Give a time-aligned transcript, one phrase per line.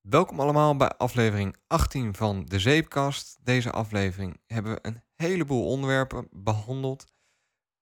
[0.00, 3.38] Welkom allemaal bij aflevering 18 van de Zeepkast.
[3.40, 7.04] Deze aflevering hebben we een heleboel onderwerpen behandeld.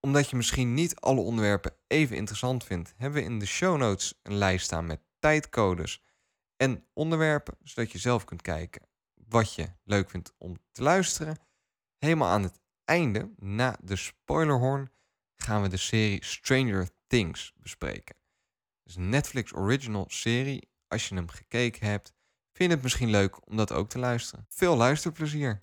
[0.00, 4.18] Omdat je misschien niet alle onderwerpen even interessant vindt, hebben we in de show notes
[4.22, 6.02] een lijst staan met tijdcodes
[6.56, 11.38] en onderwerpen, zodat je zelf kunt kijken wat je leuk vindt om te luisteren.
[11.98, 14.90] Helemaal aan het einde, na de spoilerhorn,
[15.36, 18.16] gaan we de serie Stranger Things bespreken.
[18.82, 20.67] Het is een Netflix original serie.
[20.88, 22.12] Als je hem gekeken hebt,
[22.52, 24.46] vind je het misschien leuk om dat ook te luisteren.
[24.48, 25.58] Veel luisterplezier.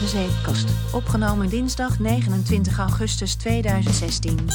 [0.00, 0.94] De Zeepkast.
[0.94, 4.48] Opgenomen dinsdag 29 augustus 2016.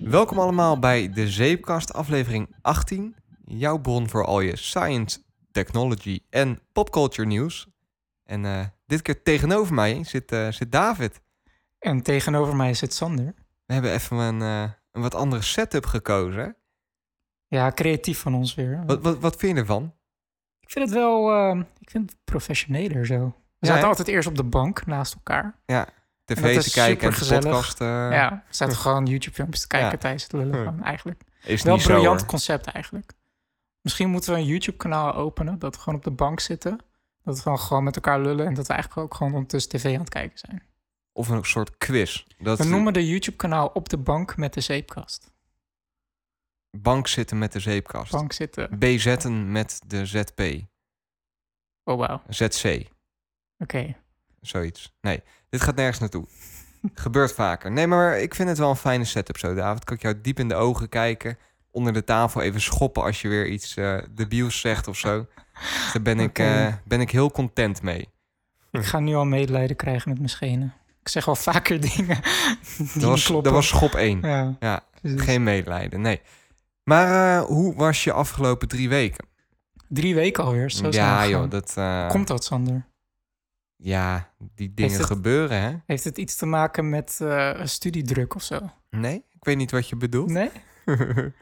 [0.00, 3.16] Welkom allemaal bij de Zeepkast, aflevering 18.
[3.44, 5.18] Jouw bron voor al je science,
[5.64, 7.66] technology en popculture nieuws.
[8.24, 11.20] En eh, dit keer tegenover mij zit, eh, zit David.
[11.78, 13.34] En tegenover mij zit Sander.
[13.66, 16.56] We hebben even een, eh, een wat andere setup gekozen.
[17.48, 18.82] Ja, creatief van ons weer.
[18.86, 19.94] Wat, wat, wat vind je ervan?
[20.60, 23.34] Ik vind het wel ik vind het professioneler zo.
[23.58, 25.58] We zaten altijd eerst op de bank naast elkaar.
[25.66, 25.86] Ja,
[26.24, 27.42] tv te kijken en de supergezellig.
[27.44, 29.96] podcast eh, ja, we zaten gewoon YouTube-filmpjes te kijken Ja.
[29.96, 30.82] tijdens het lullen.
[30.82, 31.20] Eigenlijk.
[31.44, 32.28] is Wel een briljant hoor.
[32.28, 33.12] concept eigenlijk.
[33.86, 35.58] Misschien moeten we een YouTube-kanaal openen.
[35.58, 36.78] Dat we gewoon op de bank zitten.
[37.24, 38.46] Dat we dan gewoon met elkaar lullen.
[38.46, 40.62] En dat we eigenlijk ook gewoon ondertussen tv aan het kijken zijn.
[41.12, 42.24] Of een soort quiz.
[42.38, 45.30] Dat We noemen de YouTube-kanaal op de bank met de zeepkast.
[46.70, 48.12] bank zitten met de zeepkast.
[48.12, 48.78] Bank zitten.
[48.78, 50.40] BZ'en met de ZP.
[51.84, 52.22] Oh, wauw.
[52.28, 52.88] ZC.
[53.58, 53.96] Oké.
[54.40, 54.96] Zoiets.
[55.00, 56.26] Nee, dit gaat nergens naartoe.
[56.94, 57.72] Gebeurt vaker.
[57.72, 59.84] Nee, maar ik vind het wel een fijne setup zo, David.
[59.84, 61.38] Kan ik jou diep in de ogen kijken.
[61.76, 65.26] Onder de tafel even schoppen als je weer iets eh debiels zegt of zo.
[65.52, 68.08] Dus Daar ben ik, eh, ben ik heel content mee.
[68.70, 70.74] Ik ga nu al medelijden krijgen met mijn schenen.
[71.00, 72.20] Ik zeg wel vaker dingen
[72.78, 73.44] die Dat was, kloppen.
[73.44, 74.20] dat was schop 1.
[74.22, 75.20] Ja, Ja, precies.
[75.22, 76.20] geen medelijden, nee.
[76.84, 79.26] Maar eh, hoe was je afgelopen drie weken?
[79.88, 80.70] Drie weken alweer.
[80.70, 81.72] Zo ja, joh, dat...
[82.08, 82.86] Komt dat, Sander?
[83.76, 85.72] Ja, die dingen het- gebeuren, hè?
[85.86, 87.20] Heeft het iets te maken met
[87.62, 88.70] studiedruk of zo?
[88.90, 90.30] Nee, ik weet niet wat je bedoelt.
[90.30, 90.50] Nee?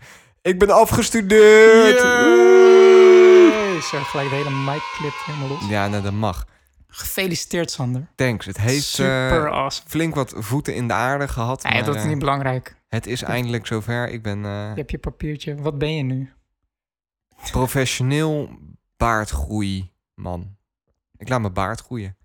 [0.44, 2.00] ik ben afgestudeerd!
[2.00, 3.80] Yay!
[3.80, 5.68] Zo gelijk de hele mic clip helemaal los.
[5.68, 6.46] Ja, nou, dat mag.
[6.86, 8.06] Gefeliciteerd, Sander.
[8.14, 8.46] Thanks.
[8.46, 9.88] Het heeft Super eh, awesome.
[9.88, 11.62] flink wat voeten in de aarde gehad.
[11.62, 12.76] Nee, maar, dat is eh, niet belangrijk.
[12.88, 14.08] het is eindelijk zover.
[14.08, 15.54] Ik ben eh, Je hebt je papiertje.
[15.54, 16.32] Wat ben je nu?
[17.50, 18.48] professioneel
[18.96, 20.56] baardgroei man.
[21.16, 22.16] Ik laat mijn baard groeien.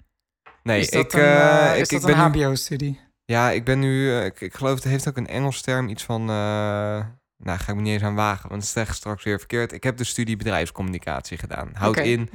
[0.63, 2.99] Nee, is dat ik, een, ik, is ik dat een ben nu, HBO-studie?
[3.25, 6.29] ja, ik ben nu, ik, ik geloof het heeft ook een Engels term, iets van,
[7.43, 9.71] nou ga ik me niet eens aan wagen, want het is echt straks weer verkeerd.
[9.71, 11.69] Ik heb de studie bedrijfscommunicatie gedaan.
[11.73, 12.07] Houdt Oké.
[12.07, 12.29] in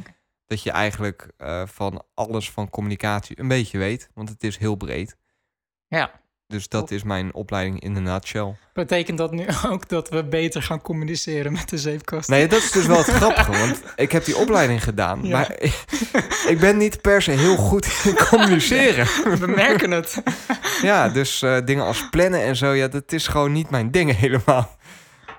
[0.47, 4.75] dat je eigenlijk eh, van alles van communicatie een beetje weet, want het is heel
[4.75, 5.17] breed.
[5.89, 6.11] Ja.
[6.47, 8.57] Dus dat is mijn opleiding in een nutshell.
[8.73, 12.29] Betekent dat nu ook dat we beter gaan communiceren met de zeepkast?
[12.29, 15.31] Nee, dat is dus wel het grappige, want ik heb die opleiding gedaan, Ja.
[15.31, 15.51] maar
[16.53, 19.07] ik ben niet per se heel goed in communiceren.
[19.39, 20.23] We merken het.
[20.83, 24.17] Ja, dus eh, dingen als plannen en zo, ja, dat is gewoon niet mijn ding
[24.17, 24.77] helemaal.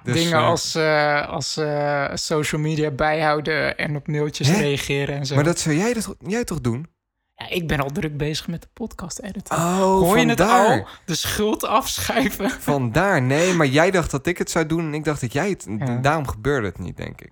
[0.06, 4.58] Dus, Dingen eh, als, eh, als eh, social media bijhouden en op mailtjes Hè?
[4.58, 5.36] reageren en zo.
[5.36, 6.88] Maar dat zou jij, dat, jij toch doen?
[7.36, 9.56] Ja, ik ben al druk bezig met de podcast editen.
[9.56, 10.80] Oh, Hoor je het vandaar.
[10.80, 10.88] al?
[11.06, 12.50] De schuld afschuiven.
[12.72, 15.50] Vandaar, nee, maar jij dacht dat ik het zou doen en ik dacht dat jij
[15.50, 15.68] het...
[15.80, 15.98] Ja.
[15.98, 17.32] Daarom gebeurde het niet, denk ik.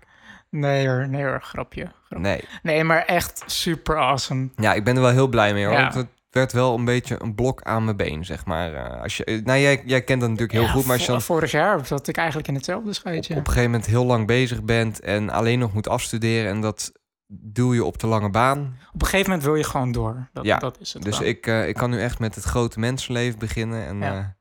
[0.49, 1.91] Nee hoor, nee hoor, grapje.
[2.05, 2.19] grapje.
[2.19, 2.43] Nee.
[2.63, 4.49] Nee, maar echt super awesome.
[4.55, 5.73] Ja, ik ben er wel heel blij mee, hoor.
[5.73, 5.81] Ja.
[5.81, 8.73] Want het werd wel een beetje een blok aan mijn been, zeg maar.
[8.73, 11.05] Eh, als je, eh, nou, jij, jij kent dat natuurlijk heel Ja, goed, maar als
[11.05, 13.33] je dan Vorig jaar zat ik eigenlijk in hetzelfde op, schuitje.
[13.33, 16.91] op een gegeven moment heel lang bezig bent en alleen nog moet afstuderen en dat
[17.27, 18.77] doe je op de lange baan.
[18.93, 20.29] Op een gegeven moment wil je gewoon door.
[20.33, 22.79] Dat, Ja, dat is het Dus ik, eh, ik kan nu echt met het grote
[22.79, 23.85] mensenleven beginnen.
[23.85, 24.35] En Ja.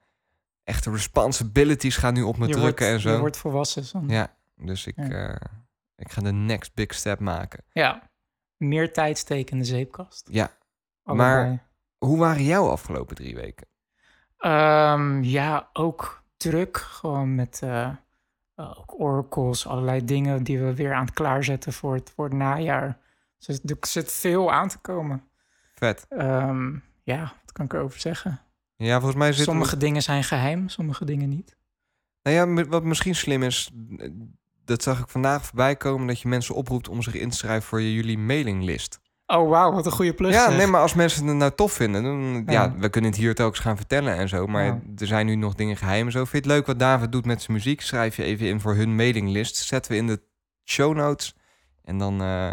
[0.65, 3.13] echte responsibilities gaan nu op me je drukken wordt, en zo.
[3.13, 3.85] Je wordt volwassen.
[3.85, 4.17] Sander.
[4.17, 5.39] Ja, dus ik, Ja.
[5.97, 7.65] ik ga de next big step maken.
[7.73, 8.11] ja.
[8.57, 10.29] Meer tijd steken in de zeepkast.
[10.31, 10.51] Ja,
[11.05, 11.49] Allebei.
[11.49, 11.71] Maar-
[12.07, 13.67] hoe waren jouw afgelopen drie weken?
[14.39, 16.77] Ehm, ja, ook druk.
[16.77, 17.89] Gewoon met eh,
[18.55, 22.99] ook oracles, allerlei dingen die we weer aan het klaarzetten voor het, voor het najaar.
[23.39, 25.25] Dus er zit veel aan te komen.
[25.75, 26.07] Vet.
[26.09, 28.41] Ehm, ja, wat kan ik erover zeggen?
[28.77, 31.57] Ja, volgens mij zit Sommige dingen zijn geheim, sommige dingen niet.
[32.23, 34.11] Nou ja, wat misschien slim is, eh,
[34.65, 37.69] dat zag ik vandaag voorbij komen, dat je mensen oproept om zich in te schrijven
[37.69, 39.01] voor je, jullie mailinglist.
[39.27, 40.35] Oh, wauw, wat een goede plus.
[40.35, 40.57] ja, zeg.
[40.57, 42.63] nee, maar als mensen het nou tof vinden, dan, ja.
[42.63, 42.75] Ja.
[42.79, 44.81] we kunnen het hier telkens gaan vertellen en zo, maar Ja.
[44.99, 46.19] er zijn nu nog dingen geheim en zo.
[46.19, 47.81] Vind je het leuk wat David doet met zijn muziek?
[47.81, 49.57] Schrijf je even in voor hun mailinglist.
[49.57, 50.23] Zetten we in de
[50.65, 51.37] show notes.
[51.85, 52.51] En dan eh,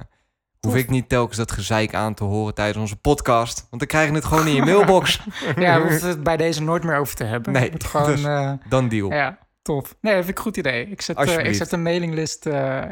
[0.60, 3.57] Hoef ik niet telkens dat gezeik aan te horen tijdens onze podcast.
[3.69, 5.19] Want dan krijg je het gewoon in je mailbox.
[5.56, 7.54] Ja, we hoeven het bij deze nooit meer over te hebben.
[7.54, 8.06] Nee, Het gewoon...
[8.12, 9.10] dus- eh, Dan deal.
[9.10, 9.95] Ja, ja, tof.
[10.01, 10.86] Nee, dat vind ik een goed idee.
[10.89, 12.45] Ik zet, eh, ik zet een mailinglist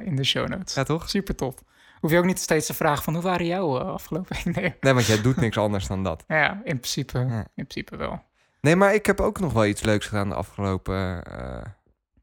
[0.03, 0.85] in de show notes.
[0.85, 1.09] toch?
[1.09, 1.55] Super tof.
[1.99, 4.55] Hoef je ook niet steeds te vragen van hoe waren jouw eh, afgelopen week?
[4.55, 4.75] Nee.
[4.79, 6.23] Nee, want jij doet niks anders dan dat.
[6.27, 7.37] Ja, in principe, Ja.
[7.55, 8.23] in principe wel.
[8.61, 11.61] Nee, maar ik heb ook nog wel iets leuks gedaan de afgelopen, eh,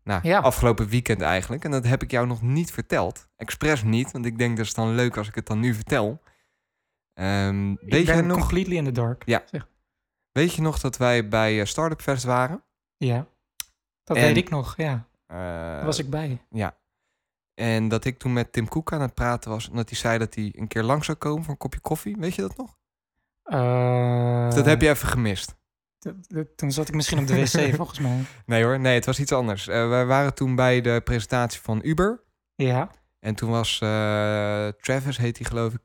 [0.04, 0.38] nou, Ja.
[0.38, 1.64] afgelopen weekend eigenlijk.
[1.64, 3.28] En dat heb ik jou nog niet verteld.
[3.36, 6.20] Expres niet, want ik denk dat is dan leuk als ik het dan nu vertel.
[7.14, 7.22] Ik
[7.80, 9.22] weet, ben je nog, completely in the dark.
[9.26, 9.42] Ja.
[9.50, 9.68] Zeg.
[10.32, 12.62] weet je nog dat wij bij eh, Startup Fest waren?
[12.96, 13.26] Ja,
[14.04, 15.06] dat En- weet ik nog, ja.
[15.26, 16.38] Daar was ik bij.
[16.50, 16.76] Ja.
[17.54, 19.68] En dat ik toen met Tim Koek aan het praten was.
[19.70, 22.16] En dat hij zei dat hij een keer lang zou komen voor een kopje koffie.
[22.18, 22.76] Weet je dat nog?
[23.42, 25.54] Eh, dat heb je even gemist.
[26.56, 28.18] Toen zat ik misschien op de wc, volgens mij.
[28.46, 29.68] Nee hoor, nee, het was iets anders.
[29.68, 32.22] Eh, wij waren toen bij de presentatie van Uber.
[32.54, 32.90] Ja,
[33.20, 35.82] En toen was eh, Travis, heet hij geloof ik,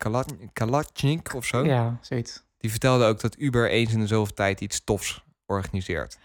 [0.54, 1.66] Kalat- of zo.
[1.66, 2.44] ja, zoiets.
[2.58, 6.20] Die vertelde ook dat Uber eens in de zoveel tijd iets tofs organiseert.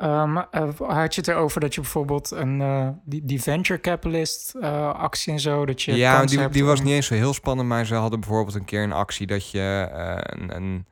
[0.00, 4.54] Ehm, eh, had je het erover dat je bijvoorbeeld een, eh, die, die venture capitalist
[4.54, 7.68] eh, actie en zo, dat je ja, die, die was niet eens zo heel spannend,
[7.68, 9.88] maar ze hadden bijvoorbeeld een keer een actie dat je
[10.22, 10.86] een, een,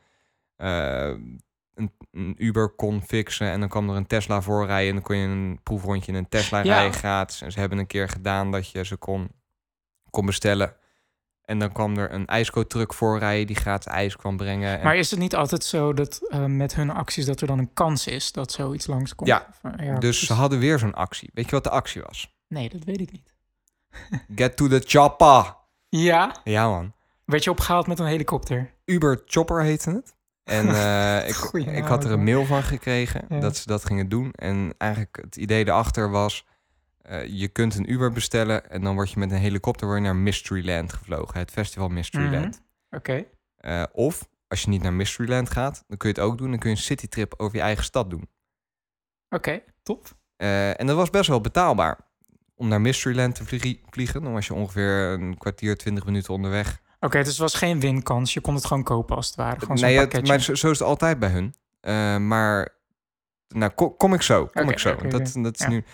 [1.74, 5.16] een, een Uber kon fixen en dan kwam er een Tesla voorrijden en dan kon
[5.16, 6.74] je een proefrondje in een Tesla Ja.
[6.74, 7.42] rijden gratis.
[7.42, 9.28] En ze hebben een keer gedaan dat je ze kon,
[10.10, 10.76] kon bestellen.
[11.48, 14.78] En dan kwam er een ijskootruck voorrijden die gratis ijs kwam brengen.
[14.78, 17.58] En Maar is het niet altijd zo dat eh, met hun acties dat er dan
[17.58, 19.28] een kans is dat zoiets langskomt?
[19.28, 21.30] Ja, Of, ja, dus ze hadden weer zo'n actie.
[21.34, 22.36] Weet je wat de actie was?
[22.48, 23.34] Nee, dat weet ik niet.
[24.34, 25.54] Get to the chopper.
[25.88, 26.34] Ja?
[26.44, 26.92] Ja man.
[27.24, 28.72] Werd je opgehaald met een helikopter?
[28.84, 30.14] Uber Chopper heette het.
[30.44, 33.40] En eh, ik, Goeie ik had er een mail van gekregen Ja.
[33.40, 34.30] dat ze dat gingen doen.
[34.32, 36.44] En eigenlijk het idee erachter was...
[37.08, 40.04] eh, je kunt een Uber bestellen en dan word je met een helikopter word je
[40.04, 41.38] naar Mysteryland gevlogen.
[41.38, 42.62] Het festival Mysteryland.
[42.90, 43.24] Oké.
[43.56, 46.50] Eh, of als je niet naar Mysteryland gaat, dan kun je het ook doen.
[46.50, 48.28] Dan kun je een citytrip over je eigen stad doen.
[49.28, 50.16] Oké, top.
[50.36, 51.98] Eh, en dat was best wel betaalbaar.
[52.54, 56.80] Om naar Mysteryland te vlie- vliegen, dan was je ongeveer een kwartier, twintig minuten onderweg.
[57.00, 58.34] Oké, dus het was geen winkans.
[58.34, 59.60] Je kon het gewoon kopen als het ware.
[59.60, 61.54] Gewoon nee, het- maar zo, zo is het altijd bij hun.
[62.26, 62.68] Maar,
[63.48, 64.46] nou, ko- kom ik zo.
[64.46, 64.96] Kom ik zo.
[64.96, 65.68] dat, dat is Ja.
[65.68, 65.84] nu...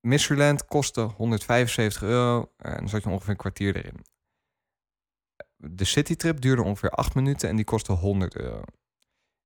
[0.00, 2.52] Mysteryland kostte 175 euro.
[2.56, 4.04] en dan zat je ongeveer een kwartier erin.
[5.56, 8.62] De citytrip duurde ongeveer 8 minuten en die kostte 100 euro.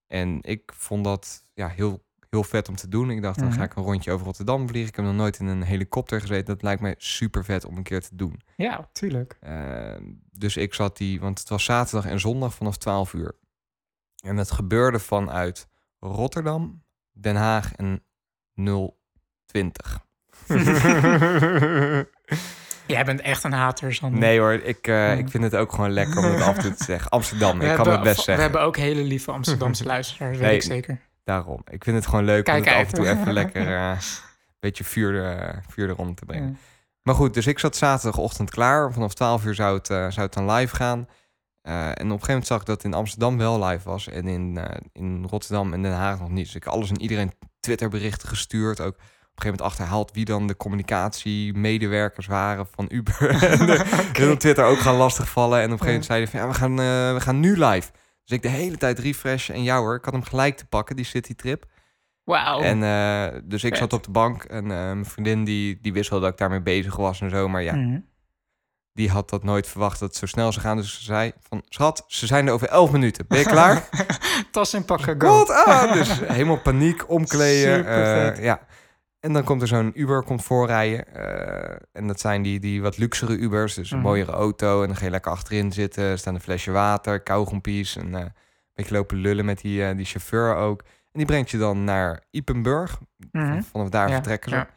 [0.07, 3.11] En ik vond dat ja, heel, heel vet om te doen.
[3.11, 3.65] Ik dacht, dan ga Mhm.
[3.65, 4.89] ik een rondje over Rotterdam vliegen.
[4.91, 6.45] Ik heb nog nooit in een helikopter gezeten.
[6.47, 8.41] Dat lijkt mij super vet om een keer te doen.
[8.57, 9.37] Ja, tuurlijk.
[9.41, 9.97] Eh,
[10.31, 13.37] dus ik zat die, want het was zaterdag en zondag vanaf 12 uur.
[14.25, 15.69] En het gebeurde vanuit
[15.99, 18.05] Rotterdam, Den Haag en
[19.47, 20.04] 020.
[22.87, 24.21] Jij bent echt een hater, Sander.
[24.21, 25.13] nee hoor, ik, eh, Ja.
[25.13, 27.11] ik vind het ook gewoon lekker om het af en toe te zeggen.
[27.11, 28.43] Amsterdam, we ik kan het best We zeggen.
[28.45, 30.57] hebben ook hele lieve Amsterdamse luisteraars, weet Nee.
[30.57, 31.01] ik zeker.
[31.25, 31.61] Daarom.
[31.71, 33.97] Ik vind het gewoon leuk Kijk om het af en toe even lekker eh, een
[34.61, 36.49] beetje vuur, eh, vuur erom te brengen.
[36.49, 36.55] Ja.
[37.03, 38.93] Maar goed, dus ik zat zaterdagochtend klaar.
[38.93, 41.09] Vanaf 12 uur zou het, zou het dan live gaan.
[41.63, 44.09] En op een gegeven moment zag ik dat in Amsterdam wel live was.
[44.09, 44.59] En in,
[44.93, 46.45] in Rotterdam en Den Haag nog niet.
[46.45, 48.81] Dus ik heb alles en iedereen Twitterberichten gestuurd.
[48.81, 48.97] Ook
[49.35, 53.29] op een gegeven moment achterhaald wie dan de communicatiemedewerkers waren van Uber.
[54.21, 55.59] en op Twitter ook gaan lastigvallen.
[55.59, 57.91] En op een gegeven moment zeiden van ja, we gaan, eh, we gaan nu live.
[58.25, 59.55] Dus ik de hele tijd refreshen.
[59.55, 61.65] En jou hoor, ik had hem gelijk te pakken, die citytrip.
[62.25, 62.61] Wauw.
[62.61, 63.79] En eh, dus ik Vet.
[63.79, 66.63] zat op de bank en eh, mijn vriendin die, die wist wel dat ik daarmee
[66.63, 67.49] bezig was en zo.
[67.49, 67.99] Maar ja, Mhm.
[68.93, 70.77] die had dat nooit verwacht dat het zo snel zou gaan.
[70.77, 73.25] Dus ze zei van, schat, ze zijn er over elf minuten.
[73.29, 73.89] Ben je klaar?
[74.51, 75.29] Tas en pakken, go.
[75.39, 75.51] Wat?
[75.51, 77.87] Ah, dus helemaal paniek, omkleden.
[77.87, 78.61] Eh, ja.
[79.25, 81.15] En dan komt er zo'n Uber komt voorrijden.
[81.15, 83.75] eh, en dat zijn die, die wat luxere Ubers.
[83.75, 84.07] Dus een Mhm.
[84.07, 84.81] mooiere auto.
[84.83, 86.05] En dan ga je lekker achterin zitten.
[86.05, 87.97] Er staan een flesje water, kauwgompies.
[87.97, 88.33] En eh, een
[88.75, 90.81] beetje lopen lullen met die, eh, die chauffeur ook.
[90.83, 90.89] En
[91.19, 92.99] die brengt je dan naar Ipenburg.
[93.33, 93.63] Mhm.
[93.63, 94.57] Vanaf daar Ja, vertrekken ze.
[94.57, 94.69] ja.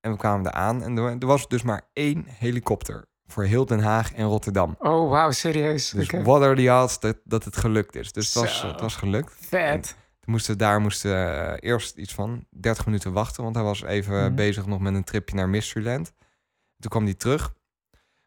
[0.00, 0.82] En we kwamen daar aan.
[0.82, 3.04] En er, er was dus maar één helikopter.
[3.26, 4.76] Voor heel Den Haag en Rotterdam.
[4.78, 5.90] Oh, wauw, serieus.
[5.90, 8.12] Dus what are the odds dat, dat het gelukt is.
[8.12, 9.36] Dus het was, het was gelukt.
[9.40, 9.96] Vet.
[10.20, 11.10] Toen moesten we daar moesten,
[11.60, 13.42] eh, eerst iets van 30 minuten wachten.
[13.42, 14.34] Want hij was even Mhm.
[14.34, 16.12] bezig nog met een tripje naar Mysteryland.
[16.78, 17.54] Toen kwam hij terug.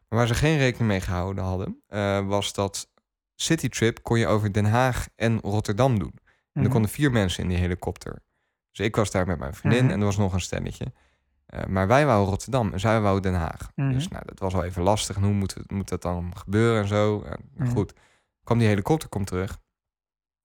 [0.08, 1.82] Maar waar ze geen rekening mee gehouden hadden...
[1.88, 2.92] eh, was dat
[3.34, 6.12] Citytrip kon je over Den Haag en Rotterdam doen.
[6.14, 6.22] En
[6.52, 6.70] er Mhm.
[6.70, 8.22] konden vier mensen in die helikopter.
[8.70, 9.92] Dus ik was daar met mijn vriendin Mhm.
[9.92, 10.92] en er was nog een stelletje.
[11.46, 13.70] Eh, maar wij wouden Rotterdam en zij wouden Den Haag.
[13.74, 15.16] Dus nou, dat was wel even lastig.
[15.16, 17.22] En hoe moet, het, moet dat dan gebeuren en zo?
[17.22, 17.68] En.
[17.68, 17.92] Goed,
[18.44, 19.58] kwam die helikopter komt terug.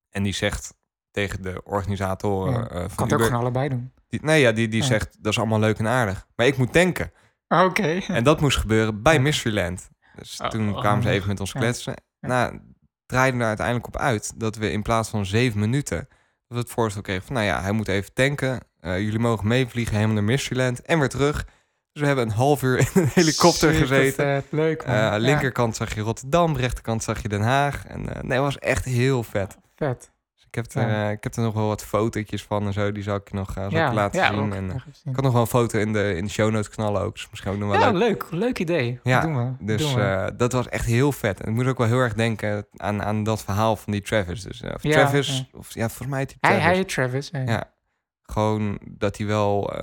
[0.09, 0.73] En die zegt
[1.11, 3.91] tegen de organisatoren Ja, eh, Kan van het ook gewoon allebei doen.
[4.07, 4.87] Die, nee, ja, die, die Ja.
[4.87, 6.27] zegt, dat is allemaal leuk en aardig.
[6.35, 7.11] Maar ik moet tanken.
[7.47, 7.99] Oké.
[8.07, 9.19] En dat moest gebeuren bij.
[9.19, 9.89] Mysteryland.
[10.15, 11.11] Dus Oh, toen oh, kwamen ze handig.
[11.13, 11.93] even met ons kletsen.
[12.21, 12.59] Nou,
[13.05, 15.97] draaide er uiteindelijk op uit dat we in plaats van zeven minuten...
[15.97, 16.07] dat
[16.47, 18.59] we het voorstel kregen van, nou ja, hij moet even tanken.
[18.79, 21.45] Eh, jullie mogen meevliegen helemaal naar Mysteryland en weer terug.
[21.91, 24.25] Dus we hebben een half uur in een helikopter Super gezeten.
[24.25, 24.95] vet, leuk man.
[24.95, 27.85] Eh, Ja, linkerkant zag je Rotterdam, rechterkant zag je Den Haag.
[27.85, 29.57] En eh, nee, het was echt heel vet.
[29.75, 30.11] vet.
[30.49, 31.05] Ik, heb er, Ja.
[31.05, 32.91] eh, ik heb er nog wel wat fotootjes van en zo.
[32.91, 34.53] Die zal ik nog, zal ik ja, je laten ja, zien.
[34.53, 34.75] En, eh,
[35.05, 37.13] ik kan nog wel een foto in de, in de show notes knallen ook.
[37.13, 37.99] Dus misschien ook nog wel Ja, leuk.
[38.01, 38.25] leuk.
[38.31, 38.99] Leuk idee.
[39.03, 39.65] Ja, doen we.
[39.65, 39.93] Dus
[40.37, 41.41] dat was echt heel vet.
[41.41, 44.41] En ik moet ook wel heel erg denken aan, aan dat verhaal van die Travis.
[44.43, 45.57] Dus, of Ja, Travis, ja.
[45.59, 46.75] of ja, volgens mij heet hij hij, Travis.
[46.75, 47.29] hij Travis.
[47.33, 47.53] ja.
[47.53, 47.73] Ja.
[48.21, 49.73] Gewoon dat hij wel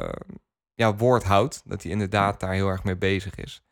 [0.75, 1.63] ja, woord houdt.
[1.65, 3.63] Dat hij inderdaad daar heel erg mee bezig is.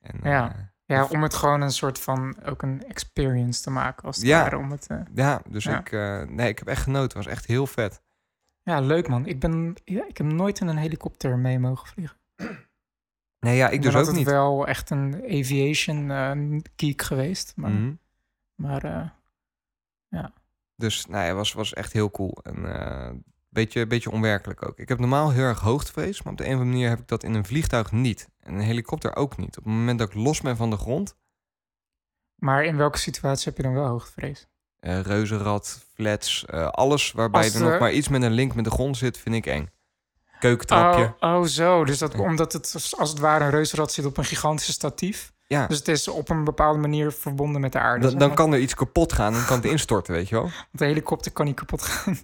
[0.00, 0.69] En, Ja.
[0.90, 4.42] Ja, om het gewoon een soort van ook een experience te maken als het Ja.
[4.42, 4.56] ware.
[4.56, 5.78] Om het, eh, ja, dus Ja.
[5.78, 7.16] Ik, eh, nee, ik heb echt genoten.
[7.18, 8.02] Het was echt heel vet.
[8.62, 9.26] ja, leuk man.
[9.26, 12.16] Ik ben, ja, ik heb nooit in een helikopter mee mogen vliegen.
[13.40, 14.26] Nee, ja, ik ben dus ook niet.
[14.26, 17.52] wel echt een aviation eh, geek geweest.
[17.56, 17.92] Maar, Mhm.
[18.54, 19.06] maar eh,
[20.76, 22.38] Dus nou, ja, het was, was echt heel cool.
[22.42, 23.10] En eh
[23.48, 24.78] beetje, beetje onwerkelijk ook.
[24.78, 27.08] Ik heb normaal heel erg hoogtevrees, maar op de een of andere manier heb ik
[27.08, 28.28] dat in een vliegtuig niet.
[28.50, 29.58] En een helikopter ook niet.
[29.58, 31.16] Op het moment dat ik los ben van de grond,
[32.34, 34.48] maar in welke situatie heb je dan wel hoogtevrees?
[34.80, 38.64] eh reuzenrad, flats, eh, alles waarbij Als er nog maar iets met een link met
[38.64, 39.70] de grond zit, vind ik eng.
[40.38, 41.14] Keukentrapje.
[41.20, 41.84] Oh, oh, zo.
[41.84, 45.32] Dus dat, omdat het als het ware een reuzenrad zit op een gigantische statief.
[45.46, 48.08] ja, Dus het is op een bepaalde manier verbonden met de aarde.
[48.08, 50.44] dan, dan kan er iets kapot gaan en kan het instorten, weet je wel.
[50.70, 52.18] Want de helikopter kan niet kapot gaan.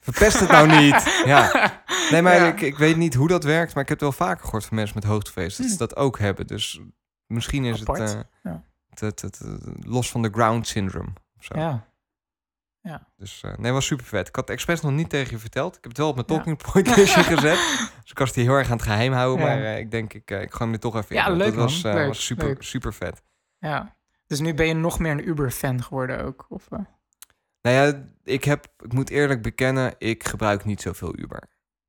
[0.00, 1.14] Verpest het nou niet.
[1.24, 1.84] Ja.
[2.10, 2.46] Nee, maar Ja.
[2.46, 4.76] ik, ik weet niet hoe dat werkt, maar ik heb het wel vaker gehoord van
[4.76, 5.78] mensen met hoogtevrees dat ze Hm.
[5.78, 6.46] dat ook hebben.
[6.46, 6.80] Dus
[7.26, 8.62] misschien is het, eh, Ja.
[8.90, 11.08] het, het, het, eh, los van de ground syndrome.
[11.38, 11.58] Of zo.
[11.58, 11.86] Ja.
[13.16, 14.28] Dus eh, nee, was super vet.
[14.28, 15.76] Ik had het expres nog niet tegen je verteld.
[15.76, 16.34] Ik heb het wel op mijn Ja.
[16.34, 17.56] talking point lijstje gezet.
[18.02, 19.46] Dus ik was die heel erg aan het geheim houden.
[19.46, 19.52] Ja.
[19.54, 21.28] Maar eh, ik denk, ik, eh, ik gooi hem er toch even Ja, in.
[21.28, 22.62] want leuk, Dat was, eh, Leuk, was super, leuk.
[22.62, 23.22] super vet.
[23.58, 23.94] ja.
[24.26, 26.46] Dus nu ben je nog meer een Uber-fan geworden ook?
[26.48, 26.78] Of, eh?
[27.62, 31.42] Nou ja, ik, heb, ik moet eerlijk bekennen, ik gebruik niet zoveel Uber.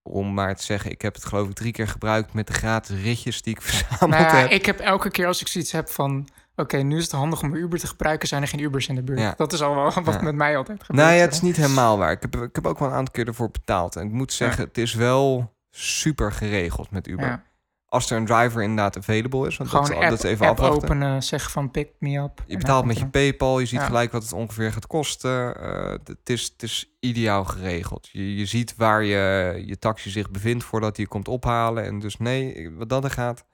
[0.07, 3.01] Om maar te zeggen, ik heb het geloof ik drie keer gebruikt met de gratis
[3.01, 4.49] ritjes die ik verzameld Nou ja, heb.
[4.49, 6.27] ik heb elke keer als ik zoiets heb van...
[6.55, 8.27] Oké, nu is het handig om Uber te gebruiken.
[8.27, 9.19] Zijn er geen Ubers in de buurt?
[9.19, 9.33] Ja.
[9.37, 10.21] Dat is al wel wat Ja.
[10.21, 11.05] met mij altijd gebeurt.
[11.05, 12.11] Nou ja, het is niet helemaal waar.
[12.11, 13.95] Ik heb, ik heb ook wel een aantal keer ervoor betaald.
[13.95, 17.07] En ik moet zeggen, het is wel super geregeld met.
[17.07, 17.43] Uber.
[17.89, 19.57] Als er een driver inderdaad available is.
[19.57, 20.83] Want Gewoon dat, is, app, dat is even app afwachten.
[20.83, 22.43] openen, zeggen van pick me up.
[22.47, 23.85] Je betaalt met je PayPal, je ziet Ja.
[23.85, 25.55] gelijk wat het ongeveer gaat kosten.
[25.61, 28.07] Eh, het, is, het is ideaal geregeld.
[28.11, 31.83] Je, je ziet waar je, je taxi zich bevindt voordat hij je komt ophalen.
[31.83, 33.45] En dus nee, wat dat er gaat.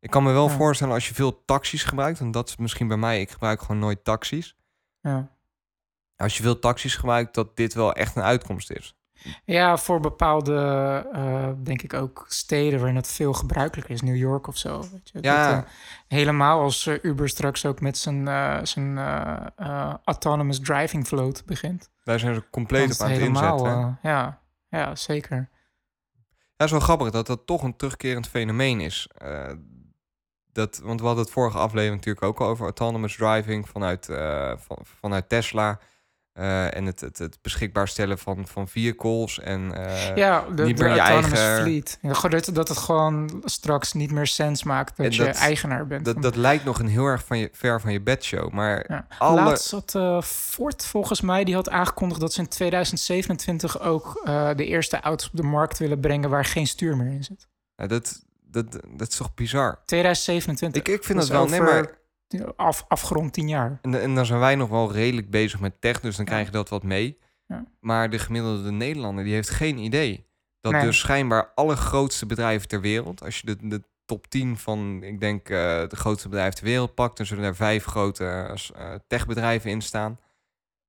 [0.00, 0.56] Ik kan me wel Ja.
[0.56, 3.78] voorstellen als je veel taxis gebruikt, en dat is misschien bij mij, ik gebruik gewoon
[3.78, 4.56] nooit taxis.
[5.00, 5.38] ja.
[6.16, 8.94] Als je veel taxis gebruikt, dat dit wel echt een uitkomst is.
[9.44, 10.54] Ja, voor bepaalde,
[11.12, 14.02] eh, denk ik ook, steden waarin het veel gebruikelijker is.
[14.02, 14.80] New York of zo.
[14.80, 15.18] Weet je?
[15.20, 15.54] Ja.
[15.54, 15.70] Dat, eh,
[16.08, 18.26] helemaal als eh, Uber straks ook met zijn,
[18.66, 18.98] zijn
[20.04, 21.90] autonomous driving float begint.
[22.04, 23.98] Daar zijn ze compleet op aan het inzetten.
[24.02, 25.48] ja, ja, zeker.
[26.56, 29.08] Ja, is wel grappig dat dat toch een terugkerend fenomeen is.
[30.52, 34.06] Dat, want we hadden het vorige aflevering natuurlijk ook al over autonomous driving vanuit,
[34.58, 35.78] van, vanuit Tesla.
[36.32, 39.40] Eh, en het, het, het beschikbaar stellen van, van vehicles.
[39.40, 41.98] En, eh, ja, de, niet de meer je autonomous eigen- fleet.
[42.30, 46.04] Dat, dat het gewoon straks niet meer sens maakt dat je eigenaar bent.
[46.04, 48.50] dat, dat lijkt nog een heel erg van je, ver van je bedshow.
[48.52, 49.06] Maar Ja.
[49.18, 49.40] alle...
[49.44, 54.20] Laatst had eh, Ford volgens mij, die had aangekondigd dat ze in 2027 ook
[54.56, 57.48] de eerste auto's op de markt willen brengen waar geen stuur meer in zit.
[57.76, 59.78] Ja, dat, dat, dat is toch bizar?
[59.84, 60.80] 2027.
[60.82, 61.46] Ik, ik vind Dat wel...
[61.46, 61.98] Nee, over- maar,
[62.56, 63.78] Af, afgerond 10 jaar.
[63.82, 66.00] en, en dan zijn wij nog wel redelijk bezig met tech.
[66.00, 66.30] Dus dan Ja.
[66.30, 67.18] krijg je dat wat mee.
[67.46, 67.64] Ja.
[67.80, 70.26] Maar de gemiddelde Nederlander die heeft geen idee.
[70.60, 70.82] Dat Nee.
[70.84, 73.22] dus schijnbaar alle grootste bedrijven ter wereld...
[73.24, 75.56] als je de, de top 10 van, ik denk, eh,
[75.88, 77.16] de grootste bedrijven ter wereld pakt...
[77.16, 78.24] dan zullen er vijf grote
[78.74, 80.18] eh, techbedrijven in staan...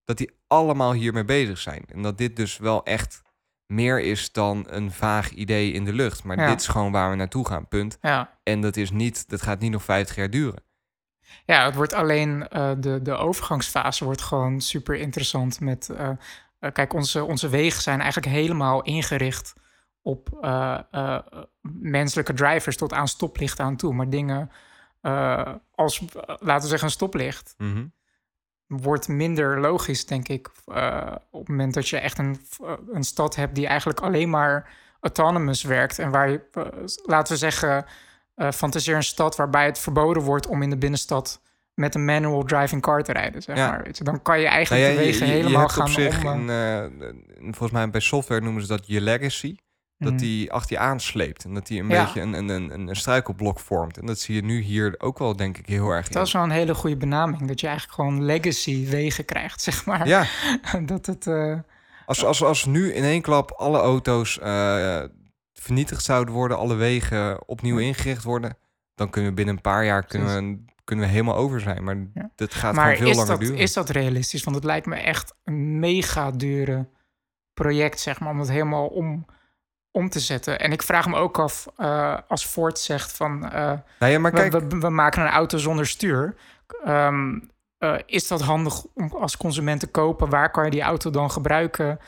[0.03, 1.83] dat die allemaal hiermee bezig zijn.
[1.87, 3.21] En dat dit dus wel echt
[3.65, 6.23] meer is dan een vaag idee in de lucht.
[6.23, 6.47] Maar Ja.
[6.49, 7.97] dit is gewoon waar we naartoe gaan, punt.
[8.01, 8.37] Ja.
[8.43, 10.63] En dat, is niet, dat gaat niet nog 50 jaar duren.
[11.45, 15.59] Ja, het wordt alleen eh, de, de overgangsfase wordt gewoon super interessant.
[15.59, 16.09] Met, eh,
[16.59, 19.53] eh, kijk, onze, onze wegen zijn eigenlijk helemaal ingericht
[20.01, 20.29] op
[21.79, 23.93] menselijke drivers tot aan stoplichten aan toe.
[23.93, 24.51] Maar dingen
[25.75, 27.55] als, laten we zeggen, een stoplicht.
[28.67, 30.49] wordt minder logisch, denk ik.
[31.31, 32.41] op het moment dat je echt een,
[32.91, 34.69] een stad hebt die eigenlijk alleen maar
[34.99, 35.99] autonomous werkt.
[35.99, 36.41] En waar je,
[37.05, 37.85] laten we zeggen,
[38.41, 41.41] eh fantaseer een stad waarbij het verboden wordt om in de binnenstad
[41.73, 43.41] met een manual driving car te rijden.
[43.41, 43.69] Zeg Ja.
[43.69, 43.83] maar.
[43.83, 46.49] Weet je, dan kan je Nou eigenlijk ja, de wegen helemaal gaan op zich, om.
[46.49, 46.89] eh, eh,
[47.41, 49.55] volgens mij bij software noemen ze dat je legacy.
[49.97, 50.21] dat Mhm.
[50.21, 51.43] die achter je aansleept.
[51.43, 52.03] En dat die een Ja.
[52.03, 53.97] beetje een, een, een, een struikelblok vormt.
[53.97, 56.11] En dat zie je nu hier ook wel, denk ik, heel erg in.
[56.13, 57.47] Dat is wel een hele goede benaming.
[57.47, 60.07] Dat je eigenlijk gewoon legacy wegen krijgt, zeg maar.
[60.07, 60.25] Ja,
[60.85, 61.27] dat het...
[62.05, 64.39] als, als, als nu in één klap alle auto's
[65.61, 68.57] vernietigd zouden worden, alle wegen opnieuw ingericht worden,
[68.95, 71.83] dan kunnen we binnen een paar jaar kunnen we, kunnen we helemaal over zijn.
[71.83, 72.29] Maar Ja.
[72.35, 73.57] dat gaat maar gewoon veel langer dat, duren.
[73.57, 74.43] is dat realistisch?
[74.43, 76.87] Want het lijkt me echt een mega dure
[77.53, 79.25] project, zeg maar, om het helemaal om,
[79.91, 80.59] om te zetten.
[80.59, 83.45] En ik vraag me ook af, eh, als Ford zegt van...
[83.51, 86.35] eh, nou ja, maar kijk, we, we, we maken een auto zonder stuur.
[86.83, 87.39] Ehm,
[87.77, 90.29] eh, is dat handig om als consument te kopen?
[90.29, 91.99] Waar kan je die auto dan gebruiken?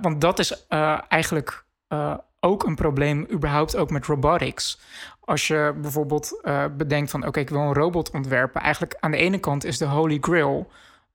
[0.00, 0.66] Want dat is
[1.08, 1.64] eigenlijk
[2.40, 4.80] ook een probleem, überhaupt ook met robotics.
[5.20, 8.60] Als je bijvoorbeeld eh, bedenkt van, oké, ik wil een robot ontwerpen.
[8.60, 10.70] Eigenlijk aan de ene kant is de Holy Grail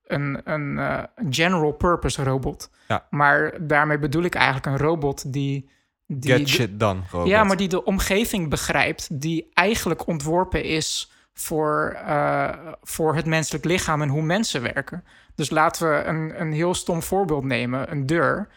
[0.08, 2.70] een, een eh, general purpose robot.
[2.88, 3.08] Ja.
[3.10, 5.70] Maar daarmee bedoel ik eigenlijk een robot die...
[6.08, 7.02] die get shit done.
[7.12, 7.28] robot.
[7.28, 12.50] ja, maar die de omgeving begrijpt, die eigenlijk ontworpen is voor, eh,
[12.82, 15.04] voor het menselijk lichaam en hoe mensen werken.
[15.36, 18.48] Dus laten we een, een heel stom voorbeeld nemen: een deur.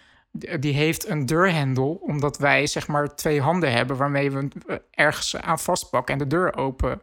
[0.61, 5.37] Die heeft een deurhendel, omdat wij zeg maar twee handen hebben waarmee we eh, ergens
[5.37, 7.01] aan vastpakken en de deur open,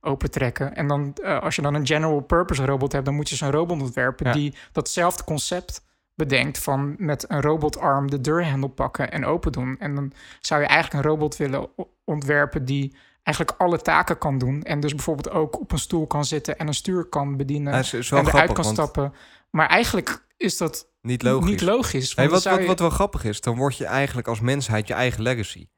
[0.00, 0.74] open trekken.
[0.74, 3.50] En dan, eh, als je dan een general purpose robot hebt, dan moet je zo'n
[3.50, 4.32] robot ontwerpen Ja.
[4.32, 5.84] die datzelfde concept
[6.14, 9.76] bedenkt van met een robotarm de deurhendel pakken en open doen.
[9.78, 11.68] En dan zou je eigenlijk een robot willen
[12.04, 14.62] ontwerpen die eigenlijk alle taken kan doen.
[14.62, 17.72] En dus bijvoorbeeld ook op een stoel kan zitten en een stuur kan bedienen.
[17.72, 19.14] Ja, is, is wel en eruit grappig, kan want stappen.
[19.50, 21.50] Maar eigenlijk is dat niet logisch.
[21.50, 22.14] niet logisch.
[22.16, 24.94] Hey, wat, wat, je- wat wel grappig is, dan word je eigenlijk als mensheid je
[24.94, 25.68] eigen legacy.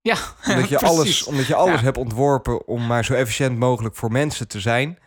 [0.00, 0.16] Ja,
[0.48, 1.84] Omdat je alles, omdat je alles Ja.
[1.84, 4.98] hebt ontworpen om maar zo efficiënt mogelijk voor mensen te zijn.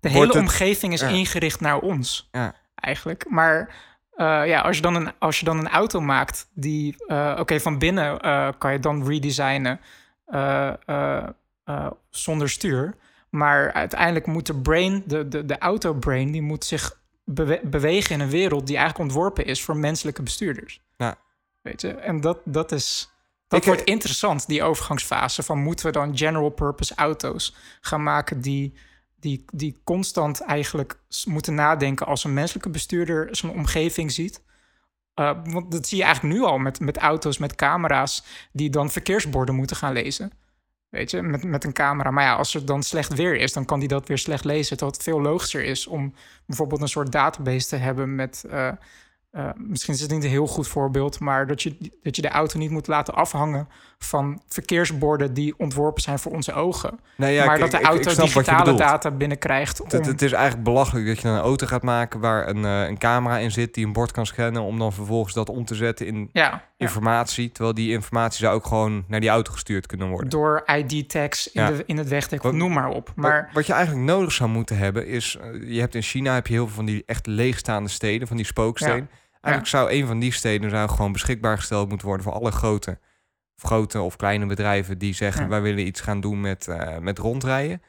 [0.00, 1.08] De hele het- omgeving is Ja.
[1.08, 2.28] ingericht naar ons.
[2.32, 2.54] Ja.
[2.74, 3.24] Eigenlijk.
[3.28, 3.74] Maar
[4.10, 7.04] eh, ja, als je, dan een, als je dan een auto maakt die...
[7.06, 9.80] eh, Oké, van binnen eh, kan je dan redesignen
[12.10, 12.94] zonder stuur.
[13.30, 16.30] Maar uiteindelijk moet de brain, de, de, de auto-brain...
[16.32, 19.62] die moet zich bewe- bewegen in een wereld die eigenlijk ontworpen is...
[19.62, 20.80] voor menselijke bestuurders.
[20.96, 21.16] Ja.
[21.62, 21.88] Weet je?
[21.94, 23.12] En dat, dat is...
[23.48, 25.42] Dat Ik- wordt interessant, die overgangsfase.
[25.42, 28.74] Van moeten we dan general purpose auto's gaan maken die,
[29.20, 34.42] die, die constant eigenlijk moeten nadenken als een menselijke bestuurder zijn omgeving ziet.
[35.20, 38.90] Uh, want dat zie je eigenlijk nu al met, met auto's met camera's die dan
[38.90, 40.30] verkeersborden moeten gaan lezen.
[40.94, 42.10] Weet je, met, met een camera.
[42.10, 44.76] Maar ja, als er dan slecht weer is, dan kan die dat weer slecht lezen.
[44.76, 46.14] Terwijl het veel logischer is om
[46.46, 48.44] bijvoorbeeld een soort database te hebben met.
[48.46, 48.68] Uh,
[49.36, 52.28] uh, misschien is het niet een heel goed voorbeeld, maar dat je, dat je de
[52.28, 53.68] auto niet moet laten afhangen
[53.98, 56.98] van verkeersborden die ontworpen zijn voor onze ogen.
[57.16, 59.78] Nee, ja, maar ik- dat de ik- ik auto wat digitale data binnenkrijgt.
[59.78, 62.86] Het, om- het is eigenlijk belachelijk dat je een auto gaat maken waar een, eh,
[62.88, 65.74] een camera in zit die een bord kan scannen om dan vervolgens dat om te
[65.74, 67.52] zetten in ja, ja, informatie.
[67.52, 70.30] Terwijl die informatie zou ook gewoon naar die auto gestuurd kunnen worden.
[70.30, 73.12] door ID-tags in, de, in het wegdek, Wat- noem maar op.
[73.16, 76.34] Maar Maar wat je eigenlijk nodig zou moeten hebben is, eh, je hebt in China
[76.34, 79.08] heb je heel veel van die echt leegstaande steden, van die spooksteden.
[79.44, 82.98] Eigenlijk zou een van die steden zou gewoon beschikbaar gesteld moeten worden voor alle grote,
[83.56, 87.18] of grote of kleine bedrijven die zeggen wij willen iets gaan doen met, eh, met
[87.18, 87.82] rondrijden,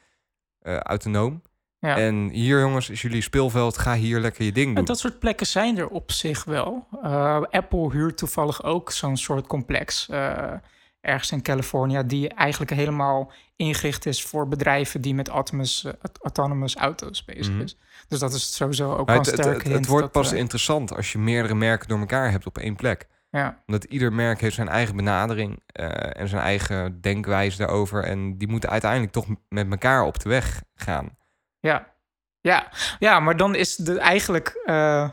[0.58, 1.42] eh, autonoom.
[1.78, 1.96] ja.
[1.96, 4.76] En hier jongens is jullie speelveld, ga hier lekker je ding doen.
[4.76, 6.86] En dat soort plekken zijn er op zich wel.
[7.04, 10.08] Uh, Apple huurt toevallig ook zo'n soort complex.
[10.10, 10.52] uh,
[11.00, 15.86] ergens in California, die eigenlijk helemaal ingericht is voor bedrijven die met autonomous,
[16.22, 17.62] autonomous auto's bezig Mhm.
[17.62, 17.76] is.
[18.08, 20.96] Dus dat is sowieso ook wel het, een sterke het, het wordt pas uh, interessant
[20.96, 23.06] als je meerdere merken door elkaar hebt op één plek.
[23.30, 28.04] ja, Omdat ieder merk heeft zijn eigen benadering eh, en zijn eigen denkwijze daarover.
[28.04, 31.16] En die moeten uiteindelijk toch met elkaar op de weg gaan.
[31.60, 31.94] ja,
[32.40, 35.10] ja, ja, maar dan is de, eigenlijk uh,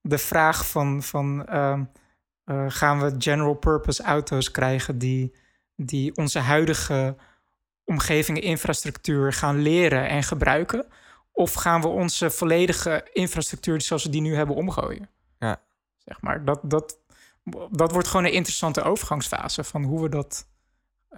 [0.00, 1.80] de vraag van, van uh,
[2.44, 5.36] uh, gaan we general purpose auto's krijgen die,
[5.76, 7.16] die onze huidige
[7.84, 10.86] omgeving infrastructuur gaan leren en gebruiken?
[11.36, 15.08] Of gaan we onze volledige infrastructuur zoals we die nu hebben omgooien?
[15.38, 15.60] Ja.
[15.98, 16.98] Zeg maar, dat, dat,
[17.70, 20.46] dat wordt gewoon een interessante overgangsfase van hoe we dat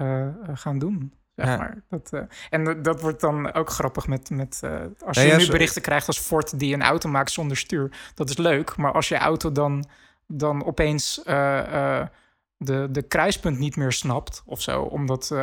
[0.00, 1.12] uh, gaan doen.
[1.34, 1.56] Zeg Ja.
[1.56, 1.82] maar.
[1.88, 5.48] Dat, uh, en dat- wordt dan ook grappig met, met uh, als je ja, nu
[5.50, 8.10] berichten krijgt als Ford die een auto maakt zonder stuur.
[8.14, 9.84] Dat is leuk, maar als je auto dan,
[10.26, 15.34] dan opeens de, de kruispunt niet meer snapt of zo, omdat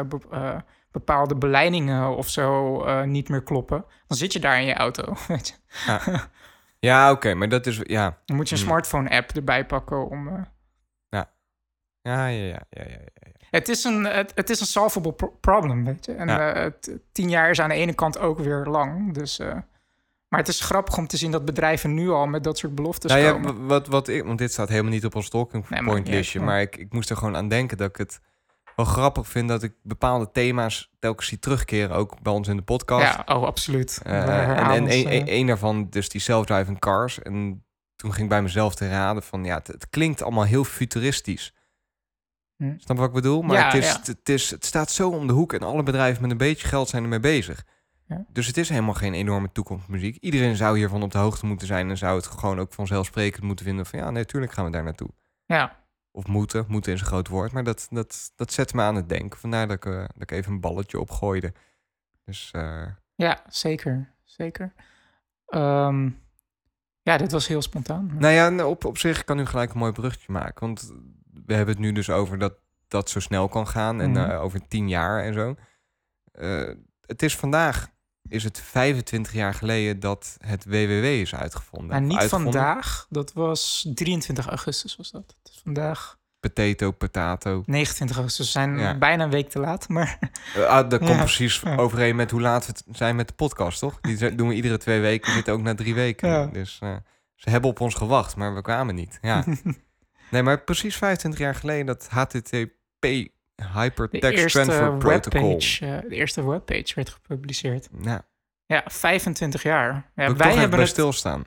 [0.94, 5.14] bepaalde beleidingen of zo uh, niet meer kloppen, dan zit je daar in je auto.
[5.28, 6.20] Weet je.
[6.80, 7.80] Ja, oké, maar dat is...
[7.84, 8.70] Ja, Dan moet je een Hmm.
[8.70, 10.28] smartphone-app erbij pakken om.
[10.28, 10.34] uh,
[11.10, 11.28] ja,
[12.02, 12.84] ja, ja, ja, ja.
[12.90, 13.00] ja.
[13.50, 16.14] Het is een, het, het is een solvable pro- problem, weet je.
[16.14, 16.54] En Ja.
[16.54, 19.14] eh, het- tien jaar is aan de ene kant ook weer lang.
[19.14, 19.54] Dus, eh,
[20.28, 23.12] Maar het is grappig om te zien dat bedrijven nu al met dat soort beloftes
[23.12, 23.68] Nou ja, komen.
[23.68, 26.62] wat, wat ik, want dit staat helemaal niet op ons talking Nee, point listje, maar
[26.62, 28.20] ik, ik moest er gewoon aan denken dat ik het
[28.76, 32.64] wel grappig vind dat ik bepaalde thema's telkens zie terugkeren, ook bij ons in de
[32.64, 33.16] podcast.
[33.16, 34.00] Ja, oh, absoluut.
[34.04, 37.22] Eh, We en en ons, een, eh, een, een daarvan, dus die self-driving cars.
[37.22, 40.64] En toen ging ik bij mezelf te raden van, ja, het, het klinkt allemaal heel
[40.64, 41.54] futuristisch.
[42.58, 42.74] Hm.
[42.78, 43.42] Snap wat ik bedoel?
[43.42, 43.98] Maar Ja, het, is, ja.
[43.98, 46.68] het, het is, het staat zo om de hoek en alle bedrijven met een beetje
[46.68, 47.64] geld zijn ermee bezig.
[48.08, 48.26] Ja.
[48.30, 50.16] Dus het is helemaal geen enorme toekomstmuziek.
[50.16, 53.66] Iedereen zou hiervan op de hoogte moeten zijn en zou het gewoon ook vanzelfsprekend moeten
[53.66, 55.10] vinden van, ja, natuurlijk gaan we daar naartoe.
[55.46, 55.83] ja,
[56.16, 59.10] Of moeten, moeten is een groot woord, maar dat, dat, dat zet me aan het
[59.10, 59.40] denken.
[59.40, 61.54] Vandaar dat ik, eh, dat ik even een balletje opgooide.
[62.26, 64.14] Dus eh, ja, zeker.
[64.24, 64.74] Zeker.
[65.48, 66.10] Ehm,
[67.02, 68.06] ja, dit was heel spontaan.
[68.06, 70.60] maar- Nou ja, nou, op, op zich kan u gelijk een mooi bruggetje maken.
[70.66, 70.94] Want
[71.46, 72.54] we hebben het nu dus over dat
[72.88, 74.02] dat zo snel kan gaan.
[74.02, 74.30] En Mhm.
[74.32, 75.56] eh, over tien jaar en zo.
[77.06, 77.88] Het is vandaag,
[78.30, 81.90] is het 25 jaar geleden dat het WWW is uitgevonden.
[81.90, 82.54] Maar niet uitgevonden.
[82.54, 83.06] vandaag.
[83.10, 85.36] Dat was 23 augustus was dat.
[85.64, 87.64] Vandaag Potato, potato.
[87.66, 88.46] 29 augustus.
[88.46, 88.98] We zijn Ja.
[88.98, 89.90] bijna een week te laat.
[89.90, 90.20] Maar
[90.56, 91.18] Eh, ah, dat komt Ja.
[91.18, 91.76] precies Ja.
[91.76, 94.00] overeen met hoe laat we zijn met de podcast, toch?
[94.02, 95.28] Die doen we iedere twee weken.
[95.30, 96.54] We zitten ook na drie weken.
[96.54, 96.96] Dus eh,
[97.36, 99.18] ze hebben op ons gewacht, maar we kwamen niet.
[99.22, 99.44] Ja.
[100.32, 103.06] nee, maar precies 25 jaar geleden dat HTTP
[103.74, 105.42] Hypertext Transfer Protocol.
[105.50, 107.88] webpage, eh, de eerste webpage werd gepubliceerd.
[107.92, 108.22] Nou,
[108.66, 110.12] Ja, 25 jaar.
[110.16, 111.44] Ja, wij, hebben het, stilstaan.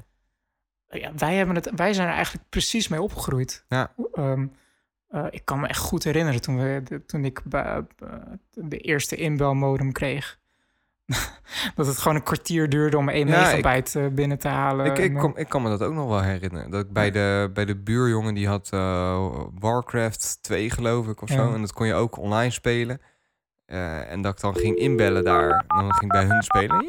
[0.88, 3.64] Ja, wij, hebben het, wij zijn er eigenlijk precies mee opgegroeid.
[3.68, 3.92] Ja.
[4.12, 4.46] Ehm,
[5.09, 8.79] eh, ik kan me echt goed herinneren toen, we, de- toen ik ba- ba- de
[8.79, 10.38] eerste inbelmodem kreeg.
[11.77, 14.87] dat het gewoon een kwartier duurde om 1 Ja, megabyte eh, binnen te halen.
[14.87, 16.70] Ik, ik, En, eh, kom, ik kan me dat ook nog wel herinneren.
[16.70, 21.29] Dat ik bij de, bij de buurjongen, die had eh, Warcraft 2 geloof ik of
[21.29, 21.55] zo.
[21.55, 23.01] En dat kon je ook online spelen.
[23.66, 25.51] Eh, en dat ik dan ging inbellen daar.
[25.51, 26.85] En dan ging ik bij hun spelen.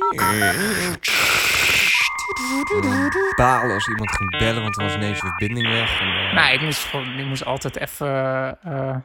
[3.35, 5.99] Balen als iemand ging bellen, want er was ineens verbinding weg.
[6.01, 8.07] En, eh, Nou, ik moest, gewoon, ik moest altijd even
[8.63, 8.95] eh,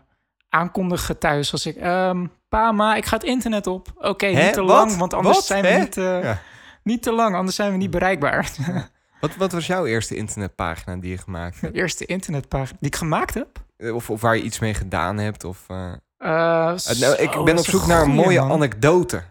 [0.48, 1.76] aankondigen thuis als ik...
[1.76, 3.88] ehm pa, ma, ik ga het internet op.
[3.96, 4.68] Oké, niet te Wat?
[4.68, 5.44] lang, want anders Wat?
[5.46, 5.78] zijn we Hè?
[5.78, 5.96] niet...
[5.96, 6.38] eh, Ja.
[6.82, 8.50] Niet te lang, anders zijn we niet bereikbaar.
[9.20, 11.76] wat, wat was jouw eerste internetpagina die je gemaakt De hebt?
[11.78, 13.48] eerste internetpagina die ik gemaakt heb.
[13.76, 15.44] Eh, Of, of waar je iets mee gedaan hebt?
[15.44, 18.50] Of, eh, Eh, eh, nou, ik zo, ben op zoek naar een mooie man.
[18.52, 19.22] anekdote.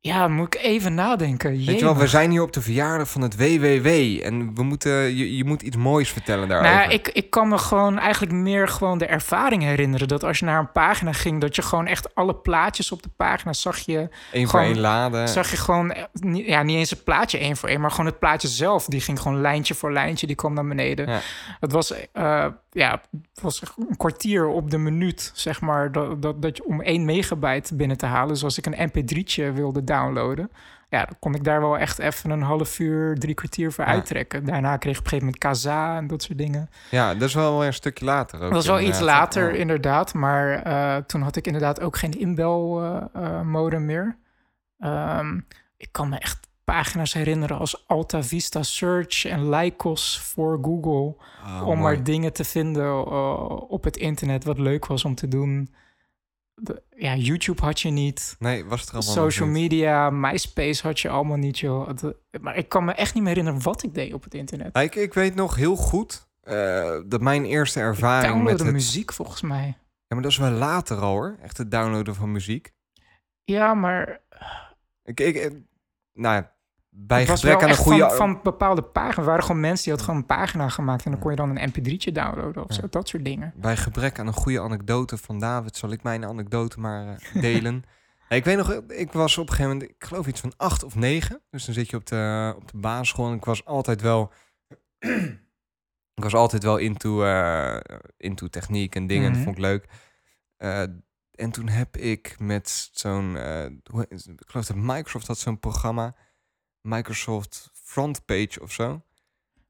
[0.00, 1.50] Ja, moet ik even nadenken.
[1.50, 1.98] Weet je wel, Jemig.
[1.98, 3.86] we zijn hier op de verjaardag van het WWW.
[4.22, 6.76] En we moeten, je, je moet iets moois vertellen daarover.
[6.76, 10.08] Nou, ik, ik kan me gewoon eigenlijk meer gewoon de ervaring herinneren.
[10.08, 13.10] Dat als je naar een pagina ging, dat je gewoon echt alle plaatjes op de
[13.16, 14.08] pagina zag je.
[14.32, 15.28] Eén voor één laden.
[15.28, 18.18] Zag je gewoon, eh, ja, niet eens het plaatje één voor één, maar gewoon het
[18.18, 18.84] plaatje zelf.
[18.84, 21.08] Die ging gewoon lijntje voor lijntje, die kwam naar beneden.
[21.08, 21.20] Ja.
[21.60, 22.46] Het was, eh,
[22.78, 23.00] ja,
[23.42, 27.74] was een kwartier op de minuut, zeg maar, dat, dat, dat je om 1 megabyte
[27.74, 28.28] binnen te halen.
[28.32, 30.50] Dus als ik een mp3'tje wilde downloaden,
[30.90, 33.90] ja, dan kon ik daar wel echt even een half uur, drie kwartier voor Ja.
[33.90, 34.44] uittrekken.
[34.44, 36.70] Daarna kreeg ik op een gegeven moment Kaza en dat soort dingen.
[36.90, 38.34] Ja, dat is wel weer een stukje later.
[38.36, 39.18] Ook Dat was wel iets inderdaad.
[39.34, 39.58] later, Ja.
[39.58, 40.14] inderdaad.
[40.14, 44.16] Maar eh, toen had ik inderdaad ook geen inbelmodem meer.
[44.78, 45.40] Ehm,
[45.76, 51.24] ik kan me echt pagina's herinneren als Alta Vista Search en Lycos voor Google.
[51.42, 51.78] Ah, om mooi.
[51.78, 55.74] maar dingen te vinden eh, op het internet wat leuk was om te doen.
[56.54, 58.36] De- ja, YouTube had je niet.
[58.38, 61.86] Nee, was het er allemaal Social media, MySpace had je allemaal niet, joh.
[61.88, 64.76] Het- maar ik kan me echt niet meer herinneren wat ik deed op het internet.
[64.76, 68.72] Ik, ik weet nog heel goed eh, dat mijn eerste ervaring met het...
[68.72, 69.66] muziek volgens mij.
[70.06, 71.36] Ja, maar dat is wel later al hoor.
[71.42, 72.72] Echt het downloaden van muziek.
[73.44, 74.20] Ja, maar
[75.02, 75.50] Ik, ik, eh,
[76.12, 76.56] nou, ja,
[77.06, 78.08] bij het gebrek aan een goede...
[78.08, 79.26] Van, van bepaalde pagina's.
[79.26, 81.04] Waren gewoon mensen die hadden gewoon een pagina gemaakt.
[81.04, 82.80] En dan kon je dan een mp3'tje downloaden of zo.
[82.82, 82.88] Ja.
[82.90, 83.52] Dat soort dingen.
[83.56, 87.82] Bij gebrek aan een goede anekdote van David zal ik mijn anekdote maar eh, delen.
[88.28, 90.94] Ik weet nog, ik was op een gegeven moment, ik geloof iets van acht of
[90.94, 91.40] negen.
[91.50, 94.32] Dus dan zit je op de, op de basisschool en ik was altijd wel,
[96.18, 97.76] ik was altijd wel into, eh,
[98.16, 99.24] into techniek en dingen.
[99.24, 99.32] Mhm.
[99.32, 99.88] Dat vond ik leuk.
[100.56, 100.80] Eh,
[101.34, 106.14] en toen heb ik met zo'n, ik geloof dat Microsoft had zo'n programma,
[106.88, 109.02] Microsoft Frontpage of zo.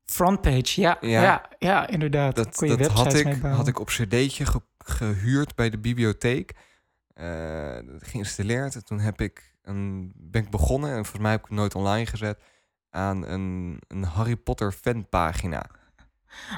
[0.05, 0.97] Frontpage, ja.
[1.01, 1.23] Ja.
[1.23, 2.37] Ja, ja, inderdaad.
[2.37, 6.53] Dat, kon je dat had, ik, had ik op cd'tje ge- gehuurd bij de bibliotheek.
[7.15, 8.75] Eh, geïnstalleerd.
[8.75, 11.75] En toen heb ik een, ben ik begonnen, en volgens mij heb ik het nooit
[11.75, 12.41] online gezet,
[12.91, 15.67] aan een, een Harry Potter fanpagina.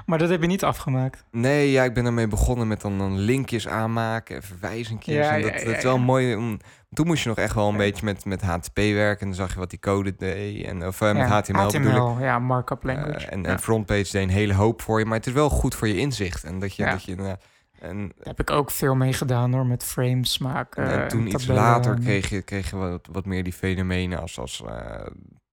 [0.07, 1.25] Maar dat heb je niet afgemaakt.
[1.31, 5.14] Nee, ja, ik ben ermee begonnen met dan, dan linkjes aanmaken en verwijzingjes.
[5.14, 6.35] Ja, en dat, ja, dat is wel mooi.
[6.37, 6.59] Om,
[6.92, 7.79] toen moest je nog echt wel een Ja.
[7.79, 9.20] beetje met, met HTTP werken.
[9.20, 10.64] En dan zag je wat die code deed.
[10.64, 12.20] En, of eh, met Ja, HTML, bedoel ik.
[12.20, 13.26] ja, markup language.
[13.26, 13.48] Eh, en, Ja.
[13.48, 15.05] en frontpage deed een hele hoop voor je.
[15.05, 16.44] Maar het is wel goed voor je inzicht.
[16.44, 16.85] En dat je...
[16.85, 17.42] Dat je inderdaad-
[17.81, 20.85] en, Daar heb ik ook veel mee gedaan hoor, met frames maken.
[20.85, 24.38] en, en toen iets later kreeg je, kreeg je wat, wat meer die fenomenen als,
[24.38, 25.07] als eh,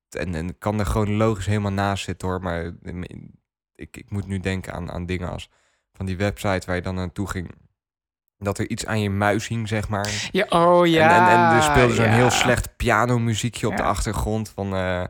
[0.09, 2.41] en, en kan er chronologisch helemaal naast zitten hoor.
[2.41, 2.71] Maar
[3.75, 5.49] ik, ik moet nu denken aan, aan dingen als
[5.93, 7.51] van die website waar je dan naartoe ging.
[8.39, 10.29] Dat er iets aan je muis hing, zeg maar.
[10.31, 11.09] Ja, oh ja.
[11.09, 12.11] En, en, en er speelde zo'n ja.
[12.11, 15.03] heel slecht pianomuziekje op de achtergrond van eh,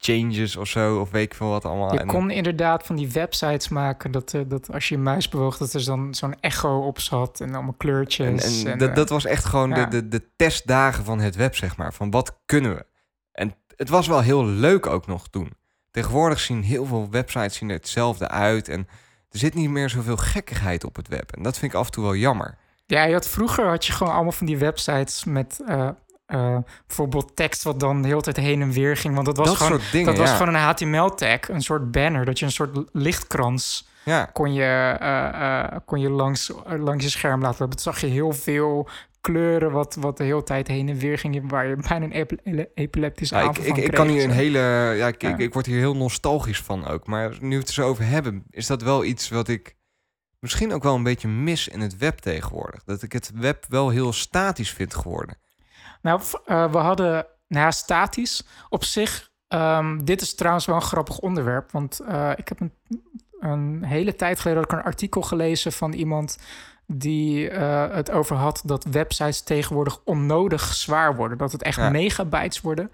[0.00, 1.92] Changes of zo, of weet ik veel wat allemaal.
[1.92, 5.28] Je En- kon inderdaad van die websites maken dat, eh, dat als je je muis
[5.28, 8.62] bewoog, dat er dan zo'n echo op zat en allemaal kleurtjes.
[8.62, 9.84] en en, dat, eh, dat was echt gewoon ja.
[9.84, 11.92] de, de, de testdagen van het web, zeg maar.
[11.94, 12.86] Van wat kunnen we?
[13.32, 15.52] En het was wel heel leuk ook nog toen.
[15.90, 18.68] Tegenwoordig zien heel veel websites zien er hetzelfde uit.
[18.68, 18.88] En
[19.30, 21.32] er zit niet meer zoveel gekkigheid op het web.
[21.36, 22.58] En dat vind ik af en toe wel jammer.
[22.88, 25.88] Ja, je had, vroeger had je gewoon allemaal van die websites met eh,
[26.26, 29.14] eh, bijvoorbeeld tekst wat dan de hele tijd heen en weer ging.
[29.14, 32.24] Want dat was dat gewoon, soort dingen, dat was gewoon een HTML-tag, een soort banner,
[32.24, 34.24] dat je een soort lichtkrans ja.
[34.24, 37.76] kon je, eh, kon je langs, langs je scherm laten lopen.
[37.76, 38.88] Toen zag je heel veel
[39.20, 42.38] kleuren wat, wat de hele tijd heen en weer ging, waar je bijna een epi-
[42.44, 44.58] ele- epileptische Ja, ik, aanval ik, kan hier en een hele.
[44.96, 45.28] Ja, ik, Ja.
[45.28, 47.06] Ik, ik word hier heel nostalgisch van ook.
[47.06, 49.76] Maar nu we het er zo over hebben, is dat wel iets wat ik
[50.40, 52.84] misschien ook wel een beetje mis in het web tegenwoordig.
[52.84, 55.36] Dat ik het web wel heel statisch vind geworden.
[56.02, 59.26] Nou, eh, we hadden na statisch op zich.
[59.48, 61.70] ehm, dit is trouwens wel een grappig onderwerp.
[61.70, 62.72] Want eh, ik heb een,
[63.40, 66.38] een hele tijd geleden ook een artikel gelezen van iemand
[66.86, 71.38] die eh, het over had dat websites tegenwoordig onnodig zwaar worden.
[71.38, 71.90] Dat het echt Ja.
[71.90, 72.92] megabytes worden.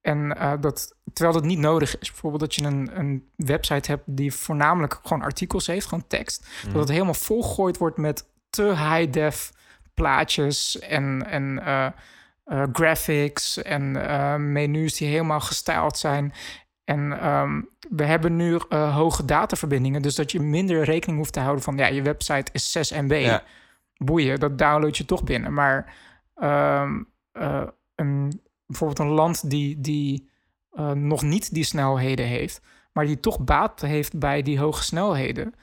[0.00, 2.10] En eh, dat, terwijl dat niet nodig is.
[2.10, 6.48] Bijvoorbeeld dat je een, een website hebt die voornamelijk gewoon artikels heeft, gewoon tekst.
[6.62, 6.72] Mhm.
[6.72, 9.52] Dat het helemaal volgegooid wordt met te high-def
[9.94, 11.86] plaatjes en, en eh,
[12.44, 13.92] eh, graphics en
[14.52, 16.32] menus die helemaal gestyled zijn.
[16.84, 21.64] En ehm, we hebben nu hoge dataverbindingen, dus dat je minder rekening hoeft te houden
[21.64, 23.12] van ja, je website is 6 MB.
[23.12, 23.42] Ja.
[24.04, 25.52] Boeien, dat download je toch binnen.
[25.52, 25.94] Maar
[26.34, 30.28] ehm, eh, een, bijvoorbeeld een land die, die
[30.72, 32.60] eh, nog niet die snelheden heeft,
[32.92, 35.54] maar die toch baat heeft bij die hoge snelheden.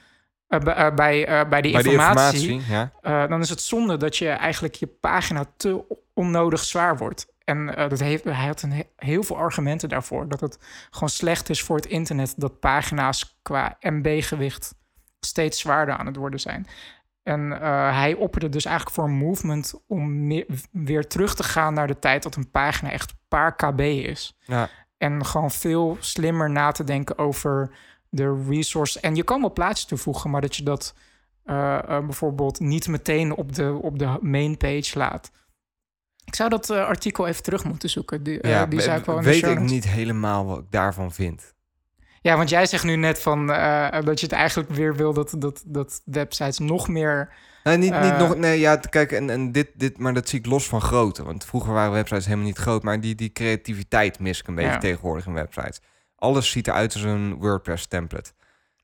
[0.48, 3.26] eh, bij, eh, bij, bij die Bij informatie, informatie, ja.
[3.26, 7.26] dan is het zonde dat je eigenlijk je pagina te onnodig zwaar wordt.
[7.44, 10.28] En dat heeft, hij had een he- heel veel argumenten daarvoor.
[10.28, 10.58] Dat het
[10.90, 14.74] gewoon slecht is voor het internet dat pagina's qua MB-gewicht
[15.20, 16.66] steeds zwaarder aan het worden zijn.
[17.28, 21.74] En eh, hij opperde dus eigenlijk voor een movement om meer, weer terug te gaan
[21.74, 24.36] naar de tijd dat een pagina echt een paar kb is.
[24.44, 24.68] Ja.
[24.96, 27.70] En gewoon veel slimmer na te denken over
[28.08, 29.00] de resource.
[29.00, 30.94] En je kan wel plaatjes toevoegen, maar dat je dat
[31.44, 35.30] eh, eh, bijvoorbeeld niet meteen op de, op de main page laat.
[36.24, 38.22] Ik zou dat artikel even terug moeten zoeken.
[38.22, 41.54] Die, ja, die zou ik wel in weet ik niet helemaal wat ik daarvan vind.
[42.28, 45.34] Ja, want jij zegt nu net van eh, dat je het eigenlijk weer wil dat,
[45.38, 47.32] dat, dat websites nog meer.
[47.64, 48.36] Nee, niet, niet Eh, nog.
[48.36, 51.24] Nee, ja, kijk, en, en dit, dit, maar dat zie ik los van grootte.
[51.24, 54.70] Want vroeger waren websites helemaal niet groot, maar die, die creativiteit mis ik een beetje
[54.70, 54.78] Ja.
[54.78, 55.80] tegenwoordig in websites.
[56.16, 58.30] Alles ziet eruit als een WordPress-template.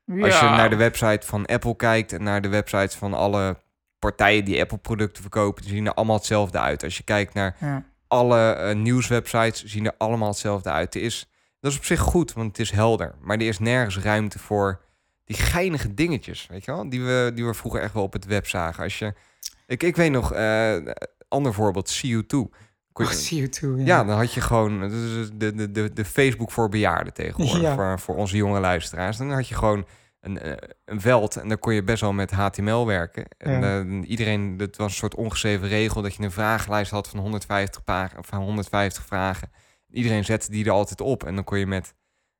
[0.05, 3.57] Ja, Als je naar de website van Apple kijkt en naar de websites van alle
[3.99, 6.83] partijen die Apple-producten verkopen, die zien er allemaal hetzelfde uit.
[6.83, 7.83] Als je kijkt naar Ja.
[8.07, 10.95] alle eh, nieuwswebsites, zien er allemaal hetzelfde uit.
[10.95, 11.29] Er is,
[11.65, 13.15] dat is op zich goed, want het is helder.
[13.21, 14.81] Maar er is nergens ruimte voor
[15.25, 16.89] die geinige dingetjes, weet je wel?
[16.89, 18.83] Die we, die we vroeger echt wel op het web zagen.
[18.83, 19.13] Als je,
[19.67, 20.75] ik, ik weet nog, eh
[21.27, 22.27] ander voorbeeld, CO2.
[22.93, 23.77] Kon je- Oh, see you too.
[23.77, 27.61] ja, dan had je gewoon dat is de, de, de, de Facebook voor bejaarden tegenwoordig.
[27.61, 27.75] Ja.
[27.75, 29.17] Voor, voor onze jonge luisteraars.
[29.17, 29.85] Dan had je gewoon
[30.21, 33.25] een, eh, een veld en daar kon je best wel met HTML werken.
[33.37, 33.79] En Ja.
[33.79, 37.83] eh, iedereen, dat was een soort ongeschreven regel dat je een vragenlijst had van 150,
[37.83, 39.51] pag- van 150 vragen.
[39.95, 41.93] Iedereen zette die er altijd op en dan kon je met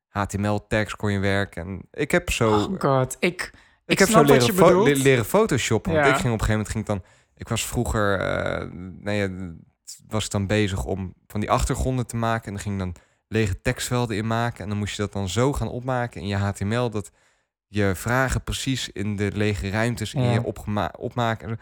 [0.08, 1.62] HTML-tags kon je werken.
[1.66, 3.50] En ik heb zo, Oh god, ik,
[3.86, 5.92] ik heb zo leren, je fo- leren photoshoppen.
[5.92, 6.12] Want Ja.
[6.14, 7.12] ik ging op een gegeven moment ging ik dan.
[7.36, 9.54] Ik was vroeger, eh nou ja,
[10.06, 12.46] was ik dan bezig om van die achtergronden te maken.
[12.46, 12.94] En dan ging dan
[13.28, 14.62] lege tekstvelden in maken.
[14.62, 16.90] En dan moest je dat dan zo gaan opmaken in je HTML.
[16.90, 17.10] Dat
[17.68, 20.32] je vragen precies in de lege ruimtes in Ja.
[20.32, 20.44] je
[20.98, 21.58] opmaken.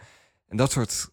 [0.47, 1.09] En dat soort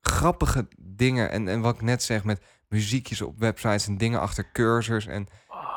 [0.00, 1.30] grappige dingen.
[1.30, 2.40] En, en wat ik net zeg met
[2.74, 5.06] muziekjes op websites en dingen achter cursors.
[5.06, 5.28] En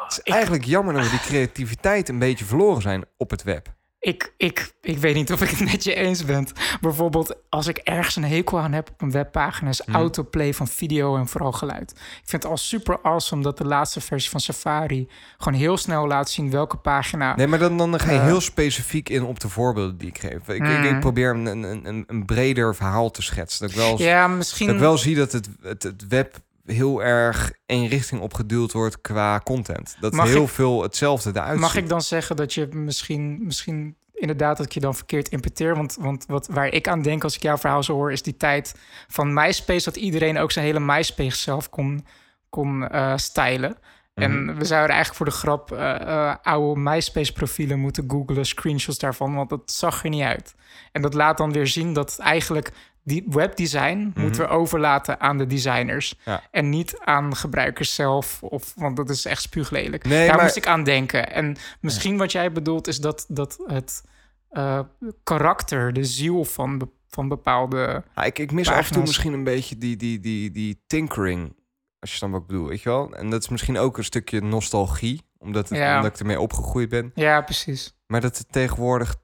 [0.04, 3.44] het is ik- eigenlijk jammer dat we die creativiteit een beetje verloren zijn op het
[3.44, 3.74] web.
[4.00, 6.48] Ik, ik, ik weet niet of ik het met je eens ben.
[6.82, 9.96] Bijvoorbeeld, als ik ergens een hekel aan heb op een webpagina, is Mhm.
[9.98, 11.92] autoplay van video en vooral geluid.
[11.92, 16.08] Ik vind het al super awesome dat de laatste versie van Safari gewoon heel snel
[16.08, 17.36] laat zien welke pagina.
[17.36, 18.24] Nee, maar dan, dan ga je Eh.
[18.26, 20.32] heel specifiek in op de voorbeelden die ik geef.
[20.48, 20.84] Ik, ik, Mm.
[20.84, 23.62] ik probeer een, een, een, een breder verhaal te schetsen.
[23.62, 24.66] Dat ik wel, ja, misschien.
[24.68, 29.02] dat ik wel zie dat het, het, het web heel erg één richting opgeduwd wordt
[29.02, 29.96] qua content.
[30.00, 31.82] Dat Mag heel ik- veel hetzelfde eruit Mag ziet.
[31.82, 35.76] ik dan zeggen dat je misschien, misschien inderdaad dat ik je dan verkeerd interpreteer?
[35.76, 38.38] Want, want wat, waar ik aan denk als ik jouw verhaal zo hoor, is die
[38.38, 38.76] tijd
[39.08, 42.06] van MySpace dat iedereen ook zijn hele MySpace zelf kon,
[42.50, 43.78] kon eh stylen.
[44.16, 44.26] Mhm.
[44.32, 49.36] En we zouden eigenlijk voor de grap eh, eh, oude MySpace-profielen moeten googlen, screenshots daarvan,
[49.36, 50.56] want dat zag er niet uit.
[50.92, 52.72] En dat laat dan weer zien dat eigenlijk
[53.04, 56.16] die webdesign moeten we overlaten aan de designers.
[56.18, 56.30] Mhm.
[56.30, 56.42] Ja.
[56.52, 60.04] En niet aan gebruikers zelf, of, want dat is echt spuuglelijk.
[60.04, 61.32] Nee, Daar maar- moest ik aan denken.
[61.32, 64.04] En misschien wat jij bedoelt is dat, dat het
[64.50, 64.80] eh,
[65.24, 68.04] karakter, de ziel van, be- van bepaalde...
[68.16, 69.08] Ja, ik, ik mis af en toe Pagina's.
[69.08, 71.56] misschien een beetje die, die, die, die tinkering.
[72.00, 73.14] Als je dan wat ik bedoel, weet je wel?
[73.16, 75.22] En dat is misschien ook een stukje nostalgie.
[75.38, 75.96] Omdat, het, Ja.
[75.96, 77.12] omdat ik ermee opgegroeid ben.
[77.16, 77.94] Ja, precies.
[78.08, 79.16] Maar dat er tegenwoordig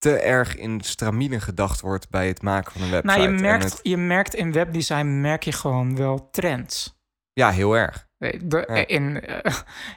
[0.00, 3.18] te erg in stramine gedacht wordt bij het maken van een website.
[3.18, 6.98] Nou, je merkt, het- je merkt in webdesign merk je gewoon wel trends.
[7.32, 8.08] ja, heel erg.
[8.18, 8.86] De- Ja.
[8.86, 9.54] in, eh,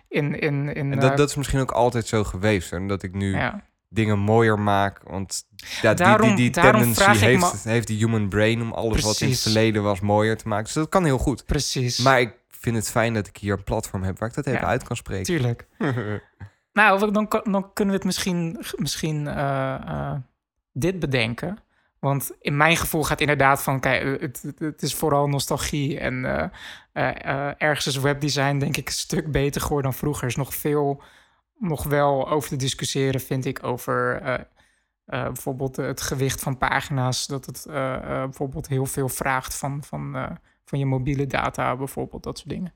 [0.08, 2.72] in, in, in, En eh, dat, dat is misschien ook altijd zo geweest.
[2.74, 3.64] En dat ik nu ja.
[3.90, 5.00] dingen mooier maak.
[5.04, 5.44] Want
[5.82, 9.22] ja, Daarom- die, die, die tendency heeft, me- heeft die human brain om alles wat
[9.22, 10.64] in het verleden was mooier te maken.
[10.66, 11.46] Dus dat kan heel goed.
[11.46, 11.98] precies.
[11.98, 14.68] Maar ik vind het fijn dat ik hier een platform heb waar ik dat even
[14.68, 15.24] uit kan spreken.
[15.26, 15.68] Tuurlijk.
[16.74, 17.28] Nou, dan,
[17.74, 20.16] kunnen we het misschien, misschien eh, eh,
[20.72, 21.58] dit bedenken.
[22.00, 23.80] Want in mijn gevoel gaat inderdaad van...
[23.80, 26.00] Kijk, eh, het, het, is vooral nostalgie.
[26.00, 26.52] En
[27.58, 30.24] ergens is webdesign denk ik een stuk beter geworden dan vroeger.
[30.24, 31.02] Er is nog veel
[31.60, 34.22] nog wel over te discussiëren, vind ik, over...
[35.06, 37.28] bijvoorbeeld het gewicht van pagina's.
[37.28, 42.50] Dat het bijvoorbeeld heel veel vraagt van, van, van je mobiele data, bijvoorbeeld dat soort
[42.50, 42.74] dingen.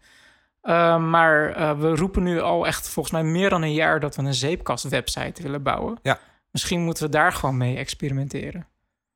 [0.68, 4.16] Uh, maar uh, we roepen nu al echt volgens mij meer dan een jaar dat
[4.16, 6.00] we een zeepkast-website willen bouwen.
[6.02, 6.20] Ja.
[6.52, 8.68] Misschien moeten we daar gewoon mee experimenteren.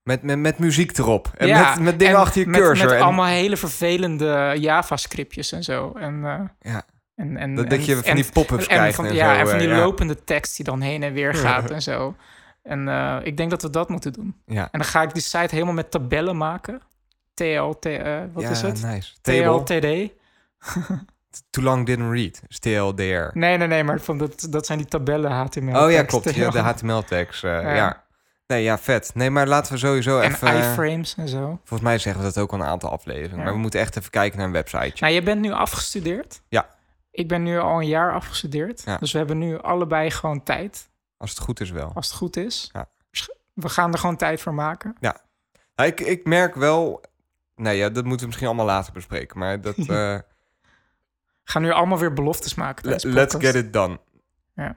[0.04, 1.32] Met, met, met muziek erop.
[1.38, 2.86] En ja, met, met dingen en achter je met, cursor.
[2.86, 5.92] Met en, allemaal hele vervelende Java-scriptjes en zo.
[5.96, 6.84] En, uh, ja.
[7.16, 8.96] en, en, dat, dat en, je van die pop-ups en, krijgt.
[8.96, 11.72] van, en ja, zo, en van die lopende tekst die dan heen en weer gaat
[11.72, 12.16] en zo.
[12.64, 14.36] En uh, ik denk dat we dat moeten doen.
[14.46, 14.62] Ja.
[14.62, 16.82] En dan ga ik die site helemaal met tabellen maken.
[17.34, 18.84] TLT, uh, wat ja, is het?
[18.84, 19.14] Nice.
[19.22, 20.12] TLTD.
[21.50, 22.42] Too long didn't read.
[22.48, 23.38] Is TLDR.
[23.38, 25.84] Nee, nee, nee, maar van dat, dat zijn die tabellen HTML.
[25.84, 26.36] Oh ja, klopt.
[26.36, 27.44] Ja, de HTML-tags.
[27.44, 27.76] Uh, ja.
[27.76, 28.04] ja.
[28.48, 29.12] Nee, ja, vet.
[29.14, 30.58] Nee, maar laten we sowieso en even...
[30.58, 31.46] iframes en zo.
[31.64, 33.38] Volgens mij zeggen we dat ook al een aantal afleveringen.
[33.38, 33.44] Ja.
[33.44, 34.94] Maar we moeten echt even kijken naar een website.
[35.00, 36.42] Nou, je bent nu afgestudeerd.
[36.50, 36.70] Ja.
[37.12, 38.82] Ik ben nu al een jaar afgestudeerd.
[38.86, 38.98] Ja.
[38.98, 40.90] Dus we hebben nu allebei gewoon tijd.
[41.18, 41.92] Als het goed is wel.
[41.94, 42.70] Als het goed is.
[42.74, 42.90] Ja.
[43.54, 44.96] We gaan er gewoon tijd voor maken.
[45.00, 45.22] Ja.
[45.76, 47.04] Nou, ik, ik merk wel...
[47.56, 49.40] Nee, ja, dat moeten we misschien allemaal later bespreken.
[49.40, 49.78] Maar dat...
[49.78, 50.18] Uh...
[51.52, 52.90] gaan nu allemaal weer beloftes maken.
[52.90, 54.00] Le let's get it done.
[54.56, 54.76] Ja.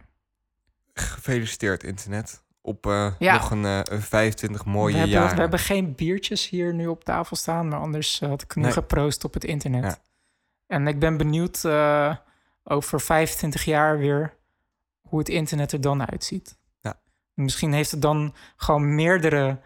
[0.93, 2.43] Gefeliciteerd, internet.
[2.61, 3.35] Op uh, ja.
[3.35, 5.35] nog een uh, 25 mooie we hebben, jaren.
[5.35, 7.69] We hebben geen biertjes hier nu op tafel staan.
[7.69, 8.73] Maar anders had ik nu Nee.
[8.73, 9.83] geproost op het internet.
[9.85, 9.97] Ja.
[10.67, 12.17] En ik ben benieuwd uh,
[12.65, 14.35] over 25 jaar weer
[15.01, 16.59] hoe het internet er dan uitziet.
[16.81, 17.01] Ja.
[17.35, 19.61] Misschien heeft het dan gewoon meerdere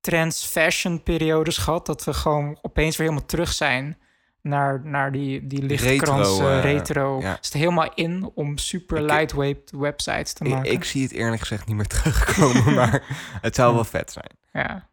[0.00, 1.86] trends, fashion periodes gehad.
[1.86, 3.98] Dat we gewoon opeens weer helemaal terug zijn
[4.48, 6.48] naar, naar die, die lichtkrans retro.
[6.56, 7.20] uh, retro.
[7.20, 7.32] Ja.
[7.40, 10.72] Is het helemaal in om super Ik- lightweight websites te Ik, maken?
[10.72, 13.02] ik zie het eerlijk gezegd niet meer terugkomen, maar
[13.40, 14.36] het zou wel vet zijn.
[14.52, 14.88] ja,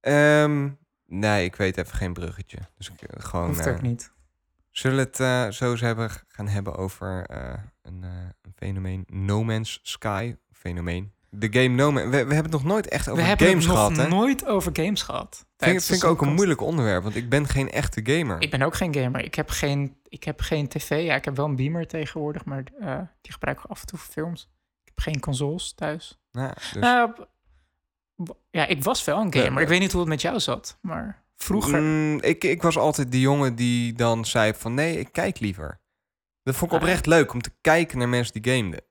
[0.00, 0.68] Ehm,
[1.06, 2.58] nee, ik weet even geen bruggetje.
[2.76, 3.46] Dus ik, eh, gewoon.
[3.46, 4.12] hoeft eh, ook niet.
[4.70, 7.52] Zullen we het eh, zo eens hebben, gaan hebben over eh,
[7.82, 8.10] een, eh,
[8.42, 11.12] een fenomeen No Man's Sky fenomeen.
[11.30, 12.04] De game No Man's...
[12.04, 14.08] We, we hebben het nog nooit echt We over hebben games het nog gehad, hè?
[14.08, 15.46] nooit over games gehad.
[15.56, 18.40] Vind, vind ik ook een moeilijk onderwerp, want ik ben geen echte gamer.
[18.42, 19.24] Ik ben ook geen gamer.
[19.24, 21.04] Ik heb geen, ik heb geen tv.
[21.04, 23.98] Ja, ik heb wel een beamer tegenwoordig, maar eh, die gebruik ik af en toe
[23.98, 24.50] voor films.
[24.84, 26.18] Ik heb geen consoles thuis.
[26.30, 27.10] Ja, dus, Nou,
[28.50, 29.52] ja, ik was wel een gamer.
[29.52, 31.80] Ja, Ik weet niet hoe het met jou zat, maar vroeger...
[31.82, 34.74] Mm, ik, ik was altijd die jongen die dan zei van...
[34.74, 35.80] Nee, ik kijk liever.
[36.42, 36.82] Dat vond ik Ah.
[36.82, 38.82] oprecht leuk, om te kijken naar mensen die gameden.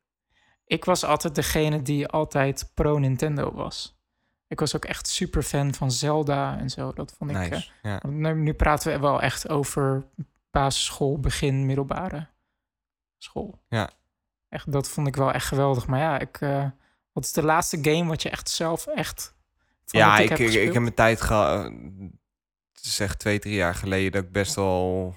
[0.67, 3.95] Ik was altijd degene die altijd pro Nintendo was.
[4.47, 6.93] Ik was ook echt super fan van Zelda en zo.
[6.93, 7.37] Dat vond ik...
[7.37, 7.99] eh, ja.
[8.07, 10.05] nu, nu praten we wel echt over
[10.51, 12.27] basisschool, begin, middelbare
[13.17, 13.59] school.
[13.69, 13.89] Ja.
[14.49, 15.87] Echt, dat vond ik wel echt geweldig.
[15.87, 16.65] Maar ja, ik, eh,
[17.11, 19.35] wat is de laatste game wat je echt zelf echt...
[19.85, 20.73] Ja, ik, ik, ik gespeeld?
[20.73, 21.71] heb mijn tijd gehad.
[22.73, 25.15] zeg twee, drie jaar geleden dat ik best wel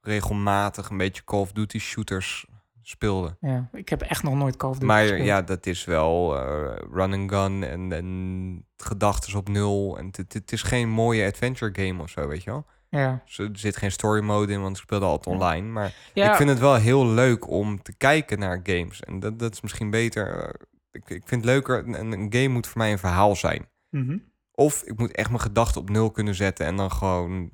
[0.00, 2.46] regelmatig een beetje Call of Duty shooters
[2.88, 3.36] speelde.
[3.40, 5.24] Ja, ik heb echt nog nooit Call of Duty Maar gespeeld.
[5.26, 9.98] ja, dat is wel eh, run and gun en, en gedachten op nul.
[9.98, 12.66] En het- is geen mooie adventure game of zo, weet je wel.
[12.88, 13.22] Ja.
[13.24, 15.68] Dus er zit geen story mode in, want ik speelde altijd online.
[15.68, 19.00] Maar Ja, ik vind het wel heel leuk om te kijken naar games.
[19.00, 20.38] En dat, dat is misschien beter.
[20.44, 20.48] eh,
[20.90, 23.68] ik, ik vind het leuker, een, een game moet voor mij een verhaal zijn.
[23.90, 24.18] mhm.
[24.56, 27.50] Of ik moet echt mijn gedachten op nul kunnen zetten en dan gewoon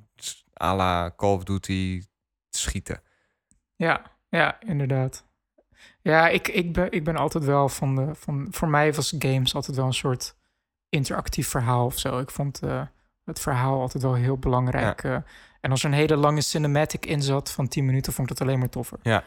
[0.63, 2.03] à la Call of Duty
[2.51, 3.03] schieten.
[3.77, 5.25] ja, ja, inderdaad.
[6.01, 8.15] Ja, ik, ik, ben, ik ben altijd wel van de...
[8.15, 10.37] Van, voor mij was games altijd wel een soort
[10.89, 12.19] interactief verhaal of zo.
[12.19, 12.83] Ik vond eh,
[13.25, 15.05] het verhaal altijd wel heel belangrijk.
[15.05, 15.17] eh.
[15.61, 18.47] En als er een hele lange cinematic in zat van 10 minuten, vond ik dat
[18.47, 18.99] alleen maar toffer.
[19.03, 19.23] Nou,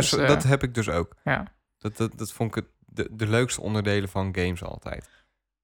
[0.00, 1.16] Dus, eh, dat heb ik dus ook.
[1.24, 1.52] Ja.
[1.78, 5.10] Dat, dat, dat vond ik het, de, de leukste onderdelen van games altijd.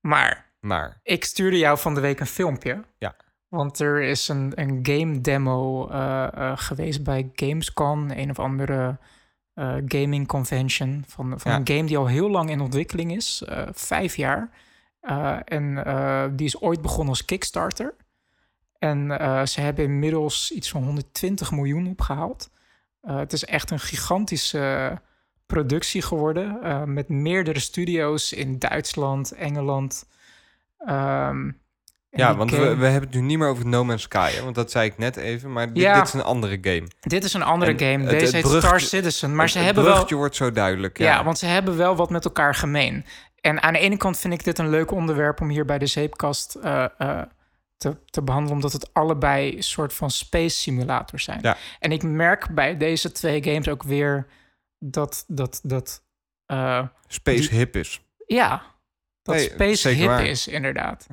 [0.01, 2.85] Maar Maar, ik stuurde jou van de week een filmpje.
[2.99, 3.17] Ja.
[3.49, 8.99] Want er is een, een game demo eh, eh, geweest bij Gamescom, een of andere
[9.55, 11.57] eh, gaming convention van, van Ja.
[11.59, 13.43] een game die al heel lang in ontwikkeling is,
[13.73, 14.51] vijf jaar.
[15.45, 15.75] En
[16.37, 17.95] die is ooit begonnen als Kickstarter.
[18.79, 19.09] En
[19.49, 22.51] ze hebben inmiddels iets van 120 miljoen opgehaald.
[23.01, 24.99] Eh, het is echt een gigantische
[25.47, 26.59] productie geworden.
[26.93, 30.09] met meerdere studio's in Duitsland, Engeland.
[30.79, 31.51] Ehm,
[32.11, 34.43] ja, want game- we, we hebben het nu niet meer over No Man's Sky, hè,
[34.43, 35.53] want dat zei ik net even.
[35.53, 35.95] Maar dit, Ja.
[35.99, 36.87] dit is een andere game.
[37.01, 38.05] Dit is een andere En game.
[38.11, 39.35] Deze het heet Star Citizen.
[39.35, 40.09] Maar Het- ze hebben wel.
[40.11, 40.99] wordt zo duidelijk.
[40.99, 41.05] Ja.
[41.17, 43.05] Ja, want ze hebben wel wat met elkaar gemeen.
[43.41, 45.87] En aan de ene kant vind ik dit een leuk onderwerp om hier bij de
[45.87, 47.23] zeepkast eh, eh,
[47.77, 51.39] te, te behandelen, omdat het allebei een soort van space simulators zijn.
[51.43, 51.57] Ja.
[51.79, 54.27] En ik merk bij deze twee games ook weer
[54.79, 56.03] dat dat dat
[56.47, 58.01] eh, Space die- hip is.
[58.27, 58.63] ja,
[59.23, 60.27] dat Nee, space hip waar.
[60.27, 61.07] is inderdaad.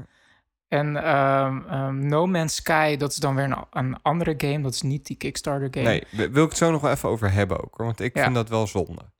[0.67, 4.61] En ehm, ehm, No Man's Sky, dat is dan weer een, een andere game.
[4.61, 5.85] Dat is niet die Kickstarter game.
[5.85, 8.15] Nee, wi- wil ik het zo nog wel even over hebben ook, hoor, want ik
[8.17, 8.23] Ja.
[8.23, 9.13] vind dat wel zonde.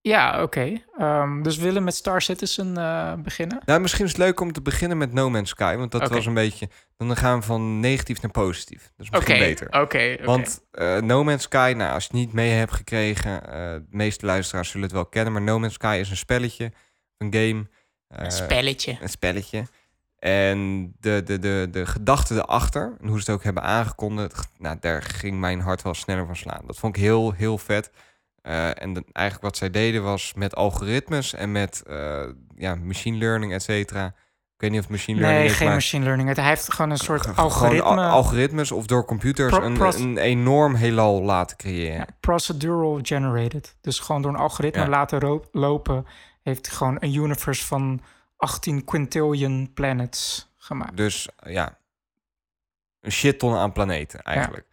[0.00, 0.82] Ja, oké.
[0.98, 3.62] Ehm, dus we willen met Star Citizen eh, beginnen.
[3.64, 6.26] Nou, misschien is het leuk om te beginnen met No Man's Sky, want dat was
[6.26, 6.68] een beetje...
[6.96, 8.82] Dan gaan we van negatief naar positief.
[8.96, 9.66] Dat is misschien beter.
[9.66, 9.78] oké.
[9.78, 10.16] oké.
[10.24, 13.84] Want eh, No Man's Sky, nou, als je het niet mee hebt gekregen, eh, de
[13.90, 16.72] meeste luisteraars zullen het wel kennen, maar No Man's Sky is een spelletje,
[17.18, 17.66] een game.
[18.08, 18.98] Een spelletje.
[19.00, 19.64] een spelletje.
[20.18, 24.76] En de, de, de, de gedachte erachter, en hoe ze het ook hebben aangekondigd, nou,
[24.80, 26.62] daar ging mijn hart wel sneller van slaan.
[26.66, 27.90] Dat vond ik heel, heel vet.
[28.42, 32.22] Eh, en de- eigenlijk wat zij deden was met algoritmes en met eh,
[32.56, 34.06] ja, machine learning, et cetera.
[34.54, 36.28] Ik weet niet of machine learning Nee, is, geen maar machine learning.
[36.28, 37.82] Het hij heeft gewoon een soort gewoon algoritme.
[37.90, 41.96] al- algoritmes of door computers Pro- een, een enorm heelal laten creëren.
[41.96, 43.76] ja, procedural generated.
[43.80, 44.88] Dus gewoon door een algoritme Ja.
[44.88, 46.06] laten lopen...
[46.42, 48.00] heeft gewoon een universe van
[48.36, 50.96] 18 quintillion planets gemaakt.
[50.96, 51.78] Dus eh, ja,
[53.00, 54.66] een shit ton aan planeten eigenlijk.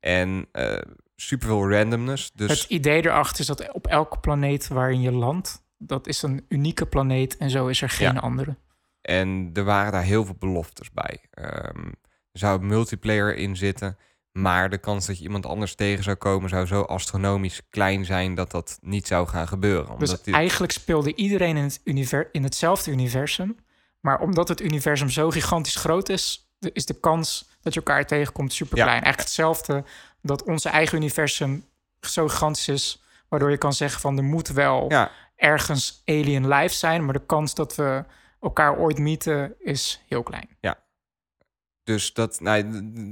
[0.00, 0.80] En eh
[1.18, 2.32] superveel randomness.
[2.32, 5.64] Dus Het idee erachter is dat op elke planeet waarin je landt...
[5.78, 8.20] dat is een unieke planeet en zo is er geen Ja.
[8.20, 8.56] andere.
[9.02, 11.20] En er waren daar heel veel beloftes bij.
[11.30, 11.86] Ehm,
[12.32, 13.98] er zou multiplayer in zitten.
[14.36, 16.48] Maar de kans dat je iemand anders tegen zou komen...
[16.48, 19.90] zou zo astronomisch klein zijn dat dat niet zou gaan gebeuren.
[19.92, 23.56] Omdat Dus die- eigenlijk speelde iedereen in, het univer- in hetzelfde universum.
[24.00, 28.52] Maar omdat het universum zo gigantisch groot is, is de kans dat je elkaar tegenkomt
[28.52, 28.88] super klein.
[29.02, 29.84] Eigenlijk hetzelfde
[30.22, 31.64] dat onze eigen universum
[32.00, 36.74] zo gigantisch is, waardoor je kan zeggen van er moet wel ja, ergens alien life
[36.74, 38.04] zijn, maar de kans dat we
[38.40, 40.48] elkaar ooit meeten is heel klein.
[41.86, 42.62] Dus dat, nou,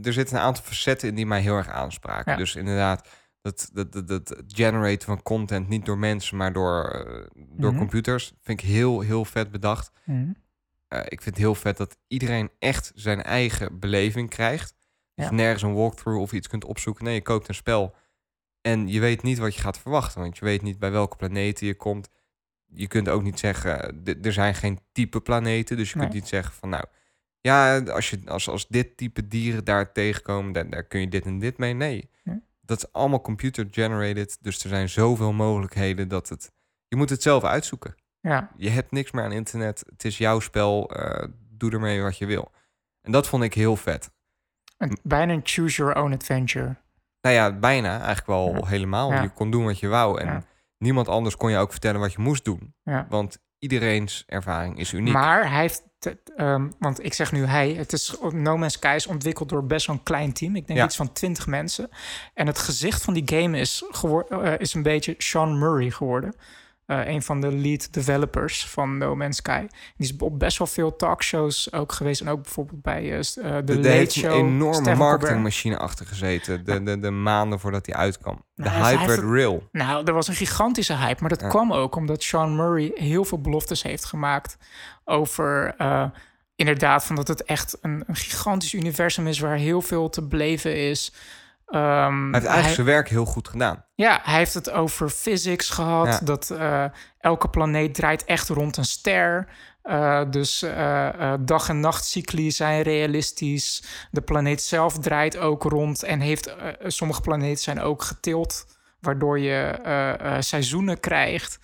[0.03, 2.33] er zitten een aantal facetten in die mij heel erg aanspraken.
[2.33, 2.39] Ja.
[2.39, 3.09] Dus inderdaad,
[3.43, 7.79] dat, dat, dat, dat generaten van content niet door mensen, maar door, eh, door Mhm.
[7.79, 9.91] computers, vind ik heel, heel vet bedacht.
[10.05, 14.75] Eh, ik vind het heel vet dat iedereen echt zijn eigen beleving krijgt.
[15.15, 15.31] Dat Ja.
[15.31, 17.05] je nergens een walkthrough of iets kunt opzoeken.
[17.05, 17.95] Nee, je koopt een spel
[18.61, 20.21] en je weet niet wat je gaat verwachten.
[20.21, 22.09] Want je weet niet bij welke planeten je komt.
[22.67, 25.77] Je kunt ook niet zeggen, eh, er zijn geen type planeten.
[25.77, 26.85] Dus je kunt niet zeggen van nou,
[27.49, 31.25] ja, als, je, als, als dit type dieren daar tegenkomen, daar, daar kun je dit
[31.25, 31.75] en dit mee.
[31.75, 32.11] Nee,
[32.61, 34.39] dat is allemaal computer generated.
[34.41, 36.53] Dus er zijn zoveel mogelijkheden dat het...
[36.89, 37.95] Je moet het zelf uitzoeken.
[38.21, 39.85] Ja, Je hebt niks meer aan internet.
[39.91, 40.91] Het is jouw spel.
[40.91, 42.51] eh, doe ermee wat je wil.
[43.01, 44.11] En dat vond ik heel vet.
[45.03, 46.77] bijna een choose your own adventure.
[47.21, 47.91] Nou ja, bijna.
[47.97, 48.67] Eigenlijk wel Ja.
[48.67, 49.13] helemaal.
[49.13, 49.23] Ja.
[49.23, 50.21] Je kon doen wat je wou.
[50.21, 50.45] En
[50.79, 52.75] niemand anders kon je ook vertellen wat je moest doen.
[53.09, 55.13] Want iedereen's ervaring is uniek.
[55.13, 55.83] Maar hij heeft,
[56.37, 59.87] ehm, want ik zeg nu hij, het is No Man's Sky is ontwikkeld door best
[59.87, 60.57] wel een klein team.
[60.57, 60.85] Ik denk Ja.
[60.85, 61.89] iets van 20 mensen.
[62.35, 66.35] En het gezicht van die game is, gewor- eh, is een beetje Sean Murray geworden.
[66.87, 69.67] Eh, een van de lead developers van No Man's Sky.
[69.97, 72.21] Die is op best wel veel talkshows ook geweest.
[72.21, 74.33] En ook bijvoorbeeld bij eh, de, De, Late heeft Show.
[74.33, 76.65] een enorme marketingmachine achter gezeten.
[76.65, 78.45] De, de, de maanden voordat hij uitkwam.
[78.55, 79.69] De Nou, hype werd het- real.
[79.73, 81.21] Nou, er was een gigantische hype.
[81.21, 81.49] Maar dat Ja.
[81.49, 84.57] kwam ook omdat Sean Murray heel veel beloftes heeft gemaakt
[85.05, 85.75] over.
[86.57, 90.77] inderdaad, van dat het echt een, een gigantisch universum is waar heel veel te beleven
[90.89, 91.13] is.
[91.67, 91.83] Ehm,
[92.23, 93.85] Hij heeft eigenlijk zijn werk heel goed gedaan.
[93.95, 96.07] ja, hij heeft het over physics gehad.
[96.07, 96.21] Ja.
[96.23, 96.85] Dat eh,
[97.19, 99.49] elke planeet draait echt rond een ster.
[99.83, 103.83] Eh, dus eh, dag- en nachtcycli zijn realistisch.
[104.11, 106.03] De planeet zelf draait ook rond.
[106.03, 106.55] En heeft,
[106.87, 108.65] sommige planeten zijn ook getild.
[109.01, 109.79] Waardoor je
[110.41, 111.59] seizoenen krijgt.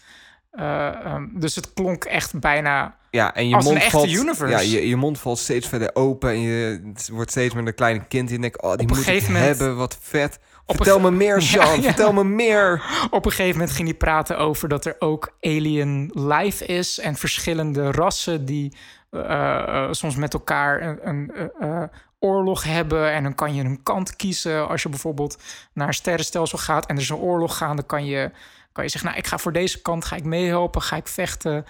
[0.51, 4.11] Eh, ehm, dus het klonk echt bijna Ja, en je Als een mond echte valt,
[4.11, 4.47] universe.
[4.55, 8.05] Ja, je, je mond valt steeds verder open en je wordt steeds meer een kleine
[8.07, 8.29] kind.
[8.29, 10.39] En je denkt, oh, die Op moet ik moment- hebben, wat vet.
[10.67, 11.77] Vertel me meer, Ja, Sean.
[11.77, 11.83] ja.
[11.83, 12.83] Vertel me meer.
[13.11, 17.17] Op een gegeven moment ging hij praten over dat er ook alien life is en
[17.17, 18.77] verschillende rassen die
[19.11, 21.83] eh, soms met elkaar een, een eh,
[22.19, 23.13] oorlog hebben.
[23.13, 25.39] En dan kan je een kant kiezen als je bijvoorbeeld
[25.73, 27.77] naar een sterrenstelsel gaat en er is een oorlog gaan.
[27.77, 28.31] Dan kan je,
[28.73, 31.65] kan je zeggen, nou ik ga voor deze kant, ga ik meehelpen, ga ik vechten.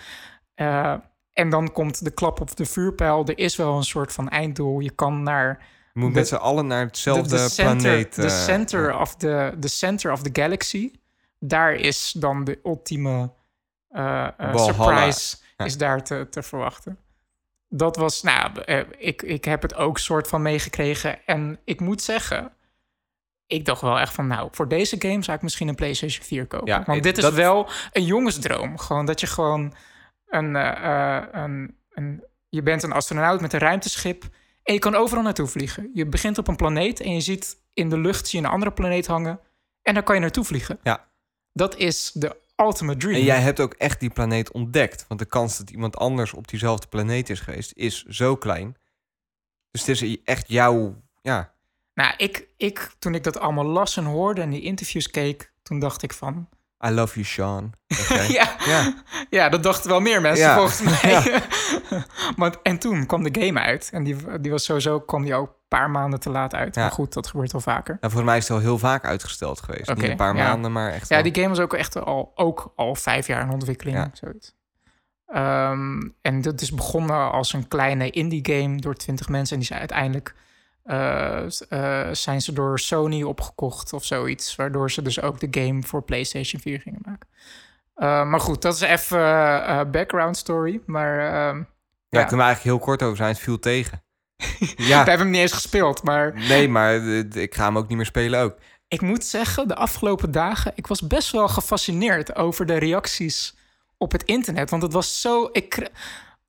[0.54, 0.94] Eh,
[1.32, 3.24] en dan komt de klap op de vuurpijl.
[3.26, 4.80] Er is wel een soort van einddoel.
[4.80, 8.14] Je kan naar Je moet De- met z'n allen naar hetzelfde de, de center, planeet.
[8.14, 10.90] de eh, center of the, the center of the galaxy.
[11.38, 13.32] Daar is dan de ultieme
[13.88, 15.64] eh, surprise Ja.
[15.64, 16.98] is daar te, te verwachten.
[17.68, 18.60] Dat was, nou,
[18.98, 21.26] ik, ik heb het ook soort van meegekregen.
[21.26, 22.52] En ik moet zeggen,
[23.50, 26.46] ik dacht wel echt van, nou, voor deze game zou ik misschien een PlayStation 4
[26.46, 26.66] kopen.
[26.66, 28.78] Ja, Want dit is dat- wel een jongensdroom.
[28.78, 29.74] Gewoon dat je gewoon
[30.26, 34.24] een, eh, eh, een, een, je bent een astronaut met een ruimteschip
[34.62, 35.90] en je kan overal naartoe vliegen.
[35.94, 38.72] Je begint op een planeet en je ziet in de lucht zie je een andere
[38.72, 39.40] planeet hangen
[39.82, 40.78] en daar kan je naartoe vliegen.
[40.82, 41.08] Ja.
[41.52, 43.14] Dat is de ultimate dream.
[43.14, 45.04] En jij hebt ook echt die planeet ontdekt.
[45.08, 48.76] Want de kans dat iemand anders op diezelfde planeet is geweest, is zo klein.
[49.70, 51.02] Dus het is echt jouw...
[51.22, 51.52] Ja,
[51.94, 55.78] Nou, ik, ik, toen ik dat allemaal las en hoorde en die interviews keek, toen
[55.78, 56.48] dacht ik van...
[56.86, 57.72] I love you, Sean.
[58.28, 58.94] Ja, Ja.
[59.30, 59.48] ja.
[59.48, 60.56] dat dachten wel meer mensen Ja.
[60.56, 61.42] volgens mij.
[62.36, 63.88] maar, en toen kwam de game uit.
[63.92, 66.74] En die, die was sowieso, kwam die ook een paar maanden te laat uit.
[66.74, 66.80] Ja.
[66.82, 67.96] Maar goed, dat gebeurt wel vaker.
[68.00, 69.94] Nou, volgens mij is het al heel vaak uitgesteld geweest.
[69.94, 72.94] Niet een paar maanden, maar echt Ja, die game was ook echt al, ook al
[72.94, 74.10] vijf jaar in ontwikkeling.
[74.12, 74.54] Zoiets.
[75.26, 79.52] Ehm, en dat is begonnen als een kleine indie game door 20 mensen.
[79.52, 80.34] En die zijn uiteindelijk
[80.82, 84.56] eh, eh, zijn ze door Sony opgekocht of zoiets.
[84.56, 87.28] Waardoor ze dus ook de game voor PlayStation 4 gingen maken.
[87.94, 90.80] Eh, maar goed, dat is even background story.
[90.86, 92.26] Maar ehm, Ja, ja.
[92.26, 93.28] kunnen we eigenlijk heel kort over zijn.
[93.28, 94.02] Het viel tegen.
[94.58, 96.02] we ja, hebben hem niet eens gespeeld.
[96.02, 96.94] Maar nee, maar
[97.34, 98.56] ik ga hem ook niet meer spelen ook.
[98.88, 100.72] ik moet zeggen, de afgelopen dagen...
[100.74, 103.56] ik was best wel gefascineerd over de reacties
[103.96, 104.70] op het internet.
[104.70, 105.48] Want het was zo...
[105.52, 105.90] Ik,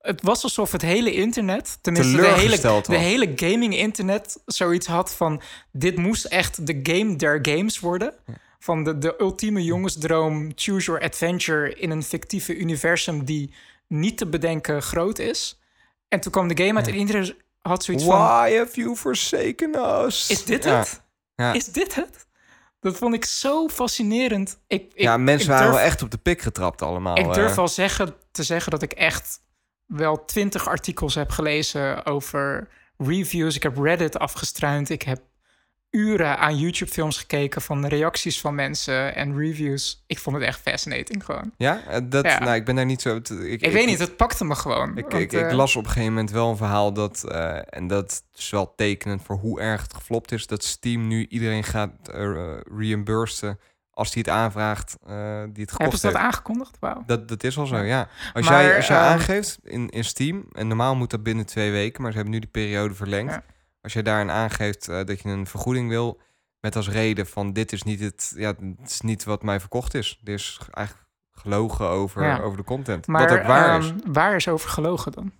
[0.02, 4.42] het was alsof het hele internet, tenminste de hele, de hele gaming-internet...
[4.46, 5.42] zoiets had van,
[5.72, 8.14] dit moest echt de game der games worden.
[8.60, 11.76] Van de, de ultieme jongensdroom, choose your adventure...
[11.76, 13.54] in een fictieve universum die
[13.88, 15.60] niet te bedenken groot is.
[16.08, 18.18] En toen kwam de game uit en iedereen had zoiets van...
[18.18, 19.76] Why have you forsaken
[20.06, 20.30] us?
[20.30, 20.78] Is dit Ja.
[20.78, 21.02] het?
[21.36, 21.54] Ja.
[21.54, 22.28] Is dit het?
[22.80, 24.60] Dat vond ik zo fascinerend.
[24.68, 27.18] Ik, ik, ja, mensen ik waren wel echt op de pik getrapt allemaal.
[27.18, 29.42] Ik durf wel zeggen, te zeggen dat ik echt
[29.92, 32.68] wel twintig artikels heb gelezen over
[32.98, 33.56] reviews.
[33.56, 34.90] Ik heb Reddit afgestruind.
[34.90, 35.22] Ik heb
[35.90, 40.04] uren aan YouTube-films gekeken van de reacties van mensen en reviews.
[40.08, 41.54] Ik vond het echt fascinating gewoon.
[41.58, 42.40] Ja, eh, dat, Ja.
[42.40, 43.16] Nou, ik ben daar niet zo...
[43.16, 44.98] Ik, Ik, weet niet, het pakte me gewoon.
[44.98, 47.60] Ik, Want, ik, ik eh, las op een gegeven moment wel een verhaal dat, eh,
[47.70, 51.64] en dat is wel tekenend voor hoe erg het geflopt is, dat Steam nu iedereen
[51.64, 53.60] gaat uh, reimbursen
[54.02, 56.26] als hij het aanvraagt eh, die het hebben ze dat heeft.
[56.26, 56.78] aangekondigd?
[56.80, 57.04] Wauw.
[57.06, 58.08] Dat, dat is al zo, ja.
[58.34, 61.46] Als Maar, jij, als jij ehm, aangeeft in, in Steam, en normaal moet dat binnen
[61.46, 63.32] twee weken, maar ze hebben nu die periode verlengd.
[63.34, 63.44] Ja.
[63.82, 66.20] Als jij daarin aangeeft eh, dat je een vergoeding wil,
[66.60, 68.48] met als reden van dit is niet, het, ja,
[68.80, 70.20] het is niet wat mij verkocht is.
[70.24, 72.40] Er is eigenlijk gelogen over, Ja.
[72.40, 73.08] over de content.
[73.08, 73.90] Maar wat ook waar is.
[73.90, 75.32] ehm, waar is over gelogen dan?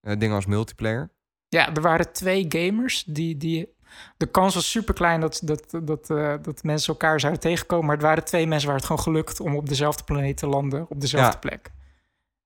[0.00, 1.10] Eh, dingen als multiplayer.
[1.48, 3.36] Ja, er waren twee gamers die.
[3.36, 3.76] die
[4.16, 7.86] de kans was super klein dat, dat, dat, eh, dat mensen elkaar zouden tegenkomen.
[7.86, 10.86] Maar het waren twee mensen waar het gewoon gelukt om op dezelfde planeet te landen,
[10.88, 11.38] op dezelfde Ja.
[11.38, 11.70] plek.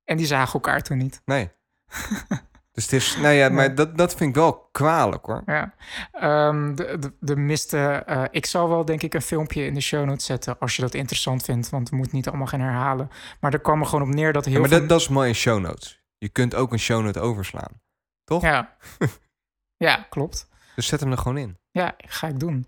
[0.04, 1.22] En die zagen elkaar toen niet.
[1.24, 1.50] Nee.
[2.72, 5.42] dus het is, nou ja, maar dat, dat vind ik wel kwalijk hoor.
[5.46, 5.74] Ja.
[6.12, 7.78] Ehm, de, de, de miste.
[8.06, 10.58] eh, ik zal wel, denk ik, een filmpje in de show notes zetten.
[10.58, 11.70] als je dat interessant vindt.
[11.70, 13.10] Want we moeten niet allemaal gaan herhalen.
[13.40, 14.78] Maar er kwam er gewoon op neer dat heel Ja, maar veel.
[14.78, 16.00] dat, dat is mooi in show notes.
[16.18, 17.80] Je kunt ook een show note overslaan.
[18.24, 18.42] Toch?
[18.42, 18.76] Ja.
[19.76, 20.48] ja, klopt.
[20.74, 21.58] Dus zet hem er gewoon in.
[21.70, 22.66] Ja, ga ik doen.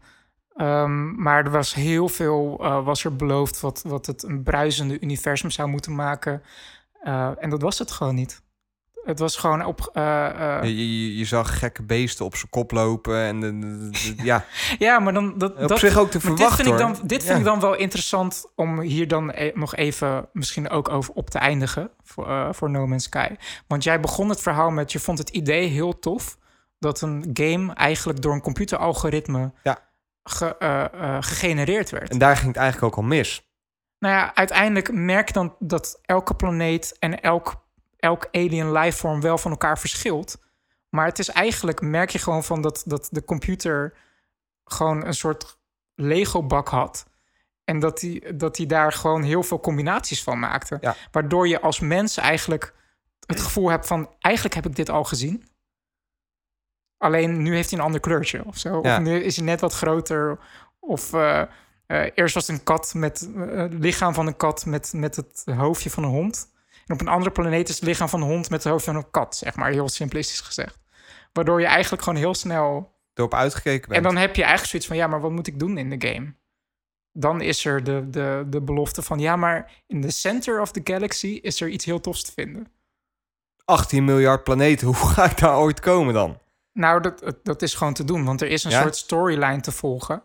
[0.57, 5.01] Ehm, maar er was heel veel, eh, was er beloofd wat, wat het een bruisende
[5.01, 6.43] universum zou moeten maken.
[7.03, 8.43] Eh, en dat was het gewoon niet.
[9.05, 9.91] Het was gewoon op.
[9.93, 13.19] eh, Je, je, je zag gekke beesten op zijn kop lopen.
[13.19, 14.45] En de, de- de- de- ja,
[14.79, 15.39] ja, maar dan.
[15.39, 17.27] Dat, op dat, zich ook te maar dit verwachten vind, ik dan, dit Ja.
[17.27, 21.31] vind ik dan wel interessant om hier dan e- nog even misschien ook over op
[21.31, 23.29] te eindigen voor, voor No Man's Sky.
[23.67, 26.39] Want jij begon het verhaal met je vond het idee heel tof
[26.85, 29.78] dat een game eigenlijk door een computeralgoritme Ja.
[30.24, 32.11] ge- eh, eh, gegenereerd werd.
[32.11, 33.49] En daar ging het eigenlijk ook al mis.
[33.99, 37.64] Nou ja, uiteindelijk merk je dan dat elke planeet en elk,
[37.97, 40.43] elk alien lifeform wel van elkaar verschilt.
[40.89, 43.95] Maar het is eigenlijk, merk je gewoon van dat, dat de computer
[44.64, 45.59] gewoon een soort
[45.95, 47.07] Lego-bak had.
[47.64, 50.78] En dat hij, dat hij daar gewoon heel veel combinaties van maakte.
[50.80, 50.95] Ja.
[51.11, 52.74] Waardoor je als mens eigenlijk
[53.26, 54.11] het gevoel hebt van...
[54.20, 55.49] eigenlijk heb ik dit al gezien.
[57.05, 58.81] Alleen nu heeft hij een ander kleurtje of zo.
[58.83, 58.97] Ja.
[58.97, 60.39] Of nu is hij net wat groter.
[60.81, 61.41] Of eh,
[61.87, 65.17] eh, eerst was het een kat met eh, het lichaam van een kat met, met
[65.17, 66.49] het hoofdje van een hond.
[66.87, 69.01] En op een andere planeet is het lichaam van een hond met het hoofdje van
[69.01, 69.71] een kat, zeg maar.
[69.71, 70.79] Heel simplistisch gezegd.
[71.33, 74.05] Waardoor je eigenlijk gewoon heel snel Erop uitgekeken bent.
[74.07, 76.09] en dan heb je eigenlijk zoiets van, ja, maar wat moet ik doen in de
[76.09, 76.35] game?
[77.13, 80.81] Dan is er de, de, de belofte van, ja, maar in de center of the
[80.85, 82.69] galaxy is er iets heel tofs te vinden.
[83.65, 86.43] 18 miljard planeten, hoe ga ik daar ooit komen dan?
[86.75, 88.81] Nou, dat, dat is gewoon te doen, want er is een Ja?
[88.81, 90.22] soort storyline te volgen.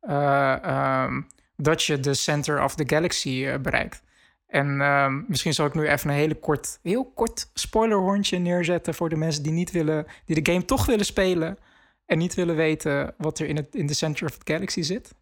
[0.00, 1.20] eh, ehm,
[1.56, 4.02] dat je de center of the galaxy eh, bereikt.
[4.46, 9.08] En ehm, misschien zal ik nu even een hele kort, heel kort spoilerhondje neerzetten voor
[9.08, 11.58] de mensen die niet willen, die de game toch willen spelen
[12.06, 15.14] en niet willen weten wat er in, het, in de center of the galaxy zit.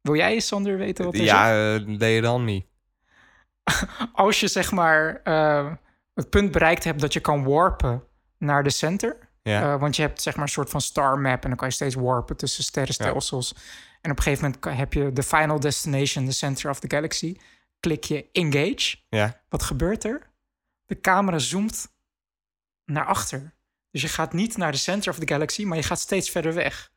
[0.00, 1.28] Wil jij, Sander, weten wat er zit?
[1.28, 2.64] Ja, uh, lay it on me.
[4.12, 5.72] als je zeg maar eh,
[6.14, 8.02] het punt bereikt hebt dat je kan warpen
[8.38, 9.16] naar de center.
[9.50, 9.62] Ja.
[9.72, 11.74] eh, want je hebt zeg maar een soort van star map en dan kan je
[11.74, 13.54] steeds warpen tussen sterrenstelsels.
[14.00, 17.36] En op een gegeven moment heb je de final destination, de center of the galaxy.
[17.80, 18.96] Klik je engage.
[19.08, 19.40] ja.
[19.48, 20.30] Wat gebeurt er?
[20.86, 21.92] De camera zoomt
[22.84, 23.54] naar achter.
[23.90, 26.54] Dus je gaat niet naar de center of the galaxy, maar je gaat steeds verder
[26.54, 26.92] weg.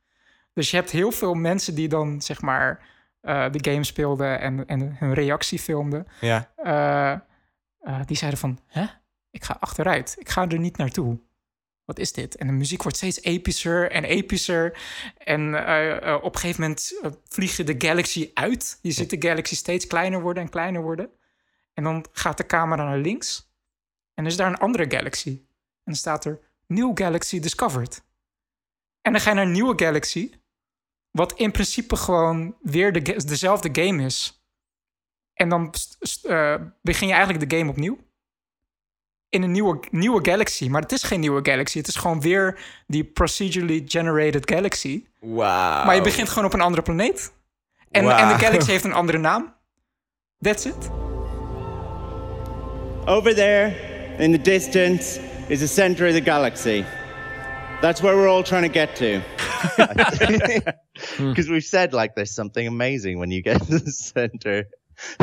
[0.53, 2.79] Dus je hebt heel veel mensen die dan zeg maar
[3.21, 6.07] eh, de game speelden en, en hun reactie filmden.
[6.21, 6.51] Ja.
[6.55, 8.85] Eh, die zeiden van, hè?
[9.31, 10.15] Ik ga achteruit.
[10.19, 11.19] Ik ga er niet naartoe.
[11.87, 12.35] Wat is dit?
[12.35, 14.79] En de muziek wordt steeds epischer en epischer.
[15.17, 18.79] En eh, eh, op een gegeven moment eh, vlieg je de galaxy uit.
[18.81, 21.09] Je ziet de galaxy steeds kleiner worden en kleiner worden.
[21.73, 23.51] En dan gaat de camera naar links.
[24.13, 25.29] En is daar een andere galaxy.
[25.29, 28.03] En dan staat er New Galaxy Discovered.
[29.01, 30.31] En dan ga je naar een nieuwe galaxy.
[31.11, 34.45] Wat in principe gewoon weer de, dezelfde game is.
[35.33, 35.73] En dan
[36.81, 38.06] begin je eigenlijk de game opnieuw.
[39.37, 40.67] In een nieuwe, nieuwe galaxy.
[40.67, 41.77] Maar het is geen nieuwe galaxy.
[41.77, 45.03] Het is gewoon weer die procedurally generated galaxy.
[45.19, 45.85] Wauw.
[45.85, 47.33] Maar je begint gewoon op een andere planeet.
[47.91, 49.53] En, en de galaxy heeft een andere naam.
[50.39, 50.89] That's it.
[53.05, 53.75] Over there,
[54.17, 56.83] in the distance, is the center of the galaxy.
[57.81, 59.21] That's where we're all trying to get to.
[61.27, 64.63] Because we've said like there's something amazing when you get to the center,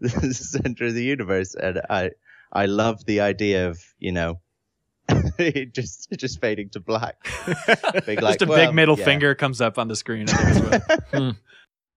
[0.00, 2.10] the center of the universe, and I,
[2.52, 4.40] I love the idea of you know,
[5.38, 7.16] it just just fading to black.
[8.06, 9.04] Big, like, Just a well, big middle yeah.
[9.04, 10.28] finger comes up on the screen.
[10.28, 10.60] I think is
[11.12, 11.34] what-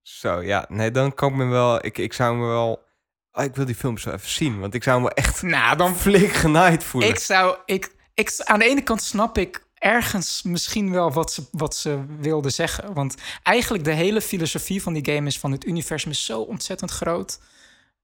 [0.02, 0.66] Zo, ja.
[0.68, 1.84] Nee, dan kan ik me wel...
[1.84, 2.84] Ik, ik zou me wel...
[3.30, 5.96] Ah, ik wil die films wel even zien, want ik zou me echt Nou, dan
[5.96, 7.10] flik genaaid voelen.
[7.10, 11.42] Ik zou, ik, ik, aan de ene kant snap ik ergens misschien wel wat ze,
[11.50, 12.94] wat ze wilden zeggen.
[12.94, 16.90] Want eigenlijk de hele filosofie van die game is van het universum is zo ontzettend
[16.90, 17.40] groot.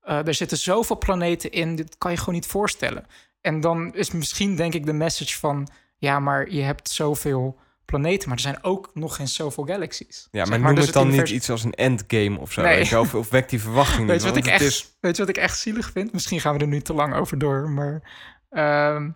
[0.08, 3.06] Eh, er zitten zoveel planeten in, dit kan je gewoon niet voorstellen.
[3.40, 5.68] En dan is misschien denk ik de message van...
[5.98, 10.28] ja, maar je hebt zoveel planeten, maar er zijn ook nog eens zoveel galaxies.
[10.30, 12.62] Ja, Zeg maar noem dus het dan niet universum- iets als een endgame of zo.
[12.62, 12.76] Nee.
[12.76, 14.08] weet je wel, Of, of wekt die verwachting niet.
[14.08, 14.96] Weet je, wat ik echt, is...
[15.00, 16.12] weet je wat ik echt zielig vind?
[16.12, 18.02] Misschien gaan we er nu te lang over door, maar...
[18.50, 19.10] ehm,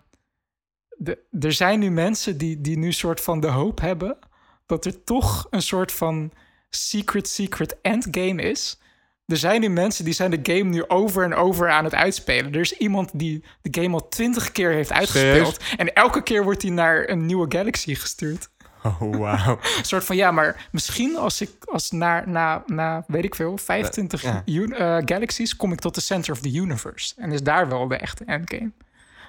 [0.97, 4.17] de, er zijn nu mensen die, die nu soort van de hoop hebben...
[4.65, 6.31] dat er toch een soort van
[6.69, 8.77] secret, secret endgame is.
[9.25, 12.53] Er zijn nu mensen die zijn de game nu over en over aan het uitspelen.
[12.53, 15.59] Er is iemand die de game al twintig keer heeft uitgespeeld...
[15.77, 18.49] en elke keer wordt hij naar een nieuwe galaxy gestuurd.
[18.83, 19.59] Oh, wauw.
[19.77, 23.57] Een soort van, ja, maar misschien als ik als na, na, na weet ik veel,
[23.57, 24.41] 25 Ja.
[24.45, 27.13] un- eh, galaxies kom ik tot de center of the universe.
[27.17, 28.71] En is daar wel de echte endgame.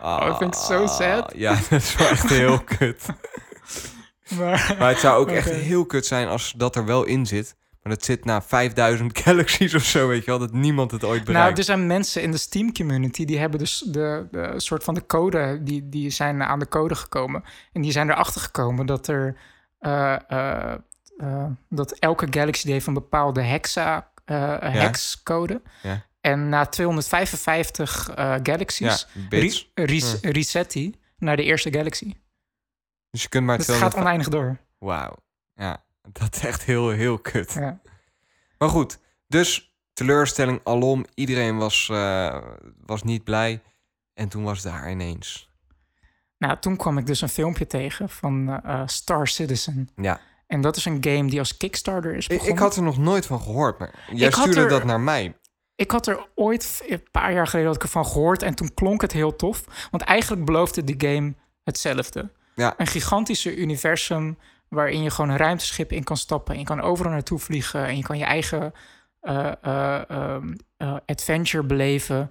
[0.03, 1.33] Oh, ik vind het zo sad.
[1.33, 3.03] Ah, Ja, dat is wel echt heel kut.
[4.39, 7.57] Maar, Maar het zou ook echt heel kut zijn als dat er wel in zit.
[7.85, 10.39] Maar dat zit na 5000 galaxies of zo, weet je wel.
[10.39, 11.47] Dat niemand het ooit bereikt.
[11.47, 14.95] nou, er zijn mensen in de Steam community die hebben dus de, de soort van
[14.95, 17.45] de code, die, die zijn aan de code gekomen.
[17.73, 19.37] En die zijn erachter gekomen dat er
[19.79, 20.75] eh, eh,
[21.17, 25.63] eh, dat elke galaxy die heeft een bepaalde hexa eh hexcode.
[25.83, 26.07] Ja.
[26.21, 29.71] En na 255 eh, ja, galaxies bits.
[29.75, 32.15] Re- res- reset die naar de eerste galaxy.
[33.11, 34.59] Dus je kunt maar Dus het gaat 200 oneindig door.
[34.79, 35.17] Wauw.
[35.55, 35.84] Ja,
[36.21, 37.53] dat is echt heel, heel kut.
[37.53, 37.81] Ja.
[38.59, 41.05] Maar goed, dus teleurstelling alom.
[41.15, 42.43] Iedereen was, eh,
[42.87, 43.63] was niet blij.
[44.15, 45.53] En toen was daar ineens.
[46.39, 49.89] Nou, toen kwam ik dus een filmpje tegen van eh, Star Citizen.
[49.97, 52.53] Ja, En dat is een game die als Kickstarter is begonnen.
[52.55, 53.79] ik had er nog nooit van gehoord.
[53.79, 55.37] Maar jij Ik stuurde er- dat naar mij.
[55.77, 59.01] Ik had er ooit, een paar jaar geleden had ik ervan gehoord en toen klonk
[59.01, 59.89] het heel tof.
[59.91, 62.31] Want eigenlijk beloofde die game hetzelfde.
[62.55, 62.75] Ja.
[62.77, 64.39] Een gigantische universum
[64.69, 66.55] waarin je gewoon een ruimteschip in kan stappen.
[66.55, 68.73] En je kan overal naartoe vliegen en je kan je eigen
[69.25, 72.31] eh, eh, ehm, eh, adventure beleven.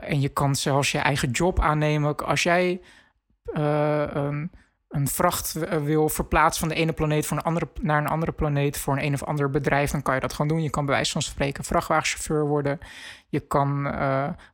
[0.00, 2.16] En je kan zelfs je eigen job aannemen.
[2.16, 2.80] Als jij
[3.44, 4.30] eh,
[4.88, 8.78] een, vracht wil verplaatsen van de ene planeet voor een andere, naar een andere planeet
[8.78, 10.62] voor een een of ander bedrijf, dan kan je dat gewoon doen.
[10.62, 12.78] Je kan bij wijze van spreken vrachtwagenchauffeur worden.
[13.28, 13.82] Je kan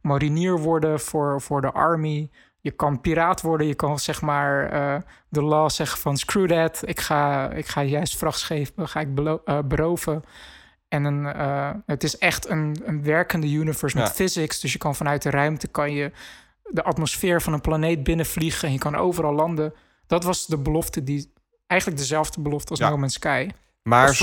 [0.03, 2.30] marinier worden voor, voor de army.
[2.61, 3.66] Je kan piraat worden.
[3.66, 6.82] Je kan zeg maar eh, de law zeggen van screw that.
[6.84, 10.24] Ik ga, ik ga juist vrachtschepen ga ik belo- eh, beroven.
[10.88, 14.12] En een, eh, het is echt een, een werkende universe met Ja.
[14.12, 14.61] physics.
[14.61, 16.12] Dus je kan vanuit de ruimte kan je
[16.70, 19.74] de atmosfeer van een planeet binnenvliegen en je kan overal landen.
[20.06, 21.32] Dat was de belofte die
[21.66, 22.88] eigenlijk dezelfde belofte als Ja.
[22.88, 23.48] No Man's Sky.
[23.82, 24.14] Maar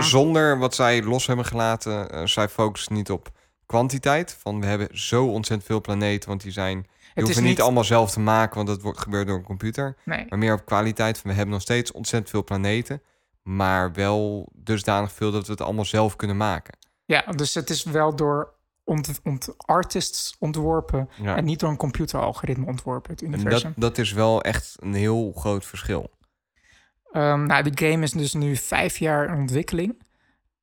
[0.00, 3.28] zonder wat zij los hebben gelaten, zij focussen niet op
[3.66, 4.36] kwantiteit.
[4.40, 6.86] Van we hebben zo ontzettend veel planeten, want die zijn.
[7.20, 9.96] Het hoeft het niet allemaal zelf te maken, want dat wordt gebeurd door een computer.
[10.04, 10.26] Nee.
[10.28, 11.18] Maar meer op kwaliteit.
[11.18, 13.02] Van we hebben nog steeds ontzettend veel planeten.
[13.42, 16.78] Maar wel dusdanig veel dat we het allemaal zelf kunnen maken.
[17.04, 18.54] Ja, dus het is wel door
[18.84, 21.36] ont, ont, artists ontworpen Ja.
[21.36, 23.72] en niet door een computeralgoritme ontworpen, het universum.
[23.76, 26.10] dat, dat is wel echt een heel groot verschil.
[27.12, 30.02] Ehm, nou, de game is dus nu vijf jaar in ontwikkeling.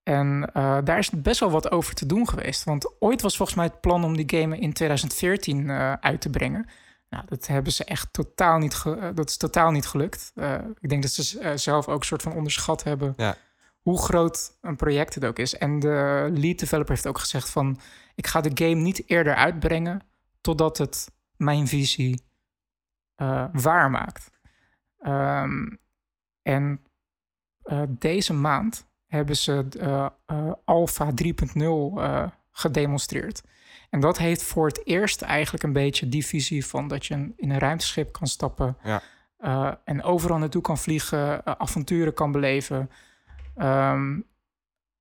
[0.08, 2.64] En eh, daar is best wel wat over te doen geweest.
[2.64, 6.30] Want ooit was volgens mij het plan om die game in 2014 eh, uit te
[6.30, 6.66] brengen.
[7.10, 10.32] Nou, dat hebben ze echt totaal niet, ge- eh, dat is totaal niet gelukt.
[10.80, 13.36] Ik denk dat ze zelf ook een soort van onderschat hebben Ja.
[13.82, 15.58] hoe groot een project het ook is.
[15.58, 17.80] En de lead developer heeft ook gezegd van...
[18.16, 20.01] ik ga de game niet eerder uitbrengen...
[20.41, 22.22] totdat het mijn visie
[23.16, 24.30] eh waarmaakt.
[24.99, 25.68] Ehm,
[26.41, 26.82] en
[27.89, 31.62] deze maand hebben ze eh eh, Alpha 3.0
[31.97, 33.41] eh, gedemonstreerd.
[33.89, 37.49] En dat heeft voor het eerst eigenlijk een beetje die visie van dat je in
[37.51, 38.78] een ruimteschip kan stappen.
[38.84, 39.01] Ja.
[39.84, 42.89] en overal naartoe kan vliegen, avonturen kan beleven.
[43.55, 44.20] Ehm,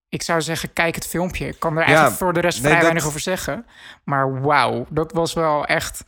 [0.08, 1.46] ik zou zeggen, kijk het filmpje.
[1.46, 3.66] Ik kan er Ja, eigenlijk voor de rest nee, vrij dat- weinig over zeggen.
[4.04, 6.04] Maar wauw, dat was wel echt...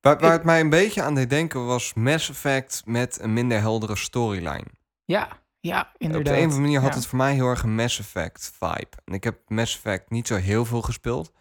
[0.00, 3.32] Waar, waar Ik- het mij een beetje aan deed denken was Mass Effect met een
[3.32, 4.66] minder heldere storyline.
[5.04, 5.28] Ja,
[5.60, 6.26] ja, inderdaad.
[6.26, 6.96] Op de een of andere manier had Ja.
[6.96, 8.88] het voor mij heel erg een Mass Effect vibe.
[9.04, 11.32] En ik heb Mass Effect niet zo heel veel gespeeld.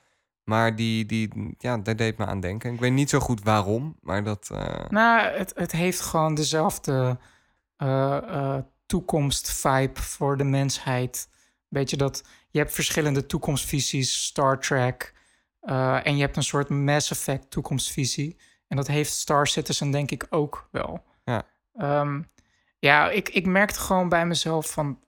[0.43, 2.73] Maar die, die, ja, daar deed me aan denken.
[2.73, 4.49] Ik weet niet zo goed waarom, maar dat...
[4.53, 7.17] eh, Nou, het, het heeft gewoon dezelfde
[7.77, 11.29] eh, toekomst-vibe voor de mensheid.
[11.67, 15.13] Weet je dat je hebt verschillende toekomstvisies, Star Trek.
[16.03, 18.37] en je hebt een soort Mass Effect toekomstvisie.
[18.67, 21.03] En dat heeft Star Citizen denk ik ook wel.
[21.23, 21.43] Ja.
[21.73, 22.21] Ehm,
[22.87, 24.99] ja, ik, ik merkte gewoon bij mezelf van...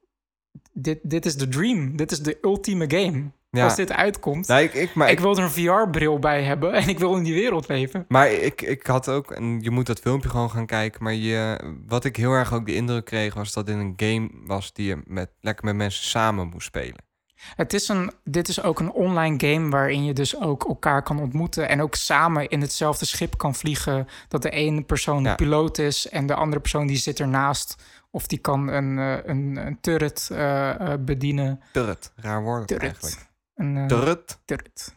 [0.72, 1.96] Dit, dit is de dream.
[1.96, 3.32] Dit is de ultieme game.
[3.52, 3.64] Ja.
[3.64, 4.48] Als dit uitkomt.
[4.48, 7.16] nee, ik, ik, maar ik ik, wil er een VR-bril bij hebben en ik wil
[7.16, 8.06] in die wereld leven.
[8.08, 11.04] maar ik, ik had ook, en je moet dat filmpje gewoon gaan kijken.
[11.04, 14.30] Maar je, wat ik heel erg ook de indruk kreeg, was dat dit een game
[14.46, 17.08] was die je met, lekker met mensen samen moest spelen.
[17.56, 21.20] Het is een, dit is ook een online game waarin je dus ook elkaar kan
[21.20, 24.08] ontmoeten en ook samen in hetzelfde schip kan vliegen.
[24.28, 25.36] Dat de ene persoon de Ja.
[25.36, 27.76] piloot is en de andere persoon die zit ernaast.
[28.12, 31.62] Of die kan een, eh, een, een turret eh, eh, bedienen.
[31.74, 33.02] Turret, raar woord eigenlijk.
[33.02, 33.30] Turret.
[33.56, 34.40] Een eh, Turret.
[34.46, 34.96] turret.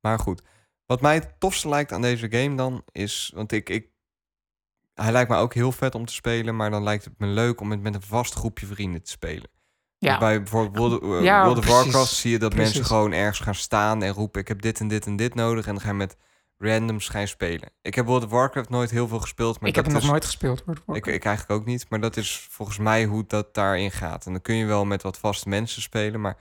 [0.00, 0.42] Maar goed,
[0.86, 3.88] wat mij het tofste lijkt aan deze game dan is, want ik, ik,
[4.94, 7.60] hij lijkt me ook heel vet om te spelen, maar dan lijkt het me leuk
[7.60, 9.50] om het met een vast groepje vrienden te spelen.
[10.04, 11.82] Ja, Bij bijvoorbeeld World, eh, Ja, World of precies.
[11.82, 12.72] Warcraft zie je dat Precies.
[12.74, 15.66] mensen gewoon ergens gaan staan en roepen: ik heb dit en dit en dit nodig,
[15.66, 16.16] en dan ga je met
[16.58, 17.70] randoms gaan spelen.
[17.82, 20.08] Ik heb World of Warcraft nooit heel veel gespeeld, maar ik heb het nog is,
[20.08, 20.64] nooit gespeeld.
[20.64, 21.16] World of Ik, Warcraft.
[21.16, 24.26] ik eigenlijk ook niet, maar dat is volgens mij hoe dat daarin gaat.
[24.26, 26.36] En dan kun je wel met wat vaste mensen spelen, maar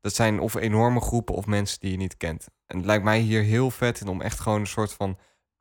[0.00, 2.46] dat zijn of enorme groepen of mensen die je niet kent.
[2.66, 5.18] En het lijkt mij hier heel vet in om echt gewoon een soort van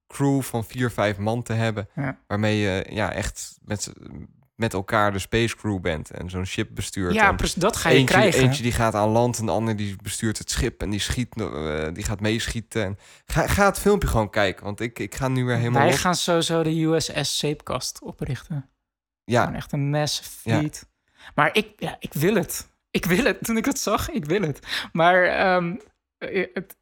[0.07, 1.89] crew van vier, vijf man te hebben.
[1.95, 2.19] Ja.
[2.27, 3.93] Waarmee je ja, echt met,
[4.55, 7.13] met elkaar de space crew bent en zo'n ship bestuurt.
[7.13, 8.41] ja, en dat ga je eentje, krijgen.
[8.41, 11.41] eentje die gaat aan land en de ander die bestuurt het schip en die, schiet,
[11.41, 12.83] eh, die gaat meeschieten.
[12.83, 15.97] En ga, ga het filmpje gewoon kijken, want ik, ik ga nu weer helemaal Wij
[15.97, 18.69] gaan sowieso de USS Zeepkast oprichten.
[19.23, 20.57] Ja, Gewoon echt een massive Ja.
[20.59, 20.87] fleet.
[21.35, 22.67] Maar ik, ja, ik wil het.
[22.91, 23.43] Ik wil het.
[23.43, 24.59] Toen ik het zag, ik wil het.
[24.91, 25.77] Maar ehm, eh,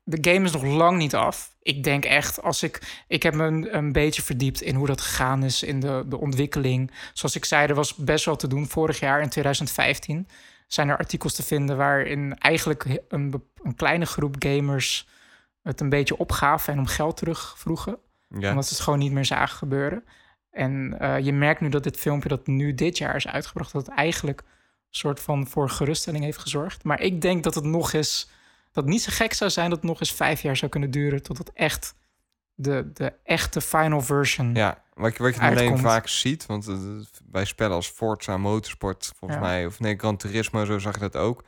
[0.04, 1.56] de game is nog lang niet af.
[1.62, 3.04] Ik denk echt, als ik...
[3.08, 6.20] Ik heb me een, een beetje verdiept in hoe dat gegaan is in de, de
[6.20, 6.92] ontwikkeling.
[7.14, 8.68] Zoals ik zei, er was best wel te doen.
[8.68, 10.28] Vorig jaar, in 2015,
[10.68, 11.78] zijn er artikels te vinden...
[11.78, 15.08] waarin eigenlijk een, een kleine groep gamers
[15.62, 16.74] het een beetje opgaven...
[16.74, 17.98] en om geld terugvroegen
[18.40, 18.50] ja.
[18.50, 20.04] omdat ze het gewoon niet meer zagen gebeuren.
[20.52, 23.86] En eh, je merkt nu dat dit filmpje dat nu dit jaar is uitgebracht, dat
[23.86, 24.48] het eigenlijk een
[24.90, 26.84] soort van voor geruststelling heeft gezorgd.
[26.84, 28.30] Maar ik denk dat het nog eens,
[28.74, 31.24] dat niet zo gek zou zijn dat het nog eens vijf jaar zou kunnen duren
[31.24, 31.96] tot het echt
[32.54, 34.56] de, de echte final version.
[34.56, 36.76] Ja, wat je, wat je alleen vaak ziet, want eh,
[37.24, 39.46] bij spellen als Forza Motorsport, volgens Ja.
[39.48, 41.44] mij, of nee, Gran Turismo, zo zag je dat ook.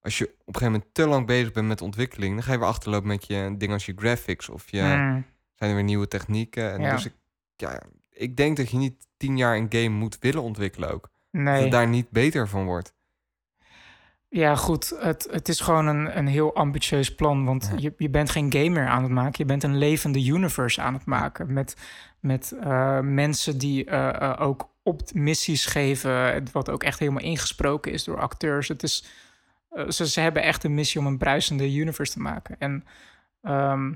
[0.00, 2.58] als je op een gegeven moment te lang bezig bent met ontwikkeling, dan ga je
[2.58, 6.08] weer achterlopen met je dingen als je graphics of je Mm, zijn er weer nieuwe
[6.08, 6.72] technieken.
[6.72, 6.94] En Ja.
[6.94, 7.12] Dus ik,
[7.56, 11.10] ja, ik denk dat je niet tien jaar een game moet willen ontwikkelen ook.
[11.30, 11.62] Dat nee.
[11.62, 12.94] het daar niet beter van wordt.
[14.34, 14.94] Ja, goed.
[14.98, 17.44] Het, het is gewoon een, een heel ambitieus plan.
[17.44, 17.78] Want Ja.
[17.78, 19.34] je, je bent geen gamer aan het maken.
[19.36, 21.52] Je bent een levende universe aan het maken.
[21.52, 21.76] Met,
[22.20, 26.44] met eh, mensen die eh, eh, ook op missies geven.
[26.52, 28.68] Wat ook echt helemaal ingesproken is door acteurs.
[28.68, 29.04] Het is,
[29.88, 32.56] ze, ze hebben echt een missie om een bruisende universe te maken.
[32.58, 32.84] En
[33.42, 33.92] ehm,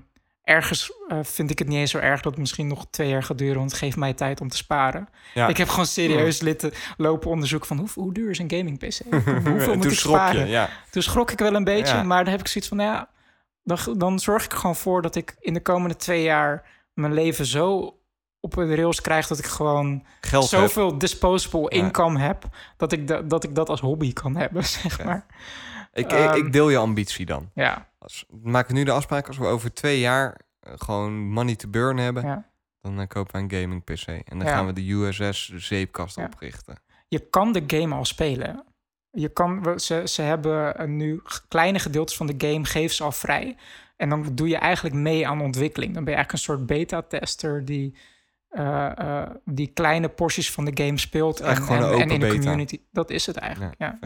[0.46, 3.22] ergens eh, vind ik het niet eens zo erg dat het misschien nog twee jaar
[3.22, 3.56] gaat duren.
[3.58, 5.08] Want het geeft mij tijd om te sparen.
[5.34, 5.48] Ja.
[5.48, 8.98] Ik heb gewoon serieus litten lopen onderzoeken van hoe, hoe duur is een gaming PC?
[9.48, 10.40] Hoeveel moet ik schrok sparen?
[10.40, 10.68] je, ja.
[10.90, 12.02] Toen schrok ik wel een beetje, Ja.
[12.02, 13.08] maar dan heb ik zoiets van, nou ja,
[13.62, 17.46] dan, dan zorg ik gewoon voor dat ik in de komende twee jaar mijn leven
[17.46, 17.98] zo
[18.40, 20.60] op de rails krijg dat ik gewoon Geld heb.
[20.60, 22.44] zoveel disposable income heb
[22.76, 25.26] dat ik, da- dat ik dat als hobby kan hebben, zeg maar.
[25.92, 27.50] Ik, ik, Ehm, ik deel je ambitie dan.
[27.54, 31.56] Ja, Als, we maken nu de afspraak, als we over twee jaar eh, gewoon money
[31.56, 32.50] to burn hebben, ja.
[32.80, 34.06] dan eh, kopen we een gaming PC.
[34.06, 34.54] En dan Ja.
[34.54, 36.24] gaan we de USS zeepkast Ja.
[36.24, 36.78] oprichten.
[37.08, 38.64] Je kan de game al spelen.
[39.10, 43.12] Je kan, ze, ze hebben eh, nu kleine gedeeltes van de game, geven ze al
[43.12, 43.56] vrij.
[43.96, 45.94] En dan doe je eigenlijk mee aan ontwikkeling.
[45.94, 47.96] Dan ben je eigenlijk een soort beta-tester die,
[48.56, 51.40] eh, eh, die kleine porties van de game speelt.
[51.40, 52.34] En, en, in de beta.
[52.38, 52.80] community.
[52.92, 53.98] Dat is het eigenlijk, ja.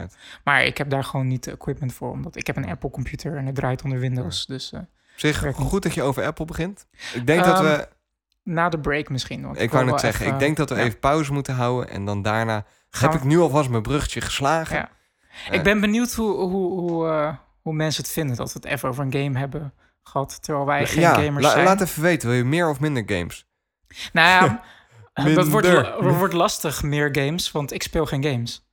[0.43, 2.11] Maar ik heb daar gewoon niet de equipment voor.
[2.11, 4.45] Omdat ik heb een Apple-computer en het draait onder Windows.
[4.45, 4.85] Dus eh, Op
[5.15, 5.67] zich, Werkt niet.
[5.67, 6.85] goed dat je over Apple begint.
[7.13, 7.87] Ik denk dat Ehm, we,
[8.43, 9.41] na de break misschien.
[9.45, 11.89] Want ik wou net wel zeggen, even- ik denk dat we even pauze moeten houden.
[11.89, 14.75] En dan daarna Gaan heb we- ik nu alvast mijn bruggetje geslagen.
[14.77, 14.89] Ja.
[15.51, 19.03] Ik ben benieuwd hoe, hoe, hoe, hoe mensen het vinden dat we het even over
[19.05, 19.73] een game hebben
[20.03, 20.43] gehad.
[20.43, 21.65] Terwijl wij geen gamers la- zijn.
[21.65, 23.45] laat even weten, wil je meer of minder games?
[24.13, 24.63] Nou ja,
[25.35, 25.67] dat wordt,
[25.99, 28.65] wordt lastig, meer games, want ik speel geen games.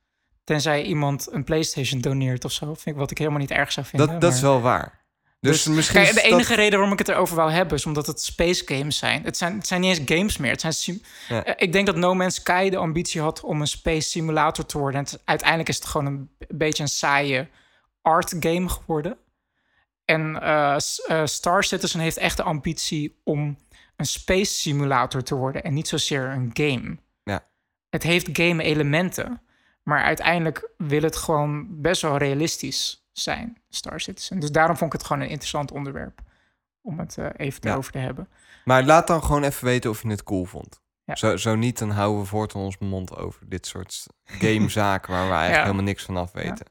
[0.43, 2.65] Tenzij iemand een PlayStation doneert of zo.
[2.65, 4.07] Vind ik wat ik helemaal niet erg zou vinden.
[4.09, 4.97] Dat, dat is wel waar.
[5.39, 7.77] Dus, Dus, misschien Kijk, de dat- enige reden waarom ik het erover wou hebben...
[7.77, 9.23] is omdat het space games zijn.
[9.23, 10.51] Het zijn, het zijn niet eens games meer.
[10.51, 11.43] Het zijn sim- Ja.
[11.43, 14.77] Eh, Ik denk dat No Man's Sky de ambitie had om een space simulator te
[14.77, 14.99] worden.
[14.99, 17.47] En het- uiteindelijk is het gewoon een beetje een saaie
[18.01, 19.17] art game geworden.
[20.05, 20.75] En eh,
[21.07, 23.57] eh, Star Citizen heeft echt de ambitie om
[23.99, 25.63] een space simulator te worden...
[25.63, 26.97] en niet zozeer een game.
[27.23, 27.45] Ja.
[27.89, 29.41] Het heeft game elementen...
[29.83, 34.39] maar uiteindelijk wil het gewoon best wel realistisch zijn, Star Citizen.
[34.39, 36.19] Dus daarom vond ik het gewoon een interessant onderwerp...
[36.81, 37.75] om het eh, even Ja.
[37.75, 38.27] over te hebben.
[38.65, 40.81] Maar laat dan gewoon even weten of je het cool vond.
[41.03, 41.15] Ja.
[41.15, 45.33] Zo, zo niet, dan houden we voortaan ons mond over dit soort gamezaken waar we
[45.43, 45.61] eigenlijk Ja.
[45.63, 46.65] helemaal niks van af weten.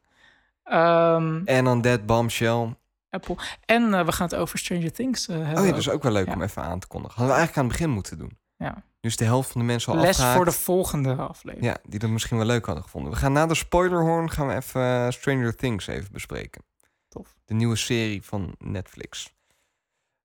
[0.65, 2.77] Ehm, En dan Dead Bombshell.
[3.11, 3.37] Apple.
[3.65, 5.59] En eh, we gaan het over Stranger Things eh, hebben.
[5.59, 6.33] Oh ja, dat is ook wel leuk Ja.
[6.33, 7.17] om even aan te kondigen.
[7.17, 8.39] Hadden we eigenlijk aan het begin moeten doen.
[8.57, 8.83] Ja.
[9.01, 10.37] Dus de helft van de mensen al Les afgehaakt.
[10.37, 11.65] voor de volgende aflevering.
[11.73, 13.13] Ja, die dat misschien wel leuk hadden gevonden.
[13.13, 16.63] We gaan na de spoilerhorn gaan we even eh, Stranger Things even bespreken.
[17.09, 17.35] Tof.
[17.45, 19.35] De nieuwe serie van Netflix.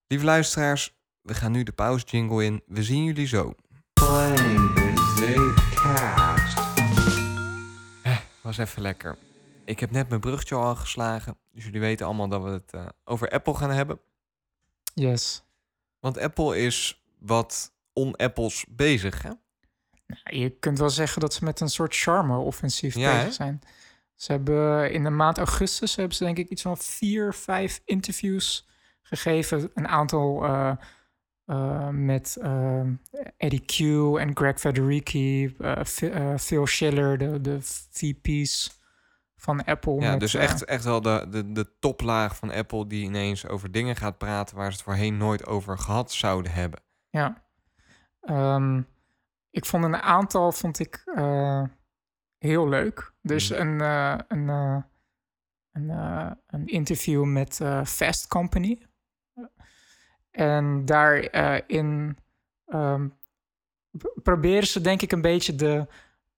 [0.07, 2.61] Lieve luisteraars, we gaan nu de pauze jingle in.
[2.65, 3.53] We zien jullie zo.
[8.03, 9.17] Eh, was even lekker.
[9.65, 11.37] Ik heb net mijn bruggetje al geslagen.
[11.51, 13.99] Dus jullie weten allemaal dat we het eh, over Apple gaan hebben.
[14.93, 15.43] Yes.
[15.99, 19.29] Want Apple is wat on-Apples bezig, hè?
[20.07, 23.31] Nou, je kunt wel zeggen dat ze met een soort charme-offensief Ja, bezig hè?
[23.31, 23.61] zijn.
[24.15, 28.67] Ze hebben in de maand augustus hebben ze denk ik iets van vier, vijf interviews
[29.01, 29.71] gegeven.
[29.73, 30.71] Een aantal eh,
[31.45, 32.81] eh, met eh,
[33.37, 33.79] Eddie Q
[34.19, 37.57] en Greg Federici, eh, Phil- eh, Phil Schiller, de, de
[37.91, 38.81] VP's
[39.43, 40.01] van Apple.
[40.01, 43.47] Ja, met, dus eh, echt, echt wel de, de, de toplaag van Apple die ineens
[43.47, 46.79] over dingen gaat praten waar ze het voorheen nooit over gehad zouden hebben.
[47.09, 47.43] Ja.
[48.21, 48.81] Ehm,
[49.49, 51.63] ik vond een aantal vond ik eh,
[52.37, 53.13] heel leuk.
[53.21, 53.59] Dus Mhm.
[53.61, 54.47] een, eh, een,
[55.71, 55.89] een,
[56.47, 58.85] een interview met Fast Company.
[60.31, 62.17] En daarin
[62.65, 63.07] ehm
[63.97, 65.87] p- proberen ze denk ik een beetje de,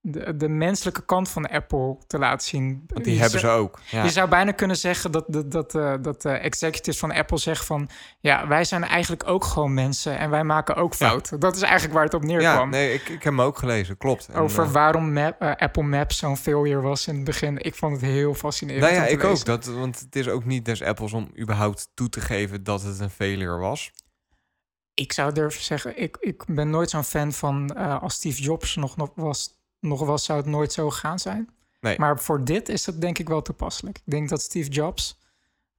[0.08, 2.84] de, de menselijke kant van Apple te laten zien.
[2.86, 3.78] Want die Je hebben ze ook.
[3.90, 4.04] Ja.
[4.04, 7.66] je zou bijna kunnen zeggen dat, dat, dat, eh, dat de executives van Apple zeggen
[7.66, 7.88] van...
[8.20, 11.06] ja, wij zijn eigenlijk ook gewoon mensen en wij maken ook Ja.
[11.08, 11.40] fouten.
[11.40, 12.70] Dat is eigenlijk waar het op ja, neerkwam.
[12.70, 14.28] nee, ik, ik heb hem ook gelezen, klopt.
[14.28, 17.58] En, Over eh, waarom Map- eh, Apple Maps zo'n failure was in het begin.
[17.58, 19.44] Ik vond het heel fascinerend nou ja, ik ook.
[19.44, 23.00] Dat, want het is ook niet des Apples om überhaupt toe te geven dat het
[23.00, 23.90] een failure was.
[24.94, 27.76] Ik zou durven zeggen, ik, ik ben nooit zo'n fan van...
[28.00, 31.50] als Steve Jobs nog, nog, was, nog was, zou het nooit zo gegaan zijn.
[31.80, 31.98] Nee.
[31.98, 33.96] Maar voor dit is het denk ik wel toepasselijk.
[33.96, 35.18] Ik denk dat Steve Jobs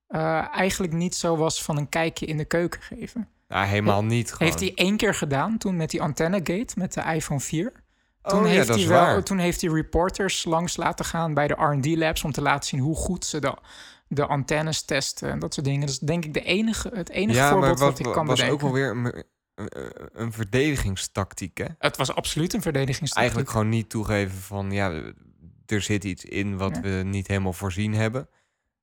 [0.07, 3.27] eh, eigenlijk niet zo was van een kijkje in de keuken geven.
[3.47, 4.47] Nou, helemaal niet gewoon.
[4.47, 7.71] Heeft hij één keer gedaan toen met die antennegate met de iPhone 4.
[8.21, 9.23] Toen, oh, ja, heeft dat hij wel, waar.
[9.23, 12.79] toen heeft hij reporters langs laten gaan bij de R&D labs om te laten zien
[12.79, 13.53] hoe goed ze de,
[14.07, 15.81] de antennes testen en dat soort dingen.
[15.81, 18.25] Dat is denk ik de enige, het enige ja, maar voorbeeld was, wat ik kan
[18.25, 18.65] was ook bedenken.
[18.65, 19.23] wel weer een,
[19.57, 21.65] een, een verdedigingstactiek, hè?
[21.79, 23.17] Het was absoluut een verdedigingstactiek.
[23.17, 24.91] Eigenlijk gewoon niet toegeven van, ja,
[25.65, 26.81] er zit iets in wat Ja.
[26.81, 28.29] we niet helemaal voorzien hebben.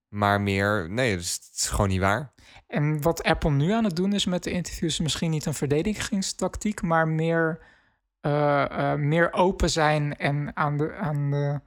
[0.09, 2.33] Maar meer, nee, het is, het is gewoon niet waar.
[2.67, 5.55] En wat Apple nu aan het doen is met de interviews, is misschien niet een
[5.55, 7.59] verdedigingstactiek, maar meer,
[8.21, 11.61] eh, eh, meer open zijn en aan de, aan de,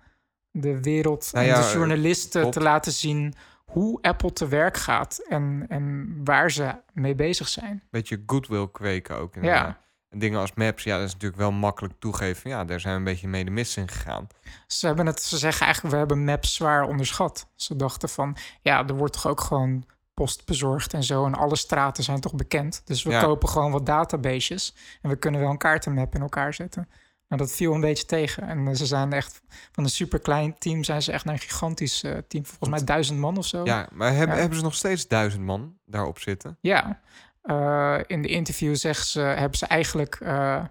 [0.51, 3.33] de wereld Nou en ja, de journalisten te laten zien
[3.71, 7.83] hoe Apple te werk gaat en, en waar ze mee bezig zijn.
[7.89, 9.35] Beetje goodwill kweken ook.
[9.35, 9.67] inderdaad.
[9.67, 12.49] Ja, En dingen als maps, ja, dat is natuurlijk wel makkelijk toegeven.
[12.49, 14.27] Ja, daar zijn we een beetje mee de mist in gegaan.
[14.67, 17.47] ze, hebben het, ze zeggen eigenlijk, we hebben Maps zwaar onderschat.
[17.55, 21.25] Ze dachten van, ja, er wordt toch ook gewoon post bezorgd en zo.
[21.25, 22.81] En alle straten zijn toch bekend.
[22.85, 23.21] Dus we Ja.
[23.21, 24.75] kopen gewoon wat databases.
[25.01, 26.89] En we kunnen wel een kaartenmap in elkaar zetten.
[27.27, 28.43] Nou, dat viel een beetje tegen.
[28.47, 31.39] En eh, ze zijn echt, van een super klein team zijn ze echt naar een
[31.39, 32.45] gigantisch eh, team.
[32.45, 33.63] Volgens mij duizend man of zo.
[33.65, 34.39] Ja, maar hebben, Ja.
[34.41, 36.57] hebben ze nog steeds duizend man daarop zitten?
[36.61, 37.01] Ja,
[37.41, 40.15] eh, in de interview zeggen ze, hebben ze eigenlijk.
[40.15, 40.63] eh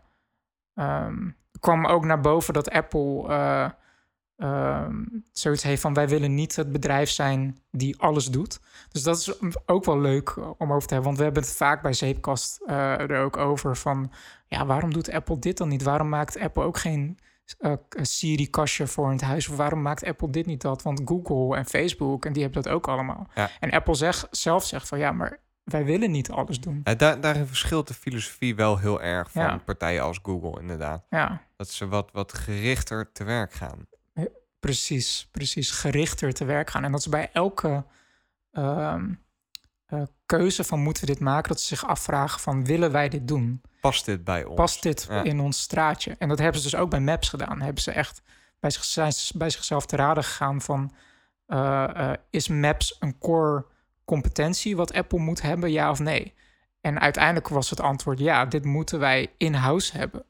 [0.74, 1.30] ehm,
[1.60, 3.26] kwam ook naar boven dat Apple
[4.36, 8.60] eh, ehm, zoiets heeft van: wij willen niet het bedrijf zijn die alles doet.
[8.92, 9.32] Dus dat is
[9.66, 13.00] ook wel leuk om over te hebben, want we hebben het vaak bij Zeepkast eh,
[13.00, 14.12] er ook over van:
[14.46, 15.82] ja, waarom doet Apple dit dan niet?
[15.82, 17.18] Waarom maakt Apple ook geen
[17.58, 19.48] eh, Siri-kastje voor in het huis?
[19.48, 20.82] Of waarom maakt Apple dit niet dat?
[20.82, 23.26] Want Google en Facebook en die hebben dat ook allemaal.
[23.34, 23.50] Ja.
[23.60, 26.80] En Apple zegt, zelf zegt van ja, maar wij willen niet alles doen.
[26.84, 29.60] Ja, daar, daarin verschilt de filosofie wel heel erg van Ja.
[29.64, 31.06] partijen als Google, inderdaad.
[31.10, 33.86] Ja, Dat ze wat, wat gerichter te werk gaan.
[34.66, 35.70] Precies, precies.
[35.70, 36.84] Gerichter te werk gaan.
[36.84, 37.84] En dat ze bij elke
[38.52, 39.12] ehm,
[39.86, 43.28] eh, keuze van moeten we dit maken, dat ze zich afvragen van willen wij dit
[43.28, 43.60] doen?
[43.80, 44.56] Past dit bij ons?
[44.56, 45.22] Past dit Ja.
[45.22, 46.16] in ons straatje?
[46.18, 47.60] En dat hebben ze dus ook bij Maps gedaan.
[47.60, 48.22] Hebben ze echt
[48.60, 50.92] bij, zich, bij zichzelf te raden gegaan van
[51.46, 53.66] eh, eh, is Maps een core
[54.04, 56.34] competentie wat Apple moet hebben, ja of nee?
[56.80, 60.24] En uiteindelijk was het antwoord ja, dit moeten wij in-house hebben.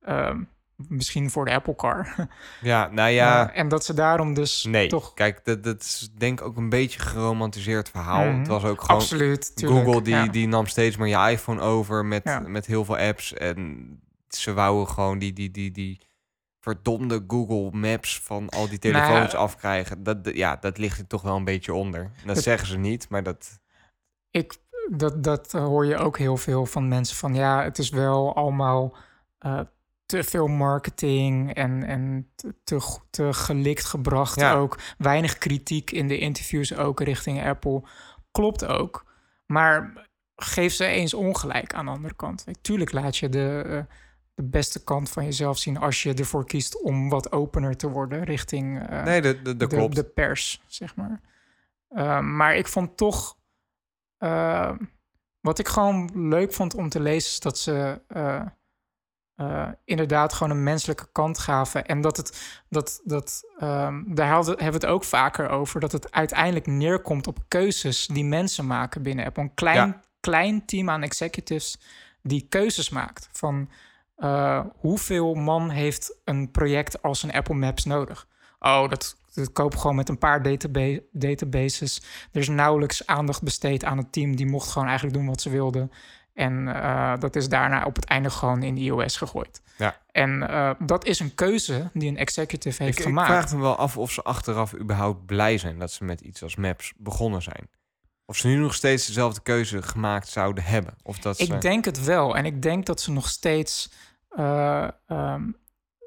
[0.00, 0.42] Ehm,
[0.88, 2.14] misschien voor de Apple Car.
[2.60, 4.88] Ja, nou ja, Eh, en dat ze daarom dus nee.
[4.88, 5.14] toch...
[5.14, 8.24] Kijk, dat, dat is denk ik ook een beetje een geromantiseerd verhaal.
[8.24, 8.38] Mhm.
[8.38, 8.96] Het was ook gewoon...
[9.00, 9.84] Absoluut, tuurlijk.
[9.84, 10.26] Google die, ja.
[10.26, 12.38] die nam steeds meer je iPhone over met, Ja.
[12.38, 13.34] met heel veel apps.
[13.34, 13.88] En
[14.28, 16.00] ze wouden gewoon die, die, die, die
[16.60, 20.02] verdomde Google Maps van al die Nou telefoons afkrijgen.
[20.02, 22.10] Dat, ja, dat ligt er toch wel een beetje onder.
[22.26, 23.60] Dat, Dat- zeggen ze niet, maar dat...
[24.30, 24.56] ik,
[24.90, 28.96] dat, dat hoor je ook heel veel van mensen van ja, het is wel allemaal
[29.38, 29.60] eh,
[30.08, 32.30] te veel marketing en, en
[32.64, 34.54] te, te, gelikt gebracht Ja.
[34.54, 34.78] ook.
[34.98, 37.82] Weinig kritiek in de interviews ook richting Apple.
[38.30, 39.12] Klopt ook.
[39.46, 40.06] Maar
[40.36, 42.44] geef ze eens ongelijk aan de andere kant.
[42.60, 43.94] Tuurlijk laat je de, eh,
[44.34, 48.24] de beste kant van jezelf zien als je ervoor kiest om wat opener te worden
[48.24, 49.94] richting eh, nee, dat, dat de, klopt.
[49.94, 51.20] de pers, zeg maar.
[51.90, 53.36] Uh, maar ik vond toch...
[54.18, 54.72] Uh,
[55.40, 57.30] wat ik gewoon leuk vond om te lezen...
[57.30, 58.00] is dat ze
[59.40, 61.86] uh, uh, inderdaad gewoon een menselijke kant gaven.
[61.86, 62.60] En dat het...
[62.68, 65.80] Dat, dat, um, daar hadden, hebben we het ook vaker over...
[65.80, 69.42] dat het uiteindelijk neerkomt op keuzes die mensen maken binnen Apple.
[69.42, 70.00] Een klein, ja.
[70.20, 71.78] klein team aan executives
[72.22, 73.28] die keuzes maakt.
[73.32, 73.68] Van
[74.18, 78.26] uh, hoeveel man heeft een project als een Apple Maps nodig?
[78.58, 82.02] Oh, dat, dat koop gewoon met een paar database, databases.
[82.32, 84.36] Er is nauwelijks aandacht besteed aan het team.
[84.36, 85.92] Die mocht gewoon eigenlijk doen wat ze wilden.
[86.38, 89.62] En uh, dat is daarna op het einde gewoon in de iOS gegooid.
[89.76, 89.96] Ja.
[90.10, 93.28] En uh, dat is een keuze die een executive heeft ik, gemaakt.
[93.28, 96.42] Ik vraag me wel af of ze achteraf überhaupt blij zijn dat ze met iets
[96.42, 97.68] als Maps begonnen zijn.
[98.26, 100.94] Of ze nu nog steeds dezelfde keuze gemaakt zouden hebben.
[101.02, 101.58] Of dat ik ze...
[101.58, 102.36] denk het wel.
[102.36, 103.90] En ik denk dat ze nog steeds
[104.38, 105.56] uh, um,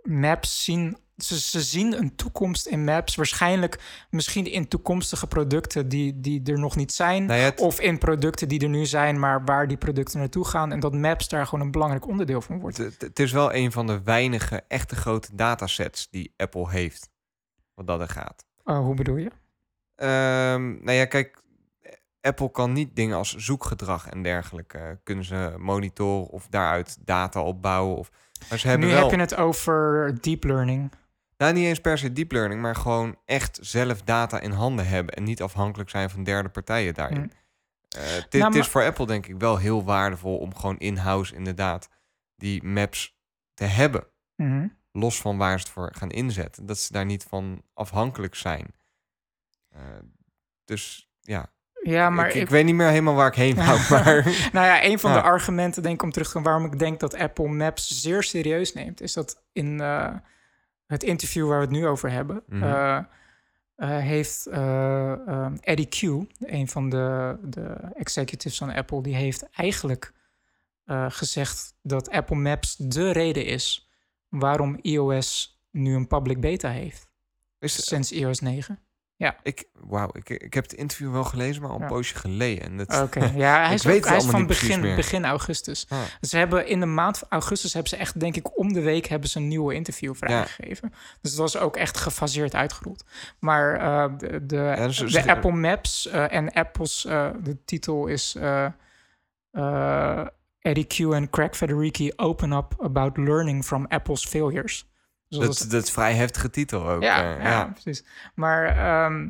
[0.04, 3.16] Maps zien ze, ze, zien een toekomst in Maps.
[3.16, 7.26] Waarschijnlijk misschien in toekomstige producten die, die er nog niet zijn.
[7.26, 7.60] Nou ja, het...
[7.60, 10.72] Of in producten die er nu zijn, maar waar die producten naartoe gaan.
[10.72, 12.78] En dat Maps daar gewoon een belangrijk onderdeel van wordt.
[12.78, 17.10] Het, het is wel een van de weinige echte grote datasets die Apple heeft.
[17.74, 18.46] Wat dat er gaat.
[18.66, 19.32] Uh, hoe bedoel je?
[19.96, 21.40] Um, nou ja, kijk.
[22.22, 27.42] Apple kan niet dingen als zoekgedrag en dergelijke uh, kunnen ze monitoren of daaruit data
[27.42, 27.98] opbouwen.
[27.98, 28.12] Of,
[28.50, 29.04] maar ze hebben nu wel...
[29.04, 30.92] heb je het over deep learning.
[31.42, 35.16] Nou, niet eens per se deep learning, maar gewoon echt zelf data in handen hebben
[35.16, 37.18] en niet afhankelijk zijn van derde partijen daarin.
[37.18, 37.32] Hmm.
[37.98, 41.90] Uh, dit nou, is voor Apple denk ik wel heel waardevol om gewoon in-house inderdaad
[42.36, 43.18] die maps
[43.54, 44.08] te hebben.
[44.36, 44.78] Mm -hmm.
[44.92, 46.66] Los van waar ze het voor gaan inzetten.
[46.66, 48.74] Dat ze daar niet van afhankelijk zijn.
[49.76, 49.80] Uh,
[50.66, 51.52] dus ja.
[51.84, 53.80] Ja, maar ik, ik, ik, weet niet meer helemaal waar ik heen wou.
[53.90, 54.24] Maar...
[54.52, 55.18] nou ja, een van ja.
[55.18, 58.24] de argumenten, denk ik, om terug te gaan waarom ik denk dat Apple Maps zeer
[58.24, 60.16] serieus neemt, is dat in uh,
[60.92, 62.56] het interview waar we het nu over hebben, Mhm.
[62.58, 63.08] mm -hmm.
[63.76, 66.02] eh, heeft eh, Eddie Q,
[66.40, 70.14] een van de, de executives van Apple, die heeft eigenlijk
[70.86, 73.90] eh, gezegd dat Apple Maps de reden is
[74.30, 77.10] waarom iOS nu een public beta heeft.
[77.60, 78.80] Is, Sinds iOS 9.
[79.44, 81.88] Ik, wauw, ik, ik heb het interview wel gelezen, maar al een Ja.
[81.88, 82.64] poosje geleden.
[82.64, 85.86] En dat, Oké, ja, hij is, ook, hij van begin, begin augustus.
[85.90, 86.00] Ah.
[86.22, 89.30] Ze hebben in de maand augustus hebben ze echt, denk ik, om de week hebben
[89.30, 90.94] ze een nieuwe interview vrijgegeven.
[91.22, 93.04] Dus het was ook echt gefaseerd uitgerold.
[93.40, 98.08] Maar eh, de, de, Ja, dus- de Apple Maps eh, en Apple's, eh, de titel
[98.08, 98.38] is
[100.60, 104.91] Eddie Q en Craig Federighi open up about learning from Apple's failures.
[105.40, 107.02] Dus dat dat, dat is vrij heftige titel ook.
[107.02, 108.04] ja, eh, ja, precies.
[108.36, 109.28] Maar ehm,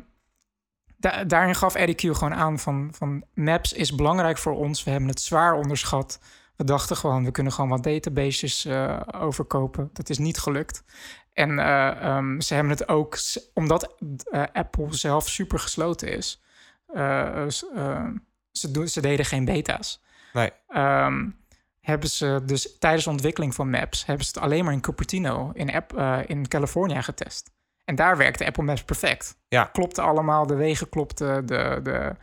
[0.96, 4.84] da- daarin gaf Eddie Q gewoon aan van, van Maps is belangrijk voor ons.
[4.84, 6.20] We hebben het zwaar onderschat.
[6.56, 9.90] We dachten gewoon, we kunnen gewoon wat databases eh, overkopen.
[9.92, 10.84] Dat is niet gelukt.
[11.32, 13.18] En eh, ehm, ze hebben het ook,
[13.54, 13.94] omdat
[14.52, 16.42] Apple zelf super gesloten is.
[16.94, 18.06] eh, s- eh,
[18.50, 20.02] ze, doen, ze deden geen beta's.
[20.32, 20.50] Nee.
[20.68, 21.28] Ehm,
[21.82, 24.06] hebben ze dus tijdens de ontwikkeling van Maps...
[24.06, 27.50] hebben ze het alleen maar in Cupertino in, app, eh, in California getest.
[27.84, 29.36] En daar werkte Apple Maps perfect.
[29.48, 29.64] Ja.
[29.64, 32.16] Klopte allemaal, de wegen klopten, de, de,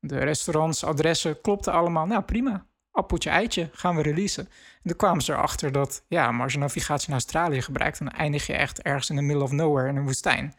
[0.00, 2.06] de restaurants, adressen klopten allemaal.
[2.06, 2.66] Nou, prima.
[2.90, 4.44] Appeltje, eitje, gaan we releasen.
[4.82, 7.98] En toen kwamen ze erachter dat, ja, maar als je navigatie in Australië gebruikt...
[7.98, 10.54] dan eindig je echt ergens in the middle of nowhere in een woestijn.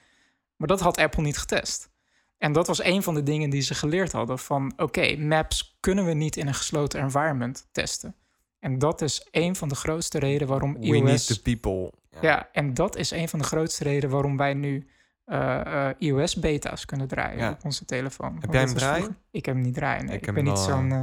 [0.55, 1.89] Maar dat had Apple niet getest.
[2.37, 4.73] En dat was een van de dingen die ze geleerd hadden van...
[4.77, 8.15] oké, maps kunnen we niet in een gesloten environment testen.
[8.59, 11.01] En dat is een van de grootste redenen waarom We iOS...
[11.03, 11.91] need the people.
[12.21, 14.87] Ja, en dat is een van de grootste redenen waarom wij nu
[15.25, 17.51] eh, eh, iOS-beta's kunnen draaien Ja.
[17.51, 18.39] op onze telefoon.
[18.39, 19.17] Want jij hem draaien?
[19.31, 20.05] Ik heb hem niet draaien.
[20.05, 20.13] nee.
[20.13, 20.91] Ik Ik, heb ben niet zo'n.
[20.91, 21.01] eh,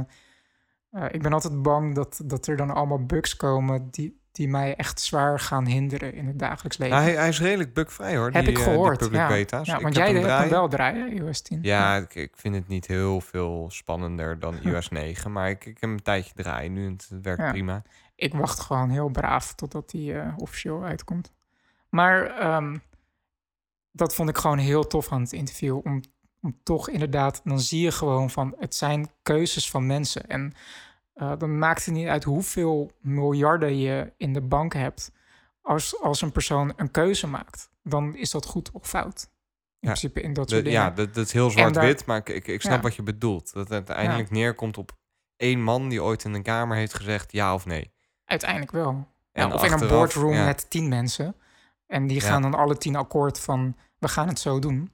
[1.05, 4.75] eh, ik ben altijd bang dat, dat er dan allemaal bugs komen die, die mij
[4.75, 6.95] echt zwaar gaan hinderen in het dagelijks leven.
[6.95, 8.31] Nou, hij, hij is redelijk bugvrij hoor.
[8.31, 8.99] heb die, ik eh, gehoord.
[8.99, 9.35] Die public ja.
[9.35, 9.67] beta's.
[9.67, 11.59] Ja, Ik want jij hebt hem wel draaien, iOS 10.
[11.61, 15.31] Ja, ik, ik vind het niet heel veel spannender dan iOS 9.
[15.31, 17.51] Maar ik, ik heb hem een tijdje draaien nu en het werkt Ja.
[17.51, 17.81] prima.
[18.15, 21.33] ik wacht gewoon heel braaf totdat die eh, officieel uitkomt.
[21.89, 22.77] Maar ehm,
[23.91, 25.79] dat vond ik gewoon heel tof aan het interview.
[25.83, 26.01] Om,
[26.41, 30.27] om toch inderdaad, dan zie je gewoon van het zijn keuzes van mensen.
[30.27, 30.53] En
[31.15, 35.11] eh, dan maakt het niet uit hoeveel miljarden je in de bank hebt.
[35.61, 39.21] Als, als een persoon een keuze maakt, dan is dat goed of fout.
[39.79, 40.79] In Ja, principe in dat De- soort dingen.
[40.81, 42.81] ja, dat, dat is heel zwart-wit, maar ik, ik, snap Ja.
[42.81, 43.53] wat je bedoelt.
[43.53, 44.97] Dat het uiteindelijk neerkomt op
[45.37, 47.91] één man die ooit in een kamer heeft gezegd ja of nee.
[48.25, 49.07] Uiteindelijk wel.
[49.31, 51.35] En of in een boardroom met tien mensen.
[51.87, 54.91] En die gaan dan alle tien akkoord van we gaan het zo doen.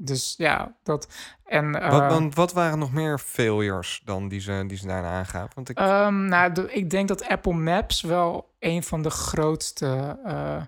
[0.00, 1.08] Dus ja, dat.
[1.44, 5.08] En, wat, eh, want wat waren nog meer failures dan die ze, die ze daarna
[5.10, 5.50] aangaven?
[5.54, 10.18] Want ik, ehm, nou, de- ik denk dat Apple Maps wel een van de grootste
[10.24, 10.62] eh,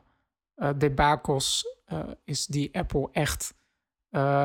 [0.77, 1.77] debakels
[2.25, 3.55] is die Apple echt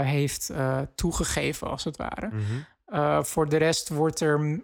[0.04, 0.52] heeft
[0.96, 2.30] toegegeven, als het ware.
[2.32, 3.24] Mhm.
[3.24, 4.62] Voor de rest wordt er.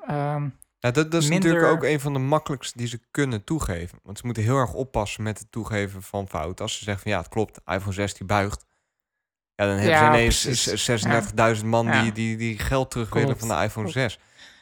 [0.80, 4.00] Ja, dat, dat is minder- natuurlijk ook een van de makkelijkste die ze kunnen toegeven.
[4.04, 6.66] Want ze moeten heel erg oppassen met het toegeven van fouten.
[6.66, 8.66] Als ze zeggen van ja, het klopt, iPhone 16 buigt.
[9.62, 11.60] Ja, dan hebben Ja, ze ineens precies.
[11.60, 14.12] 36.000 man die, die, die geld terug willen van de iPhone Klopt.
[14.12, 14.20] 6.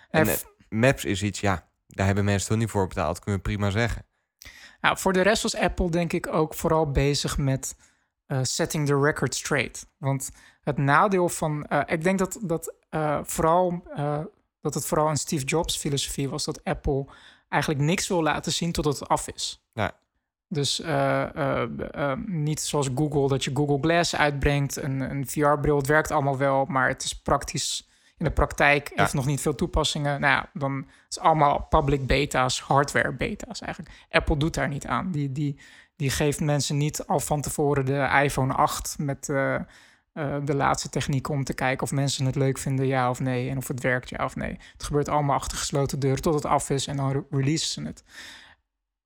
[0.10, 0.34] En eh,
[0.70, 3.20] Maps is iets, ja, daar hebben mensen toch niet voor betaald.
[3.20, 4.06] Kunnen we prima zeggen.
[4.82, 7.76] Nou, voor de rest was Apple denk ik ook vooral bezig met
[8.26, 9.86] eh, setting the record straight.
[9.98, 10.30] Want
[10.62, 11.66] het nadeel van...
[11.66, 12.74] eh, ik denk dat, dat,
[13.24, 13.84] vooral,
[14.62, 16.46] dat het vooral een Steve Jobs filosofie was...
[16.46, 17.06] dat Apple
[17.50, 19.64] eigenlijk niks wil laten zien tot het af is.
[19.74, 19.98] Ja.
[20.52, 24.76] Dus eh, eh, eh, niet zoals Google, dat je Google Glass uitbrengt.
[24.76, 27.88] Een, een VR-bril, het werkt allemaal wel, maar het is praktisch...
[28.18, 30.20] In de praktijk heeft nog niet veel toepassingen.
[30.20, 33.96] Nou ja, dan het is allemaal public beta's, hardware beta's eigenlijk.
[34.10, 35.12] Apple doet daar niet aan.
[35.12, 35.60] Die, die,
[35.96, 39.26] die geeft mensen niet al van tevoren de iPhone 8 met
[40.46, 43.58] de laatste technieken om te kijken of mensen het leuk vinden, ja of nee, en
[43.58, 44.58] of het werkt, ja of nee.
[44.74, 47.82] Het gebeurt allemaal achter gesloten deuren tot het af is en dan re- releasen ze
[47.82, 48.04] het.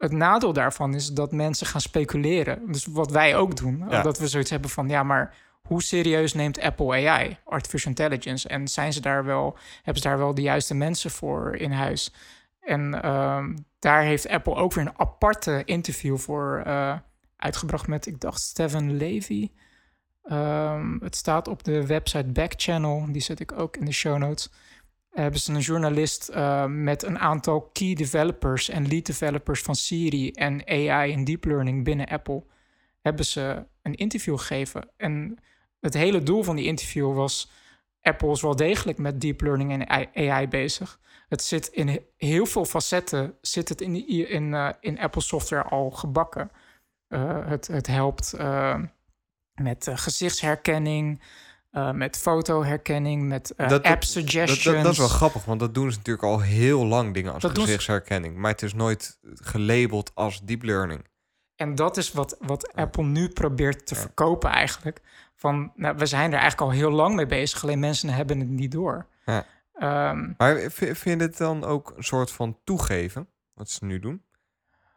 [0.04, 2.72] Het nadeel daarvan is dat mensen gaan speculeren.
[2.72, 4.02] Dus wat wij ook doen, Ja.
[4.02, 8.68] dat we zoiets hebben van ja, maar hoe serieus neemt Apple AI, artificial intelligence, en
[8.68, 12.14] zijn ze daar wel, hebben ze daar wel de juiste mensen voor in huis?
[12.60, 16.98] En ehm, daar heeft Apple ook weer een aparte interview voor eh,
[17.38, 19.52] uitgebracht met, ik dacht, Steven Levy.
[20.24, 24.50] Ehm, het staat op de website Backchannel, die zet ik ook in de show notes.
[25.14, 30.32] Hebben ze een journalist eh, met een aantal key developers en lead developers van Siri
[30.32, 32.44] en AI en deep learning binnen Apple.
[33.02, 34.90] Hebben ze een interview gegeven.
[34.98, 35.38] En
[35.80, 37.52] het hele doel van die interview was:
[38.02, 41.00] Apple is wel degelijk met deep learning en AI bezig.
[41.30, 45.64] Het zit in he- heel veel facetten, zit het in, in, eh, in Apple software
[45.64, 46.52] al gebakken.
[47.08, 48.34] Eh, het, het helpt
[49.54, 51.22] met gezichtsherkenning,
[51.74, 54.64] eh, met fotoherkenning, met eh, Dat- app suggestions.
[54.64, 57.34] Dat, dat, dat is wel grappig, want dat doen ze natuurlijk al heel lang dingen
[57.34, 58.36] als gezichtsherkenning.
[58.38, 61.06] Maar het is nooit gelabeld als deep learning.
[61.56, 65.02] En dat is wat, wat Apple nu probeert te verkopen eigenlijk.
[65.36, 68.50] Van, nou, we zijn er eigenlijk al heel lang mee bezig, alleen mensen hebben het
[68.50, 69.06] niet door.
[69.26, 69.46] Ja.
[69.74, 74.24] Ehm, Maar vind je het dan ook een soort van toegeven, wat ze nu doen?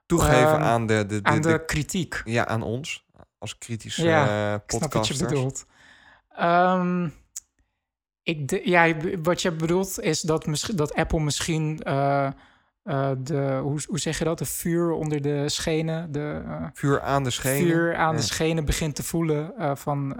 [0.07, 2.23] Toegeven Ehm, aan de, de, de, aan de, de- kritiek.
[2.25, 3.07] ja, aan ons
[3.39, 5.67] als kritische Ja, Ik snap wat je bedoelt.
[6.37, 7.09] Ehm,
[8.23, 12.27] ik de, ja, wat je bedoelt is dat, misschien, dat Apple misschien eh,
[12.83, 17.01] eh, de, hoe, hoe zeg je dat, de vuur onder de schenen, de eh, Vuur
[17.01, 17.67] aan de schenen.
[17.67, 18.17] vuur aan Ja.
[18.21, 20.15] de schenen begint te voelen van,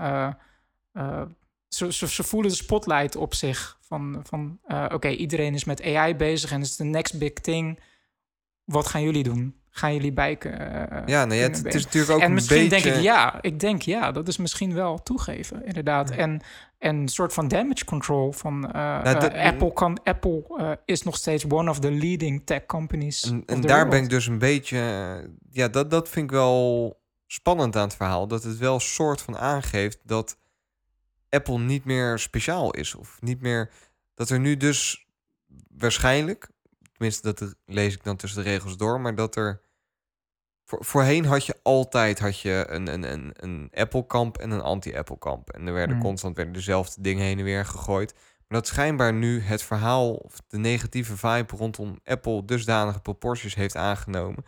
[1.69, 4.59] ze, ze, ze voelen de spotlight op zich van, van
[4.93, 7.81] oké, iedereen is met AI bezig en het is de next big thing.
[8.65, 9.61] Wat gaan jullie doen?
[9.77, 10.91] Gaan jullie bijken?
[10.91, 12.83] eh, Ja, nee, het, is natuurlijk ook en een misschien beetje...
[12.83, 16.11] denk ik ja, ik denk ja, dat is misschien wel toegeven, inderdaad.
[16.11, 16.41] En,
[16.79, 20.71] en een soort van damage control van eh, Nou, dat- eh, Apple kan Apple eh,
[20.85, 23.23] is nog steeds one of the leading tech companies.
[23.23, 23.91] En, daar world.
[23.91, 24.79] ben ik dus een beetje...
[24.79, 28.27] eh, Ja, dat, dat vind ik wel spannend aan het verhaal.
[28.27, 30.39] Dat het wel soort van aangeeft dat
[31.29, 32.95] Apple niet meer speciaal is.
[32.95, 33.71] Of niet meer...
[34.15, 35.07] Dat er nu dus
[35.77, 36.49] waarschijnlijk...
[36.93, 39.01] Tenminste, dat lees ik dan tussen de regels door.
[39.01, 39.61] Maar dat er...
[40.69, 45.51] Voor, voorheen had je altijd had je een, een, een, een Apple-kamp en een anti-Apple-kamp.
[45.51, 46.05] En er werden Hmm.
[46.05, 48.15] constant werden dezelfde dingen heen en weer gegooid.
[48.49, 53.77] Maar dat schijnbaar nu het verhaal of de negatieve vibe rondom Apple dusdanige proporties heeft
[53.77, 54.45] aangenomen.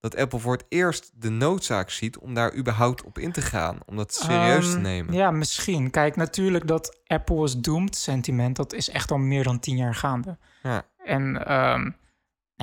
[0.00, 3.78] Dat Apple voor het eerst de noodzaak ziet om daar überhaupt op in te gaan.
[3.86, 5.14] Om dat serieus te Ehm, nemen.
[5.14, 5.90] Ja, misschien.
[5.90, 9.94] Kijk, natuurlijk dat Apple is doomed sentiment, dat is echt al meer dan tien jaar
[9.94, 10.38] gaande.
[10.62, 10.82] Ja.
[11.04, 11.90] En ehm,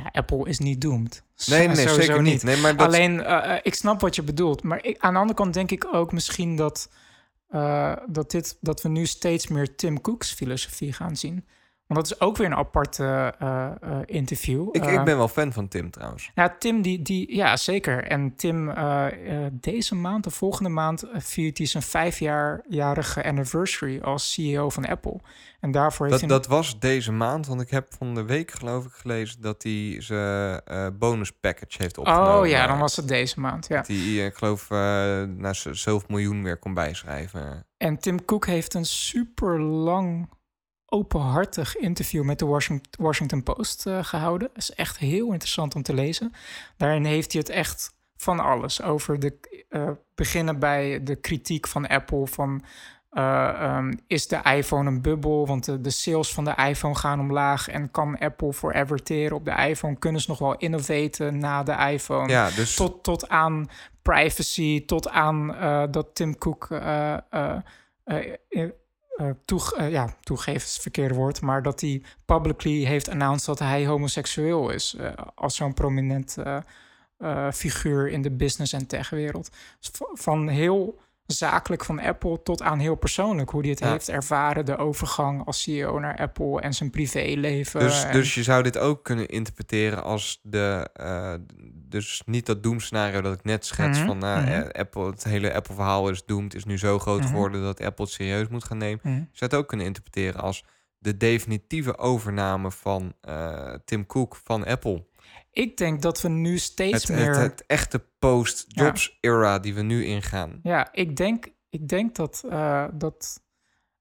[0.03, 1.23] ja, Apple is niet doomed.
[1.45, 2.43] Nee, nee, zeker niet.
[2.43, 4.63] Nee, maar dat, Alleen, eh, eh, ik snap wat je bedoelt.
[4.63, 6.89] Maar ik, aan de andere kant denk ik ook misschien dat,
[7.49, 11.45] eh, dat, dit, dat we nu steeds meer Tim Cook's filosofie gaan zien.
[11.87, 14.67] Want dat is ook weer een aparte eh, eh, interview.
[14.71, 16.31] ik, Eh, ik ben wel fan van Tim trouwens.
[16.35, 18.03] nou, Tim, die, die, ja, zeker.
[18.03, 23.99] En Tim, eh, eh, deze maand of volgende maand eh, viert hij zijn vijfjaarjarige anniversary
[24.01, 25.19] als CEO van Apple.
[25.59, 26.39] En daarvoor heeft Dat, hij...
[26.39, 29.95] dat was deze maand, want ik heb van de week geloof ik gelezen dat hij
[29.99, 32.39] zijn eh bonus package heeft opgenomen.
[32.39, 33.75] oh ja, dan was het deze maand, ja.
[33.77, 34.77] Dat hij, eh, ik geloof, eh
[35.23, 37.65] naar z- zoveel miljoen weer kon bijschrijven.
[37.77, 40.29] En Tim Cook heeft een super lang,
[40.89, 44.47] openhartig interview met de Washington, Washington Post eh, gehouden.
[44.53, 46.31] Dat is echt heel interessant om te lezen.
[46.77, 51.87] Daarin heeft hij het echt van alles over de eh, beginnen bij de kritiek van
[51.87, 52.63] Apple van
[53.09, 55.47] eh, ehm, is de iPhone een bubbel?
[55.47, 59.45] Want de, de sales van de iPhone gaan omlaag en kan Apple forever teren op
[59.45, 59.95] de iPhone?
[59.95, 62.29] Kunnen ze nog wel innovaten na de iPhone?
[62.29, 63.69] Ja, dus tot, tot aan
[64.01, 65.47] privacy, tot aan
[65.91, 66.67] dat Tim Cook
[69.17, 70.15] eh, eh, eh, ja,
[70.55, 75.11] is het verkeerde woord, maar dat hij publicly heeft announced dat hij homoseksueel is eh,
[75.35, 76.37] als zo'n prominent
[77.53, 79.49] figuur in de business en techwereld.
[79.79, 83.91] Dus van heel zakelijk van Apple tot aan heel persoonlijk hoe hij het Ja.
[83.91, 87.79] heeft ervaren, de overgang als CEO naar Apple en zijn privéleven.
[87.79, 90.89] Dus, en- dus je zou dit ook kunnen interpreteren als de.
[90.93, 91.33] eh,
[91.89, 96.09] dus niet dat doemscenario dat ik net schets Mhm, van eh, Apple, het hele Apple-verhaal
[96.09, 97.27] is doomed, is nu zo groot Mhm.
[97.29, 98.99] geworden dat Apple het serieus moet gaan nemen.
[99.03, 100.63] Je zou het ook kunnen interpreteren als
[100.99, 105.05] de definitieve overname van eh, Tim Cook van Apple.
[105.57, 107.27] Ik denk dat we nu steeds Het, meer...
[107.27, 110.59] het, het echte post-Jobs-era die we nu ingaan.
[110.63, 113.43] Ja, ik denk, ik denk dat, eh, dat.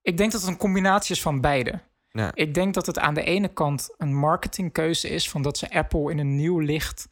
[0.01, 1.79] Ik denk dat het een combinatie is van beide.
[2.09, 2.31] Ja.
[2.33, 6.11] Ik denk dat het aan de ene kant een marketingkeuze is van dat ze Apple
[6.11, 7.09] in een nieuw licht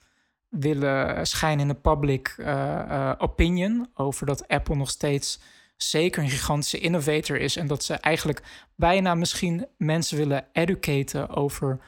[0.50, 5.40] willen schijnen in de public eh, eh, opinion over dat Apple nog steeds
[5.78, 8.42] zeker een gigantische innovator is en dat ze eigenlijk
[8.76, 11.80] bijna misschien mensen willen educaten over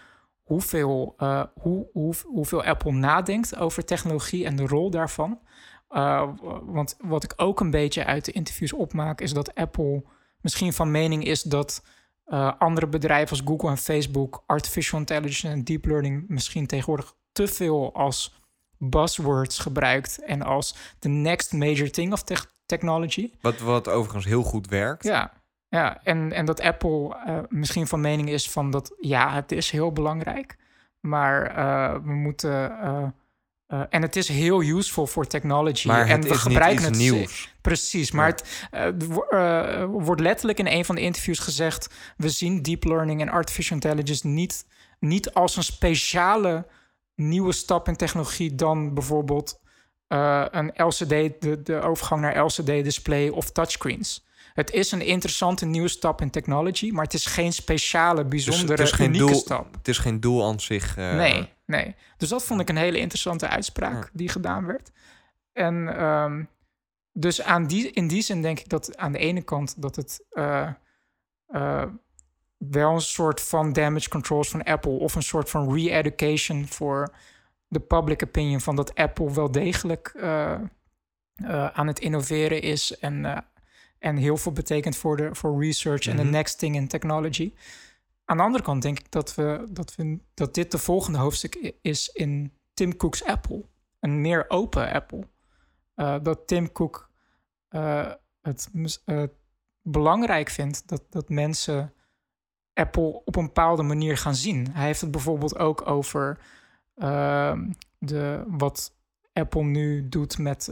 [0.47, 5.39] hoeveel, eh, hoe, hoe, hoeveel Apple nadenkt over technologie en de rol daarvan.
[5.89, 6.29] Uh,
[6.63, 10.03] want wat ik ook een beetje uit de interviews opmaak, is dat Apple
[10.41, 11.83] misschien van mening is dat
[12.27, 17.47] uh, andere bedrijven als Google en Facebook artificial intelligence en deep learning misschien tegenwoordig te
[17.47, 18.41] veel als
[18.77, 23.31] buzzwords gebruikt en als the next major thing of te technology.
[23.41, 25.03] Wat, wat overigens heel goed werkt.
[25.03, 25.33] Ja,
[25.69, 26.03] ja.
[26.03, 29.91] En, en dat Apple uh, misschien van mening is van dat ja, het is heel
[29.91, 30.57] belangrijk,
[30.99, 32.51] maar uh, we moeten.
[32.81, 35.87] Uh, en het is heel useful voor technology.
[35.87, 37.55] Maar en het we is gebruiken het nieuws.
[37.61, 38.79] Precies, maar ja.
[38.79, 43.29] het uh, wordt letterlijk in een van de interviews gezegd: we zien deep learning en
[43.29, 44.65] artificial intelligence niet,
[44.99, 46.65] niet als een speciale
[47.15, 49.59] nieuwe stap in technologie dan bijvoorbeeld
[50.07, 54.25] eh, een LCD, de, de overgang naar LCD-display of touchscreens.
[54.57, 58.71] Het is een interessante nieuwe stap in technology, maar het is geen speciale, Dus bijzondere,
[58.71, 59.73] het is geen unieke doel, stap.
[59.75, 60.97] Het is geen doel aan zich.
[60.97, 61.95] eh, Nee, nee.
[62.17, 64.09] Dus dat vond ik een hele interessante uitspraak Ja.
[64.13, 64.91] die gedaan werd.
[65.53, 66.43] En ehm,
[67.11, 70.25] dus aan die, in die zin denk ik dat aan de ene kant dat het
[70.29, 70.69] eh,
[71.47, 71.83] eh,
[72.57, 77.13] wel een soort van damage controls van Apple of een soort van re-education voor
[77.67, 80.15] de public opinion van dat Apple wel degelijk
[81.73, 83.45] aan het innoveren is en,
[83.99, 86.23] en heel veel betekent voor, de, voor research en Mhm.
[86.23, 87.53] de next thing in technology.
[88.25, 91.73] Aan de andere kant denk ik dat, we, dat, we, dat dit de volgende hoofdstuk
[91.81, 93.65] is in Tim Cook's Apple.
[93.99, 95.27] Een meer open Apple.
[95.95, 97.09] Eh, dat Tim Cook
[97.67, 98.11] eh,
[98.41, 98.69] het
[99.05, 99.23] eh,
[99.81, 101.93] belangrijk vindt dat, dat mensen
[102.73, 104.71] Apple op een bepaalde manier gaan zien.
[104.71, 106.39] Hij heeft het bijvoorbeeld ook over
[106.95, 108.95] ehm, de, wat
[109.33, 110.71] Apple nu doet met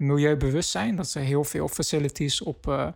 [0.00, 0.96] eh, milieubewustzijn.
[0.96, 2.88] Dat ze heel veel facilities op eh,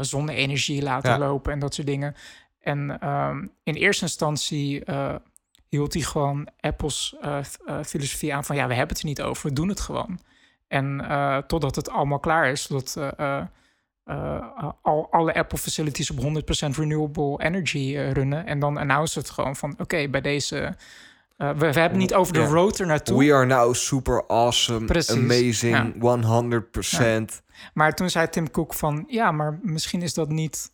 [0.00, 1.18] zonne-energie laten Ja.
[1.18, 2.14] lopen en dat soort dingen.
[2.60, 5.14] En ehm, in eerste instantie eh,
[5.68, 7.16] hield hij gewoon Apple's
[7.84, 10.18] filosofie aan van ja, we hebben het er niet over, we doen het gewoon.
[10.68, 11.04] En
[11.46, 12.68] totdat het allemaal klaar is,
[14.04, 18.46] eh, al, alle Apple facilities op 100% renewable energy runnen.
[18.46, 20.76] En dan announce het gewoon van oké, bij deze.
[21.36, 22.46] Eh, we, we hebben het niet over de Ja.
[22.46, 23.18] road er naartoe.
[23.24, 27.42] We are now super awesome, Precies, amazing, 100%.
[27.74, 30.72] Maar toen zei Tim Cook van ja, maar misschien is dat niet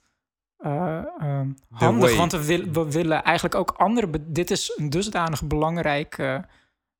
[0.59, 2.17] eh, ehm, handig.
[2.17, 4.11] Want we, wil- we willen eigenlijk ook andere.
[4.27, 6.45] Dit is een dusdanig belangrijke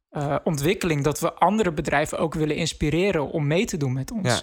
[0.09, 4.29] eh, ontwikkeling dat we andere bedrijven ook willen inspireren om mee te doen met ons.
[4.29, 4.41] Ja.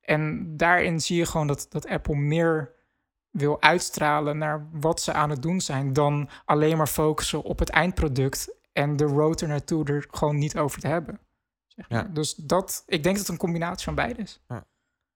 [0.00, 2.74] En daarin zie je gewoon dat, dat Apple meer
[3.36, 7.70] wil uitstralen naar wat ze aan het doen zijn dan alleen maar focussen op het
[7.70, 11.20] eindproduct en de road er naartoe er gewoon niet over te hebben.
[11.66, 12.02] Zeg maar.
[12.02, 12.08] Ja.
[12.12, 14.40] Dus dat, ik denk dat het een combinatie van beide is.
[14.48, 14.66] Ja,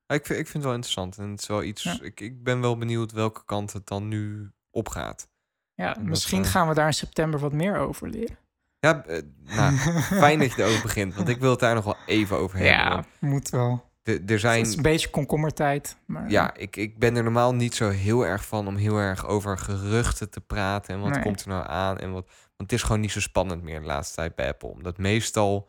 [0.07, 1.19] Ik vind, ik vind het wel interessant.
[1.19, 1.83] En het is wel iets.
[1.83, 1.99] Ja.
[2.03, 5.29] Ik, ik ben wel benieuwd welke kant het dan nu opgaat.
[5.75, 8.39] Ja, misschien eh, gaan we daar in september wat meer over leren.
[8.79, 11.15] Ja, eh, nou, fijn dat je erover begint.
[11.15, 12.77] Want ik wil het daar nog wel even over hebben.
[12.77, 13.90] Ja, moet wel.
[14.03, 15.97] De- er Het is een beetje komkommertijd.
[16.07, 19.27] Maar Ja, ik, ik ben er normaal niet zo heel erg van om heel erg
[19.27, 20.95] over geruchten te praten.
[20.95, 21.23] En wat Nee.
[21.23, 21.99] komt er nou aan?
[21.99, 24.69] En wat, want het is gewoon niet zo spannend meer de laatste tijd bij Apple.
[24.69, 25.69] Omdat meestal.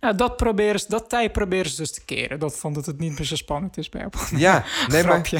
[0.00, 2.38] Nou, dat, proberen ze, dat tij proberen ze dus te keren.
[2.38, 4.38] Dat vond dat het niet meer zo spannend is bij Apple.
[4.38, 5.30] Ja, nee, maar,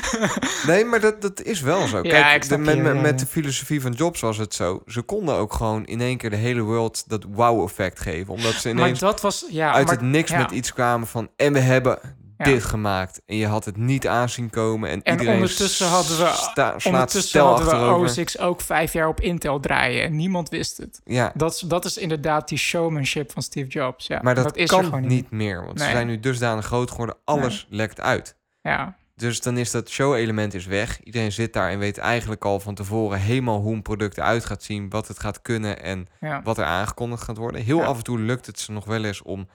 [0.66, 1.96] nee, maar dat, dat is wel zo.
[2.02, 4.82] Ja, Kijk, de, met, je, met, de filosofie van Jobs was het zo.
[4.86, 8.34] Ze konden ook gewoon in één keer de hele wereld dat wow-effect geven.
[8.34, 9.46] Omdat ze maar ineens dat was...
[9.50, 10.38] Ja, uit maar, het niks ja.
[10.38, 11.28] met iets kwamen van...
[11.36, 11.98] en we hebben
[12.38, 12.44] Ja.
[12.44, 13.20] dit gemaakt.
[13.26, 14.90] En je had het niet aanzien komen.
[14.90, 18.06] En, En iedereen ondertussen hadden we- sta, Ondertussen hadden we achterover.
[18.06, 20.02] OS X ook vijf jaar op Intel draaien.
[20.04, 21.00] En niemand wist het.
[21.04, 24.06] Ja, Dat, is- dat is inderdaad die showmanship van Steve Jobs.
[24.06, 25.64] Ja, maar dat, is er kan gewoon niet meer.
[25.64, 27.16] Want ze zijn nu dusdanig groot geworden.
[27.24, 28.36] Alles lekt uit.
[28.60, 31.02] Ja, Dus dan is dat show-element is weg.
[31.02, 33.18] Iedereen zit daar en weet eigenlijk al van tevoren...
[33.20, 34.88] helemaal hoe een product eruit gaat zien.
[34.90, 36.40] Wat het gaat kunnen en ja.
[36.44, 37.62] wat er aangekondigd gaat worden.
[37.62, 37.84] Heel Ja.
[37.84, 39.48] af en toe lukt het ze nog wel eens om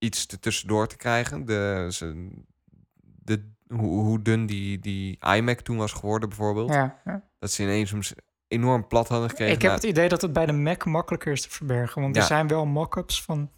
[0.00, 1.44] iets er tussendoor te krijgen.
[1.44, 2.28] De, ze,
[3.00, 6.72] de, hoe, hoe dun die, die iMac toen was geworden bijvoorbeeld.
[6.72, 7.28] ja, ja.
[7.38, 8.00] Dat ze ineens hem
[8.48, 9.54] enorm plat hadden gekregen.
[9.54, 12.02] Ik heb het idee dat het bij de Mac makkelijker is te verbergen.
[12.02, 12.20] Want Ja.
[12.20, 13.50] er zijn wel mock-ups van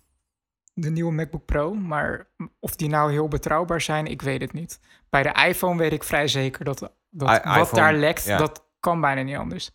[0.75, 1.75] de nieuwe MacBook Pro.
[1.75, 2.29] Maar
[2.61, 4.81] of die nou heel betrouwbaar zijn, ik weet het niet.
[5.11, 6.79] Bij de iPhone weet ik vrij zeker dat,
[7.11, 8.37] dat I- wat iPhone, daar lekt, ja.
[8.37, 9.71] dat kan bijna niet anders.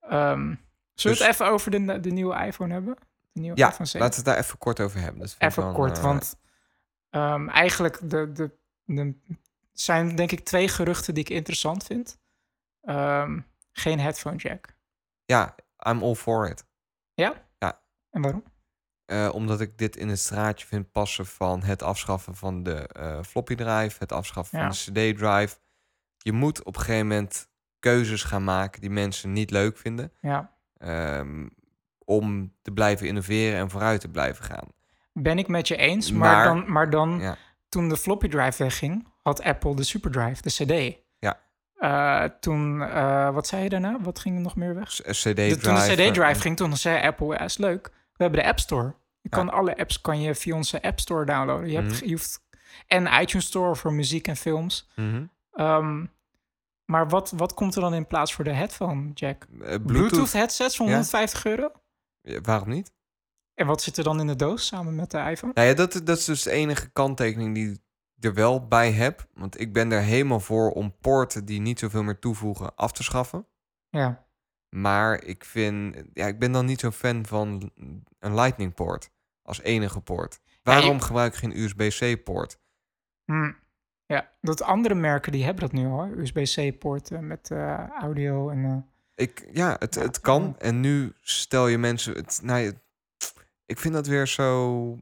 [0.00, 0.56] Ehm, zullen
[0.94, 2.96] we Dus- het even over de, de nieuwe iPhone hebben?
[3.38, 4.00] De nieuwe ja, iPhone 7?
[4.00, 5.20] laten we het daar even kort over hebben.
[5.20, 6.36] Dat Even kort, eh, want
[7.10, 8.50] ehm, eigenlijk de, de,
[8.84, 9.14] de,
[9.72, 12.18] zijn denk ik twee geruchten die ik interessant vind.
[12.82, 13.40] Ehm,
[13.72, 14.76] geen headphone jack.
[15.24, 15.54] Ja,
[15.88, 16.66] I'm all for it.
[18.10, 18.42] En waarom?
[19.04, 23.22] Eh, omdat ik dit in het straatje vind passen van het afschaffen van de eh,
[23.22, 24.72] floppy drive, het afschaffen Ja.
[24.72, 25.56] van de CD-drive.
[26.16, 27.48] Je moet op een gegeven moment
[27.78, 30.12] keuzes gaan maken die mensen niet leuk vinden.
[30.20, 30.56] Ja.
[30.76, 31.48] ehm,
[32.08, 34.68] om te blijven innoveren en vooruit te blijven gaan.
[35.12, 37.36] Ben ik met je eens, maar, Maar- dan, maar dan Ja.
[37.68, 40.96] toen de floppy drive wegging, had Apple de superdrive, de CD.
[41.18, 41.40] Ja.
[41.76, 44.00] Eh, toen, eh, wat zei je daarna?
[44.00, 44.88] Wat ging er nog meer weg?
[44.90, 45.48] CD-drive.
[45.48, 47.86] De, toen de CD-drive ging, toen zei Apple, ja, is leuk.
[47.92, 48.94] We hebben de App Store.
[49.20, 49.36] Je Ja.
[49.36, 51.68] kan alle apps kan je via onze App Store downloaden.
[51.70, 52.04] Je hebt, Mhm.
[52.04, 52.40] je hoeft,
[52.86, 54.88] en iTunes Store voor muziek en films.
[54.96, 55.24] mhm.
[55.52, 56.04] Ehm,
[56.84, 59.42] maar wat, wat komt er dan in plaats voor de headphone jack?
[59.42, 60.32] Eh, Bluetooth, Bluetooth.
[60.32, 60.92] headsets van Ja.
[60.92, 61.70] 150 euro?
[62.42, 62.92] Waarom niet?
[63.54, 65.52] En wat zit er dan in de doos samen met de iPhone?
[65.54, 69.28] Nou ja, dat, dat is dus de enige kanttekening die ik er wel bij heb.
[69.34, 73.02] Want ik ben er helemaal voor om poorten die niet zoveel meer toevoegen af te
[73.02, 73.46] schaffen.
[73.90, 74.26] Ja,
[74.68, 77.70] Maar ik vind, ja, ik ben dan niet zo'n fan van
[78.18, 79.10] een Lightning poort.
[79.42, 80.40] als enige poort.
[80.62, 82.58] Waarom gebruik je geen USB-C-poort?
[83.24, 83.52] Hm.
[84.06, 86.06] Ja, dat andere merken die hebben dat nu al.
[86.06, 88.64] USB-C-poorten met eh, audio en...
[88.64, 88.76] eh,
[89.18, 90.54] Ik, ja, het, Ja, het kan.
[90.58, 92.14] En nu stel je mensen...
[92.14, 92.72] Het, nou,
[93.66, 94.98] ik vind dat weer zo...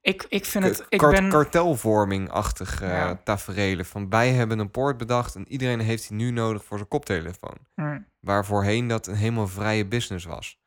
[0.00, 0.86] ik, ik vind het...
[0.88, 1.28] Ik ben...
[1.28, 3.20] kartelvorming-achtig eh Ja.
[3.24, 3.86] taferelen.
[3.86, 7.58] Van wij hebben een poort bedacht en iedereen heeft die nu nodig voor zijn koptelefoon.
[7.74, 8.00] Hm.
[8.20, 10.58] Waar voorheen dat een helemaal vrije business was.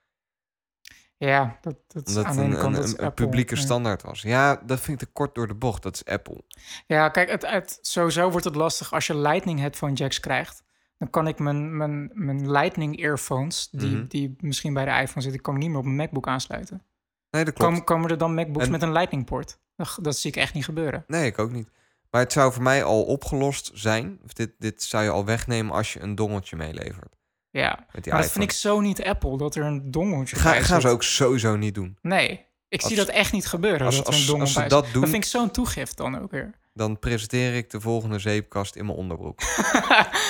[1.17, 3.61] Ja, dat, dat is Omdat aan een, kant een, een, publieke Ja.
[3.61, 4.21] standaard was.
[4.21, 5.83] Ja, dat vind ik te kort door de bocht.
[5.83, 6.43] Dat is Apple.
[6.87, 10.63] Ja, kijk, het, het, sowieso wordt het lastig als je Lightning headphone jacks krijgt.
[10.99, 14.07] Dan kan ik mijn, mijn, mijn Lightning earphones, die, Mhm.
[14.07, 16.83] die misschien bij de iPhone zitten, kan ik niet meer op mijn MacBook aansluiten.
[17.31, 17.69] Nee, dat klopt.
[17.71, 19.59] Komen, komen er dan MacBooks En- met een Lightning poort?
[19.75, 21.03] Dat, dat zie ik echt niet gebeuren.
[21.07, 21.69] Nee, ik ook niet.
[22.11, 24.19] Maar het zou voor mij al opgelost zijn.
[24.25, 27.15] Of dit, dit zou je al wegnemen als je een dongeltje meelevert.
[27.51, 30.81] Ja, maar dat vind ik zo niet Apple, dat er een dongeltje Ga, bij gaan
[30.81, 31.97] ze ook sowieso niet doen.
[32.01, 34.53] Nee, ik zie Als- dat echt niet gebeuren, Als, dat er een als, dongel als
[34.53, 36.53] ze bij dat doen, Dat vind ik zo'n toegift dan ook weer.
[36.79, 39.39] Dan presenteer ik de volgende zeepkast in mijn onderbroek.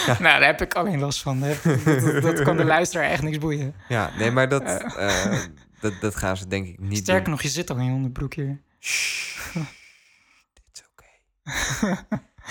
[0.05, 1.39] Nou, daar heb ik alleen last van.
[1.39, 3.75] Dat, dat, dat kan de luisteraar echt niks boeien.
[3.87, 5.41] Ja, nee, maar dat, eh,
[5.79, 7.33] dat, dat gaan ze denk ik niet Sterker doen.
[7.33, 8.61] nog, je zit al in je onderbroek hier.
[8.79, 9.55] Shh,
[10.53, 12.05] dit is oké.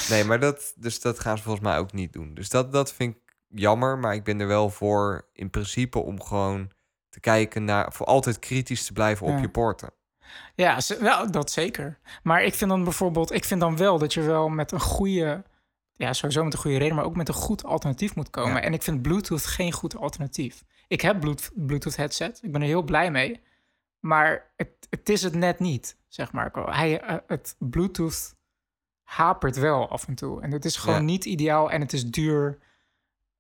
[0.09, 2.35] nee, maar dat, dus dat gaan ze volgens mij ook niet doen.
[2.35, 6.23] Dus dat, dat vind ik jammer, maar ik ben er wel voor in principe om
[6.23, 6.71] gewoon
[7.09, 9.91] te kijken naar, voor altijd kritisch te blijven op je poorten.
[10.55, 11.99] Ja, wel, dat zeker.
[12.23, 15.45] Maar ik vind dan bijvoorbeeld, ik vind dan wel dat je wel met een goede,
[15.97, 18.55] ja, sowieso met een goede reden, maar ook met een goed alternatief moet komen.
[18.55, 18.61] Ja.
[18.61, 20.65] En ik vind Bluetooth geen goed alternatief.
[20.89, 21.21] Ik heb
[21.55, 23.41] Bluetooth, headset, ik ben er heel blij mee,
[24.01, 26.51] maar het, het is het net niet, zeg maar.
[26.53, 28.35] Hij, eh, het Bluetooth
[29.03, 30.43] hapert wel af en toe.
[30.43, 31.03] En het is gewoon Ja.
[31.03, 32.59] niet ideaal en het is duur.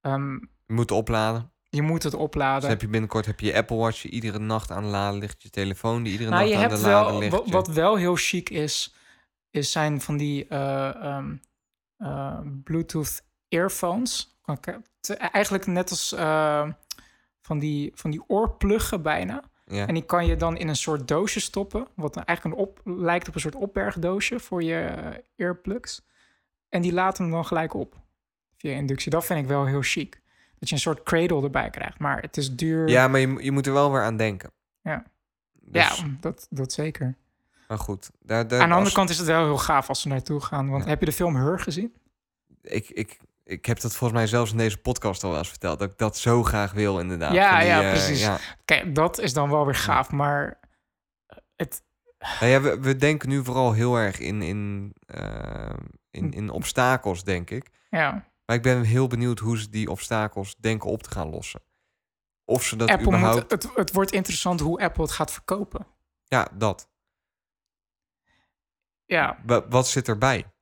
[0.02, 1.52] Je moet opladen.
[1.70, 2.68] Je moet het Dus opladen.
[2.68, 5.42] heb je binnenkort heb je je Apple Watch die iedere nacht aan de laden ligt.
[5.42, 7.32] Je telefoon die iedere Nou, nacht je aan hebt de laden ligt.
[7.32, 8.94] wat, je- wat wel heel chic is,
[9.50, 11.36] is zijn van die eh, ehm,
[11.96, 14.38] eh, Bluetooth earphones.
[15.32, 16.68] Eigenlijk net als eh,
[17.40, 19.42] van, die, van die oorpluggen bijna.
[19.66, 19.86] ja.
[19.86, 23.28] En die kan je dan in een soort doosje stoppen, wat eigenlijk een op, lijkt
[23.28, 24.90] op een soort opbergdoosje voor je
[25.36, 26.06] earplugs.
[26.68, 27.94] En die laten hem dan gelijk op
[28.56, 29.10] via inductie.
[29.10, 30.20] Dat vind ik wel heel chic.
[30.58, 32.88] Dat je een soort cradle erbij krijgt, maar het is duur.
[32.88, 34.50] ja, maar je, je moet er wel weer aan denken.
[34.82, 35.04] Ja.
[35.60, 37.16] Dus, ja dat, dat zeker.
[37.68, 38.10] Maar goed.
[38.20, 40.70] Daar, daar, Aan de andere kant is het wel heel gaaf als ze naartoe gaan.
[40.70, 40.88] Want Ja.
[40.88, 41.94] heb je de film Her gezien?
[42.62, 45.78] ik, ik, ik heb dat volgens mij zelfs in deze podcast al wel eens verteld.
[45.78, 47.32] Dat ik dat zo graag wil, inderdaad.
[47.32, 48.20] Ja, die, ja, eh, precies.
[48.20, 48.38] ja.
[48.64, 50.10] Kijk, dat is dan wel weer gaaf.
[50.10, 50.60] Maar
[51.56, 51.82] het,
[52.40, 55.70] Nou ja, we, we denken nu vooral heel erg in, in, eh,
[56.10, 57.70] in, in obstakels, denk ik.
[57.90, 61.60] ja, Maar ik ben heel benieuwd hoe ze die obstakels denken op te gaan lossen.
[62.44, 63.40] Of ze dat Apple überhaupt...
[63.40, 65.86] moet, het, het wordt interessant hoe Apple het gaat verkopen.
[66.24, 66.88] Ja, dat.
[69.04, 70.52] Ja, Wa- wat zit erbij?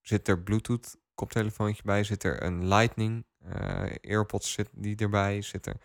[0.00, 2.04] Zit er Bluetooth koptelefoontje bij?
[2.04, 5.42] Zit er een Lightning eh, AirPods zit die erbij?
[5.42, 5.76] Zit er...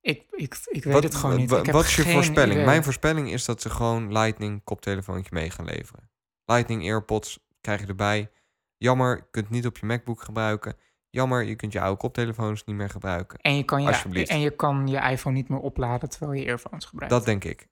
[0.00, 1.50] ik, ik, ik weet Wat, het gewoon niet.
[1.50, 2.52] wa- Ik heb wat is je voorspelling?
[2.52, 2.64] idee.
[2.64, 6.10] Mijn voorspelling is dat ze gewoon Lightning koptelefoontje mee gaan leveren.
[6.44, 8.30] Lightning AirPods krijg je erbij.
[8.78, 10.76] Jammer, je kunt het niet op je MacBook gebruiken.
[11.10, 13.38] Jammer, je kunt je oude koptelefoons niet meer gebruiken.
[13.38, 16.84] en, je kan je, en je kan je iPhone niet meer opladen terwijl je earphones
[16.84, 17.14] gebruikt.
[17.14, 17.68] Dat denk ik.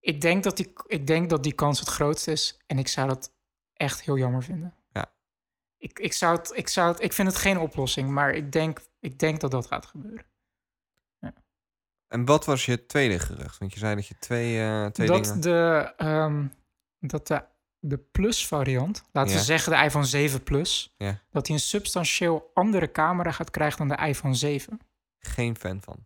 [0.00, 2.58] ik, denk dat die, ik denk dat die kans het grootst is.
[2.66, 3.32] En ik zou dat
[3.72, 4.74] echt heel jammer vinden.
[4.92, 5.12] Ja.
[5.78, 8.80] Ik, ik, zou het, ik, zou het, ik vind het geen oplossing, maar ik denk,
[9.00, 10.26] ik denk dat dat gaat gebeuren.
[12.08, 13.58] En wat was je tweede gerucht?
[13.58, 15.40] Want je zei dat je twee, eh, twee dat dingen...
[15.40, 16.46] de, ehm,
[16.98, 17.44] dat de,
[17.80, 19.38] de Plus variant, laten Ja.
[19.38, 21.20] we zeggen de iPhone 7 Plus, Ja.
[21.30, 24.78] dat hij een substantieel andere camera gaat krijgen dan de iPhone 7.
[25.18, 25.96] Geen fan van.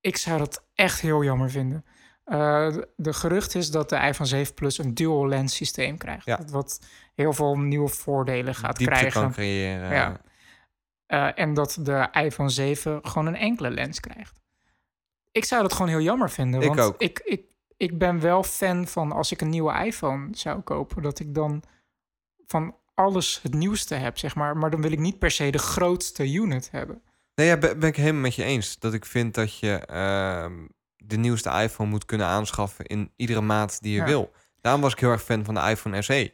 [0.00, 1.84] Ik zou dat echt heel jammer vinden.
[2.24, 2.36] Eh,
[2.72, 6.24] de, de gerucht is dat de iPhone 7 Plus een dual lens systeem krijgt.
[6.26, 6.40] Ja.
[6.50, 6.78] Wat
[7.14, 9.20] heel veel nieuwe voordelen gaat Diepte krijgen.
[9.22, 9.90] kan creëren.
[9.90, 10.20] Ja.
[11.06, 14.40] Eh, en dat de iPhone 7 gewoon een enkele lens krijgt.
[15.32, 16.60] Ik zou dat gewoon heel jammer vinden.
[16.60, 17.00] Ik want ook.
[17.00, 17.42] Ik, ik,
[17.76, 21.62] ik ben wel fan van als ik een nieuwe iPhone zou kopen, dat ik dan
[22.46, 24.56] van alles het nieuwste heb, zeg maar.
[24.56, 27.02] Maar dan wil ik niet per se de grootste unit hebben.
[27.34, 28.78] Nee, ja, ben, ben ik helemaal met je eens.
[28.78, 33.82] Dat ik vind dat je ehm, de nieuwste iPhone moet kunnen aanschaffen in iedere maat
[33.82, 34.04] die je Ja.
[34.04, 34.32] wil.
[34.60, 36.32] Daarom was ik heel erg fan van de iPhone SE.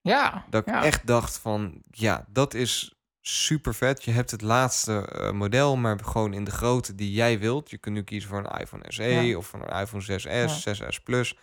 [0.00, 0.84] Ja, Dat ik ja.
[0.84, 4.04] echt dacht van, ja, dat is super vet.
[4.04, 7.70] Je hebt het laatste eh, model, maar gewoon in de grootte die jij wilt.
[7.70, 9.36] Je kunt nu kiezen voor een iPhone SE Ja.
[9.36, 11.36] of voor een iPhone 6S, 6S Plus.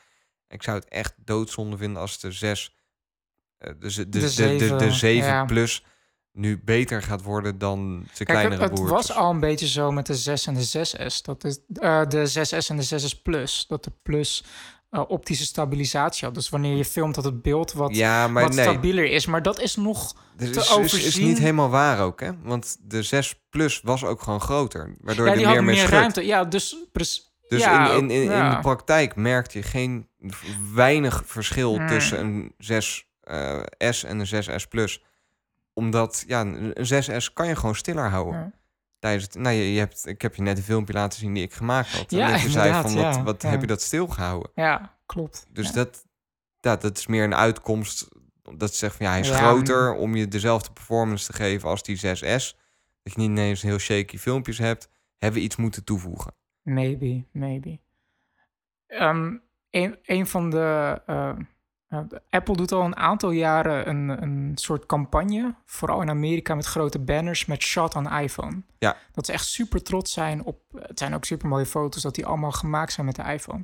[0.47, 2.75] Ik zou het echt doodzonde vinden als de 6,
[3.57, 5.45] eh, de, de, de, de, de, zeven, 7 ja.
[5.45, 5.83] Plus
[6.31, 9.07] nu beter gaat worden dan zijn Kijk, het, kleinere het broertjes.
[9.07, 11.21] was al een beetje zo met de 6 en de 6S.
[11.21, 13.65] Dat is eh, de 6S en de 6S Plus.
[13.67, 14.43] Dat de Plus
[14.89, 16.35] eh, optische stabilisatie had.
[16.35, 19.25] Dus wanneer je filmt dat het beeld wat, ja, maar wat nee, stabieler is.
[19.25, 20.13] Maar dat is nog...
[20.13, 21.27] dat te is, is, is overzien.
[21.27, 22.31] niet helemaal waar ook, hè?
[22.43, 25.75] Want de 6 Plus was ook gewoon groter, waardoor ja, je die er meer meer
[25.75, 25.91] schudt.
[25.91, 26.25] ruimte.
[26.25, 26.75] Ja, dus...
[27.47, 28.55] Dus ja, in, in, in, in ja.
[28.55, 30.07] de praktijk merkte je geen
[30.73, 31.87] weinig verschil Hmm.
[31.87, 35.03] tussen een 6S en een 6S Plus.
[35.73, 36.73] Omdat ja, een
[37.03, 38.39] 6S kan je gewoon stiller houden.
[38.39, 38.51] Ja.
[38.99, 41.43] Tijdens het, nou, je, je hebt, ik heb je net een filmpje laten zien die
[41.43, 42.11] ik gemaakt had.
[42.11, 43.49] Ja, en dat je zei van, wat, ja, wat ja.
[43.49, 44.51] heb je dat stilgehouden?
[44.55, 45.47] Ja, klopt.
[45.49, 46.05] Dus dat,
[46.59, 48.07] ja, dat is meer een uitkomst.
[48.55, 51.83] Dat ze zeggen van ja, hij is groter om je dezelfde performance te geven als
[51.83, 52.55] die 6S.
[53.03, 54.89] Dat je niet ineens heel shaky filmpjes hebt.
[55.17, 56.35] Hebben we iets moeten toevoegen.
[56.61, 57.79] Maybe, maybe.
[58.87, 59.41] Een,
[60.01, 61.37] een van de, eh,
[62.29, 66.99] Apple doet al een aantal jaren een, een soort campagne, vooral in Amerika met grote
[66.99, 68.63] banners met shot on iPhone.
[68.77, 68.97] Ja.
[69.11, 70.61] Dat ze echt super trots zijn op.
[70.73, 73.63] Het zijn ook super mooie foto's dat die allemaal gemaakt zijn met de iPhone.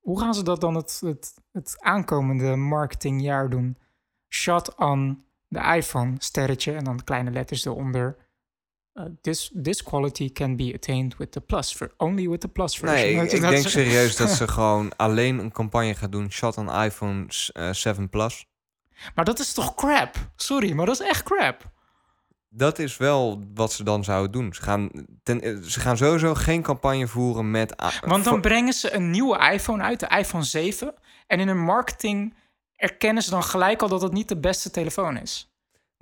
[0.00, 3.78] Hoe gaan ze dat dan het, het, het aankomende marketingjaar doen?
[4.28, 8.16] Shot on de iPhone, sterretje en dan kleine letters eronder.
[8.94, 12.78] Uh, this, this quality can be attained with the plus, ver- only with the plus
[12.78, 13.14] version.
[13.16, 16.30] Nee, ik, denk ze- serieus dat ze gewoon alleen een campagne gaat doen.
[16.32, 18.46] Shot on iPhone eh, 7 Plus.
[19.14, 20.16] Maar dat is toch crap?
[20.36, 21.70] Sorry, maar dat is echt crap.
[22.48, 24.54] Dat is wel wat ze dan zouden doen.
[24.54, 24.90] Ze gaan,
[25.22, 27.74] ten, eh, ze gaan sowieso geen campagne voeren met...
[28.06, 30.94] Want dan brengen ze een nieuwe iPhone uit, de iPhone 7.
[31.26, 32.34] En in hun marketing
[32.76, 35.49] erkennen ze dan gelijk al dat het niet de beste telefoon is.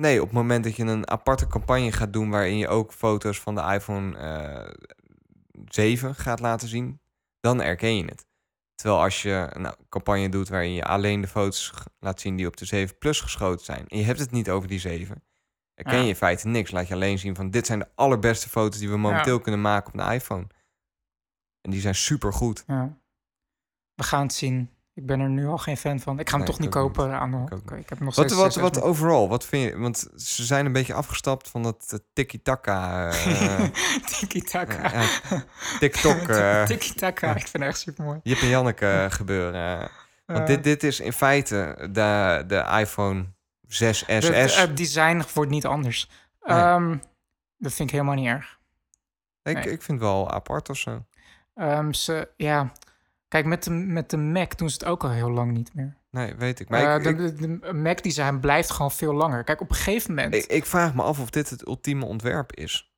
[0.03, 2.31] Nee, op het moment dat je een aparte campagne gaat doen...
[2.31, 4.73] waarin je ook foto's van de iPhone eh
[5.65, 7.01] 7 gaat laten zien...
[7.41, 8.27] dan erken je het.
[8.75, 12.37] Terwijl als je een campagne doet waarin je alleen de foto's laat zien...
[12.37, 13.89] die op de 7 Plus geschoten zijn...
[13.89, 15.25] en je hebt het niet over die 7...
[15.75, 16.03] herken Ja.
[16.03, 16.71] je in feite niks.
[16.71, 17.51] Laat je alleen zien van...
[17.51, 20.47] dit zijn de allerbeste foto's die we momenteel kunnen maken op een iPhone.
[21.61, 22.65] En die zijn super goed.
[22.67, 22.99] Ja.
[23.95, 24.71] We gaan het zien.
[24.99, 26.19] Ik ben er nu al geen fan van.
[26.19, 28.15] Ik ga hem Nee, toch niet kopen aan de Ik ook Oké, Ik heb nog
[28.15, 29.29] Wat, wat, 6S wat overal?
[29.29, 29.79] Wat vind je?
[29.79, 33.11] Want ze zijn een beetje afgestapt van dat eh, tiki-taka.
[33.11, 33.63] eh,
[34.19, 34.91] Tiki-taka.
[34.93, 35.07] ja,
[35.79, 36.29] TikTok.
[36.29, 37.31] eh Tiki-taka.
[37.31, 38.21] Ik vind het echt super mooi.
[38.23, 39.91] Jip en Janneke gebeuren.
[40.27, 43.27] Want dit, dit is in feite de, de iPhone
[43.69, 44.57] 6SS.
[44.57, 46.11] Het design wordt niet anders.
[46.41, 46.59] Nee.
[46.59, 46.97] Ehm,
[47.57, 48.59] dat vind ik helemaal niet erg.
[49.43, 49.73] ik, nee.
[49.73, 51.05] ik vind het wel apart of zo.
[51.55, 52.73] Ehm, ze, ja,
[53.29, 55.97] kijk, met de, met de Mac doen ze het ook al heel lang niet meer.
[56.11, 56.69] Nee, weet ik.
[56.69, 59.45] Maar Eh, ik, de, de, de Mac-design blijft gewoon veel langer.
[59.45, 62.53] Kijk, op een gegeven moment, ik, ik vraag me af of dit het ultieme ontwerp
[62.53, 62.93] is.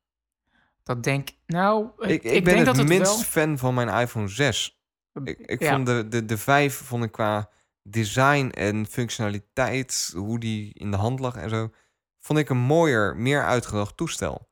[0.83, 3.23] dat denk nou, Ik, ik, ik, ben denk het dat minst wel...
[3.23, 4.81] fan van mijn iPhone 6.
[5.23, 5.71] Ik, ik Ja.
[5.73, 7.49] vond de, de, de 5 vond ik qua
[7.83, 11.69] design en functionaliteit, hoe die in de hand lag en zo,
[12.19, 14.49] vond ik een mooier, meer uitgedacht toestel.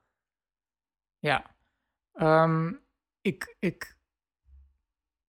[1.20, 1.56] Ja.
[2.14, 2.72] Ehm,
[3.22, 3.98] ik, ik,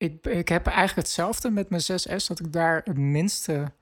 [0.01, 3.73] ik, ik heb eigenlijk hetzelfde met mijn 6S, dat ik daar het minste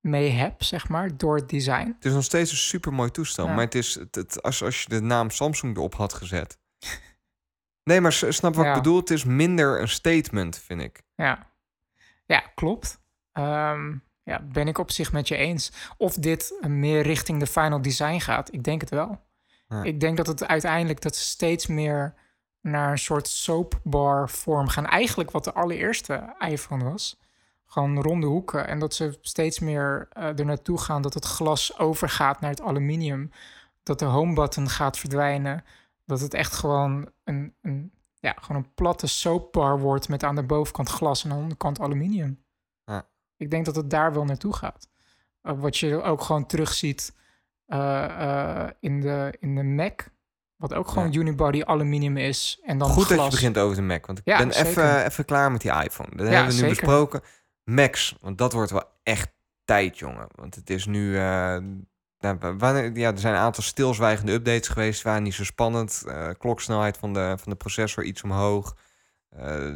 [0.00, 1.86] mee heb, zeg maar, door het design.
[1.96, 3.54] Het is nog steeds een super mooi toestel, Ja.
[3.54, 6.58] maar het is het, het- als, als je de naam Samsung erop had gezet.
[7.82, 8.70] Nee, maar snap wat Ja.
[8.70, 8.96] ik bedoel?
[8.96, 11.02] Het is minder een statement, vind ik.
[11.14, 11.50] Ja,
[12.24, 13.00] ja klopt.
[13.32, 15.72] Ehm, ja, ben ik op zich met je eens.
[15.96, 18.52] Of dit meer richting de final design gaat.
[18.52, 19.24] Ik denk het wel.
[19.68, 19.82] Ja.
[19.82, 22.14] Ik denk dat het uiteindelijk dat steeds meer
[22.66, 24.86] naar een soort soapbar vorm gaan.
[24.86, 27.20] Eigenlijk wat de allereerste iPhone was.
[27.66, 28.66] Gewoon ronde hoeken.
[28.66, 32.62] En dat ze steeds meer eh er naartoe gaan dat het glas overgaat naar het
[32.62, 33.30] aluminium.
[33.82, 35.64] Dat de home button gaat verdwijnen.
[36.04, 40.42] Dat het echt gewoon een, een, ja, gewoon een platte soapbar wordt met aan de
[40.42, 42.44] bovenkant glas en aan de onderkant aluminium.
[42.84, 43.06] Ja.
[43.36, 44.88] Ik denk dat het daar wel naartoe gaat.
[45.42, 47.14] Uh, wat je ook gewoon terugziet
[47.66, 47.78] uh,
[48.20, 50.02] uh, in, de, in de Mac.
[50.56, 51.18] Wat ook gewoon Ja.
[51.18, 52.60] unibody aluminium is.
[52.64, 53.16] En dan Goed glas.
[53.18, 55.70] dat je begint over de Mac, want ik Ja, ben even, even klaar met die
[55.82, 56.16] iPhone.
[56.16, 56.68] Dat Ja, hebben we nu zeker.
[56.76, 57.20] besproken.
[57.64, 59.30] Macs, want dat wordt wel echt
[59.64, 60.26] tijd, jongen.
[60.34, 61.16] Want het is nu...
[61.16, 61.58] eh,
[62.18, 65.02] nou, wanneer, ja, er zijn een aantal stilzwijgende updates geweest.
[65.02, 66.02] waren niet zo spannend.
[66.06, 68.76] Eh, kloksnelheid van de, van de processor iets omhoog.
[69.28, 69.74] Eh,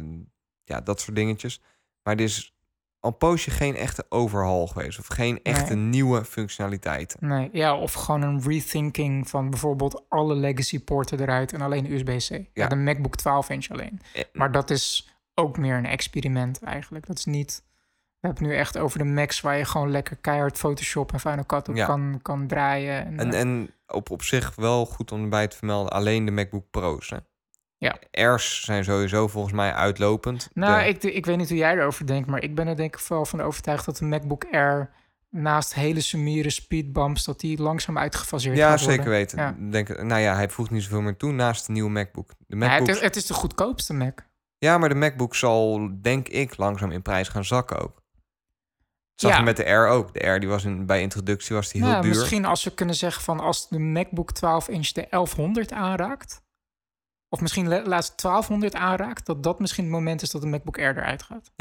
[0.63, 1.61] ja, dat soort dingetjes.
[2.03, 2.55] Maar er is
[3.01, 4.99] al een poosje geen echte overhaul geweest.
[4.99, 5.83] Of geen echte Nee.
[5.85, 7.27] nieuwe functionaliteiten.
[7.27, 12.29] Nee, ja, of gewoon een rethinking van bijvoorbeeld alle legacy poorten eruit en alleen USB-C.
[12.29, 12.39] Ja.
[12.53, 12.67] Ja.
[12.67, 14.01] de MacBook 12 inch alleen.
[14.13, 17.07] Eh, Maar dat is ook meer een experiment eigenlijk.
[17.07, 17.63] Dat is niet...
[18.19, 21.19] We hebben het nu echt over de Macs waar je gewoon lekker keihard Photoshop en
[21.19, 21.85] Final Cut op Ja.
[21.85, 23.05] kan, kan draaien.
[23.05, 26.31] En, En, eh, en op, op zich wel goed om erbij te vermelden, alleen de
[26.31, 27.09] MacBook Pro's.
[27.09, 27.17] Hè?
[27.81, 27.97] Ja.
[28.11, 30.49] Airs zijn sowieso volgens mij uitlopend.
[30.53, 32.95] Nou, De- ik, ik weet niet hoe jij erover denkt, maar ik ben er denk
[32.95, 34.89] ik wel van overtuigd dat de MacBook Air
[35.29, 39.13] naast hele summiere speedbumps, dat die langzaam uitgefaseerd Ja, gaat zeker worden.
[39.13, 39.39] weten.
[39.39, 39.55] Ja.
[39.71, 42.27] Denk, nou ja, hij voegt niet zoveel meer toe naast de nieuwe MacBook.
[42.29, 44.19] De Ja, MacBook het, is, het is de goedkoopste Mac.
[44.57, 47.93] Ja, maar de MacBook zal, denk ik, langzaam in prijs gaan zakken ook.
[49.15, 49.41] Dat zag Ja.
[49.43, 50.13] met de Air ook.
[50.13, 52.15] De Air die was in, bij introductie was die heel Nou, duur.
[52.15, 56.41] Misschien als we kunnen zeggen van als de MacBook 12 inch de 1100 aanraakt,
[57.33, 60.97] of misschien laatst 1200 aanraakt, dat dat misschien het moment is dat de MacBook Air
[60.97, 61.51] eruit gaat.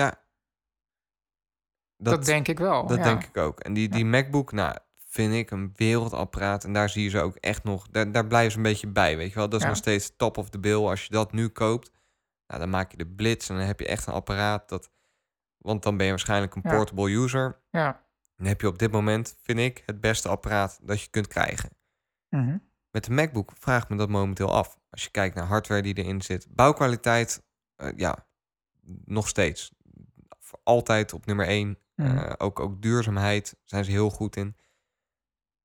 [1.97, 2.87] Dat, denk ik wel.
[2.87, 3.05] Dat ja.
[3.05, 3.61] denk ik ook.
[3.61, 6.65] En die, die MacBook, nou, vind ik een wereldapparaat.
[6.65, 7.89] En daar zie je ze ook echt nog...
[7.89, 9.49] Daar, daar blijven ze een beetje bij, weet je wel.
[9.49, 9.69] Dat is Ja.
[9.69, 10.87] nog steeds top of the bill.
[10.87, 11.91] Als je dat nu koopt,
[12.47, 13.51] nou, dan maak je de blitz...
[13.51, 14.91] en dan heb je echt een apparaat dat...
[15.57, 16.71] Want dan ben je waarschijnlijk een Ja.
[16.71, 17.61] portable user.
[17.71, 18.05] Ja.
[18.37, 21.71] Dan heb je op dit moment, vind ik, het beste apparaat dat je kunt krijgen.
[22.29, 22.59] Mhm.
[22.91, 24.80] Met de MacBook vraag ik me dat momenteel af.
[24.91, 26.47] Als je kijkt naar hardware die erin zit.
[26.51, 27.43] Bouwkwaliteit,
[27.77, 28.27] eh, ja,
[29.05, 29.73] nog steeds.
[30.63, 31.79] Altijd op nummer 1.
[31.95, 32.33] Mhm.
[32.39, 34.57] ook, ook duurzaamheid zijn ze heel goed in.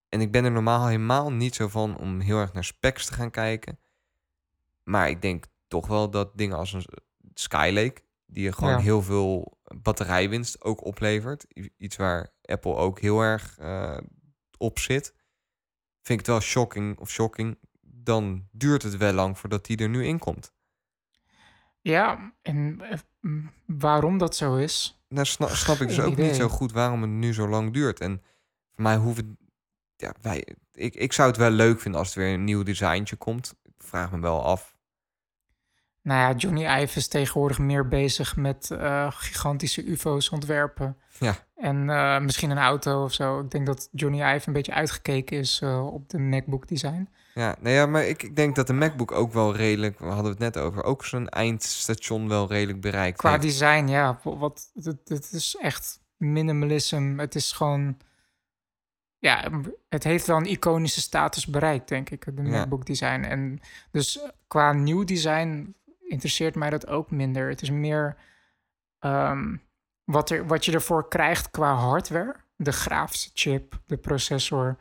[0.09, 3.13] En ik ben er normaal helemaal niet zo van om heel erg naar specs te
[3.13, 3.79] gaan kijken.
[4.83, 6.85] Maar ik denk toch wel dat dingen als een
[7.33, 8.01] Skylake...
[8.25, 8.79] die je gewoon Ja.
[8.79, 11.45] heel veel batterijwinst ook oplevert.
[11.77, 13.97] Iets waar Apple ook heel erg eh,
[14.57, 15.13] op zit.
[16.01, 17.57] Vind ik het wel shocking of shocking.
[18.05, 20.53] Dan duurt het wel lang voordat die er nu in komt.
[21.81, 22.97] Ja, en eh,
[23.65, 27.11] waarom dat zo is, Nou, sna- snap ik dus ook niet zo goed waarom het
[27.11, 27.99] nu zo lang duurt.
[27.99, 28.21] En
[28.73, 29.37] voor mij hoeven...
[29.95, 33.15] Ja, wij, ik, ik zou het wel leuk vinden als er weer een nieuw designtje
[33.15, 33.55] komt.
[33.63, 34.75] Ik vraag me wel af.
[36.01, 40.97] Nou ja, Johnny Ive is tegenwoordig meer bezig met eh, gigantische UFO's ontwerpen.
[41.19, 41.35] Ja.
[41.55, 43.39] En eh, misschien een auto of zo.
[43.39, 47.09] Ik denk dat Johnny Ive een beetje uitgekeken is op de MacBook design.
[47.37, 49.99] Ja, nou ja, maar ik, ik denk dat de MacBook ook wel redelijk...
[49.99, 50.83] We hadden het net over.
[50.83, 53.41] Ook zijn eindstation wel redelijk bereikt Qua heeft.
[53.41, 57.17] design, ja, wa- wat, het, het is echt minimalism.
[57.17, 57.97] Het is gewoon,
[59.17, 59.49] ja,
[59.89, 62.49] het heeft wel een iconische status bereikt, denk ik, de Ja.
[62.49, 63.21] MacBook design.
[63.23, 63.59] En
[63.91, 65.75] dus eh, qua nieuw design
[66.07, 67.49] interesseert mij dat ook minder.
[67.49, 68.17] Het is meer
[68.99, 69.55] ehm,
[70.03, 74.77] wat, er, wat je ervoor krijgt qua hardware, de grafische chip, de processor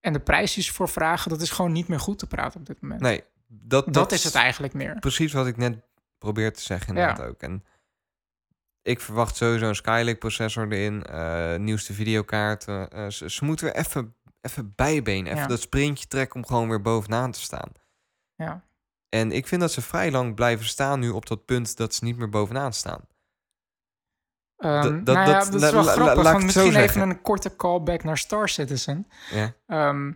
[0.00, 2.60] en de prijs die ze voor vragen, dat is gewoon niet meer goed te praten
[2.60, 3.00] op dit moment.
[3.00, 4.98] Nee, dat, dat, dat, is het eigenlijk meer.
[4.98, 5.78] precies wat ik net
[6.18, 7.40] probeer te zeggen inderdaad ook.
[7.40, 7.64] En
[8.82, 12.90] ik verwacht sowieso een Skylake processor erin, eh, nieuwste videokaarten.
[12.90, 15.46] Eh, ze, ze moeten weer even, even bijbeen, even Ja.
[15.46, 17.72] dat sprintje trekken om gewoon weer bovenaan te staan.
[18.34, 18.64] Ja.
[19.08, 22.04] En ik vind dat ze vrij lang blijven staan nu op dat punt dat ze
[22.04, 23.00] niet meer bovenaan staan.
[24.60, 26.42] Ehm, dat- nou ja, dat- dat is wel la- grappig.
[26.42, 29.06] misschien even een korte callback naar Star Citizen.
[29.30, 30.12] Ja, Ehm,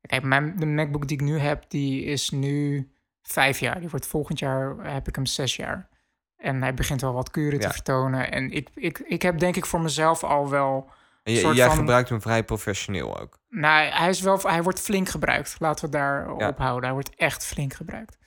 [0.00, 2.88] kijk, mijn, de MacBook die ik nu heb, die is nu
[3.22, 3.80] vijf jaar.
[3.80, 5.88] Die wordt volgend jaar, heb ik hem zes jaar.
[6.36, 8.30] En hij begint wel wat kuren te vertonen.
[8.32, 10.90] En ik, ik, ik heb denk ik voor mezelf al wel...
[11.24, 13.38] soort jij van- gebruikt hem vrij professioneel ook.
[13.48, 15.56] Nou, hij, is wel, hij wordt flink gebruikt.
[15.58, 16.48] Laten we daar Ja.
[16.48, 16.84] op houden.
[16.84, 18.18] Hij wordt echt flink gebruikt.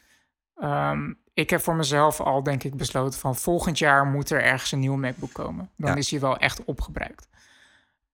[0.55, 4.71] Ehm, ik heb voor mezelf al, denk ik, besloten van volgend jaar moet er ergens
[4.71, 5.69] een nieuwe MacBook komen.
[5.77, 5.95] Dan Ja.
[5.95, 7.27] is hij wel echt opgebruikt.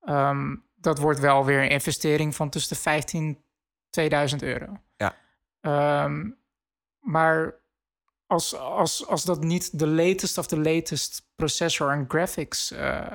[0.02, 3.42] Ehm, dat wordt wel weer een investering van tussen de 15
[3.90, 4.78] 2000 euro.
[4.98, 5.16] Ja.
[5.62, 6.30] Ehm,
[7.00, 7.54] maar
[8.26, 13.14] als, als, als dat niet de latest of de latest processor en graphics eh,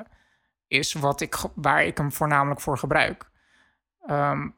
[0.66, 3.30] is, wat ik, waar ik hem voornamelijk voor gebruik,
[4.06, 4.48] ehm,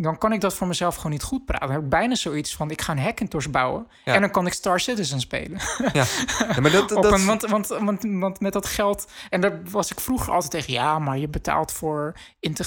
[0.00, 1.66] dan kan ik dat voor mezelf gewoon niet goed praten.
[1.66, 4.14] Dan heb ik bijna zoiets van, ik ga een Hackintosh bouwen Ja.
[4.14, 5.58] en dan kan ik Star Citizen spelen.
[5.92, 6.04] Ja,
[6.38, 9.90] Ja, maar dat, dat, een, want, want, want, want met dat geld, en daar was
[9.90, 12.14] ik vroeger altijd tegen, ja, maar je betaalt voor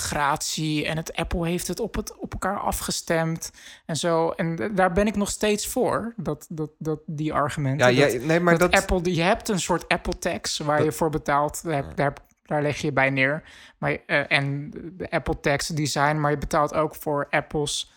[0.01, 3.51] integratie en het Apple heeft het op, het, op elkaar afgestemd
[3.85, 4.29] en zo.
[4.29, 7.93] En daar ben ik nog steeds voor, dat, dat, dat, die argumenten.
[7.95, 11.09] ja, dat, nee, maar dat, Apple, je hebt een soort Apple tax waar je voor
[11.09, 12.13] betaalt, daar, heb- daar,
[12.43, 13.43] daar leg je bij neer.
[13.77, 17.91] Maar, eh, en de Apple tax design, maar je betaalt ook voor Apple's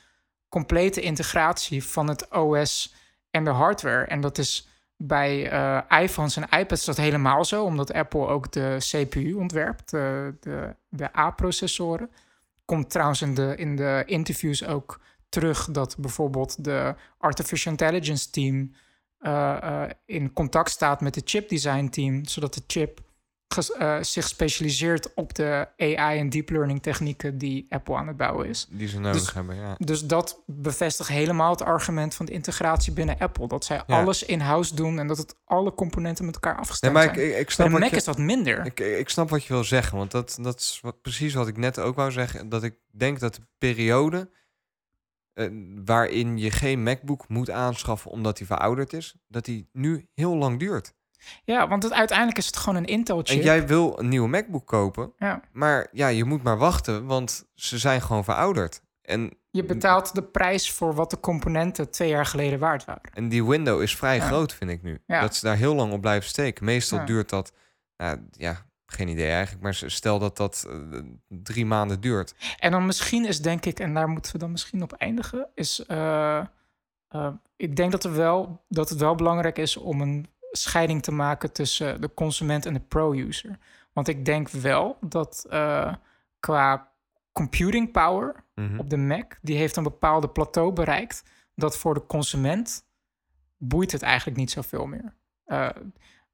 [0.48, 2.94] complete integratie van het OS
[3.30, 4.04] en de hardware.
[4.04, 8.76] En dat is bij eh, iPhones en iPads dat helemaal zo, omdat Apple ook de
[8.78, 12.10] CPU ontwerpt, de, de, de A-processoren.
[12.64, 18.74] Komt trouwens in de, in de interviews ook terug dat bijvoorbeeld de Artificial Intelligence team
[19.18, 23.00] eh, in contact staat met het chip design team, zodat de chip
[23.58, 28.48] eh, zich specialiseert op de AI en deep learning technieken die Apple aan het bouwen
[28.48, 28.66] is.
[28.70, 29.74] die ze nodig dus- hebben, ja.
[29.78, 33.48] Dus dat bevestigt helemaal het argument van de integratie binnen Apple.
[33.48, 34.00] Dat zij Ja.
[34.00, 37.26] alles in-house doen en dat het alle componenten met elkaar Nee, afgestemd maar ik, zijn.
[37.26, 37.96] ik, ik Bij snap de wat Mac je...
[37.96, 38.66] is dat minder.
[38.66, 41.56] Ik, ik snap wat je wil zeggen, want dat, dat is wat, precies wat ik
[41.56, 42.48] net ook wou zeggen.
[42.48, 44.30] Dat ik denk dat de periode
[45.32, 45.48] eh,
[45.84, 50.58] waarin je geen MacBook moet aanschaffen omdat die verouderd is, dat die nu heel lang
[50.58, 50.94] duurt.
[51.44, 53.38] Ja, want het, uiteindelijk is het gewoon een Intel-chip.
[53.38, 55.40] En jij wil een nieuwe MacBook kopen, Ja.
[55.52, 58.82] maar ja, je moet maar wachten, want ze zijn gewoon verouderd.
[59.02, 63.10] En, Je betaalt de prijs voor wat de componenten twee jaar geleden waard waren.
[63.14, 64.26] en die window is vrij Ja.
[64.26, 65.00] groot, vind ik nu.
[65.06, 65.20] Ja.
[65.20, 66.64] Dat ze daar heel lang op blijven steken.
[66.64, 67.52] Meestal duurt dat,
[67.96, 70.98] nou, ja, geen idee eigenlijk, maar stel dat dat eh,
[71.28, 72.34] drie maanden duurt.
[72.58, 75.84] En dan misschien is, denk ik, en daar moeten we dan misschien op eindigen, is.
[75.86, 76.38] eh,
[77.08, 81.12] eh, ik denk dat, er wel, dat het wel belangrijk is om een scheiding te
[81.12, 83.58] maken tussen de consument en de pro-user.
[83.92, 85.94] Want ik denk wel dat eh,
[86.40, 86.92] qua
[87.32, 88.78] computing power Mhm.
[88.78, 91.22] op de Mac, die heeft een bepaalde plateau bereikt,
[91.54, 92.86] dat voor de consument
[93.58, 95.14] boeit het eigenlijk niet zoveel meer.
[95.44, 95.68] Eh,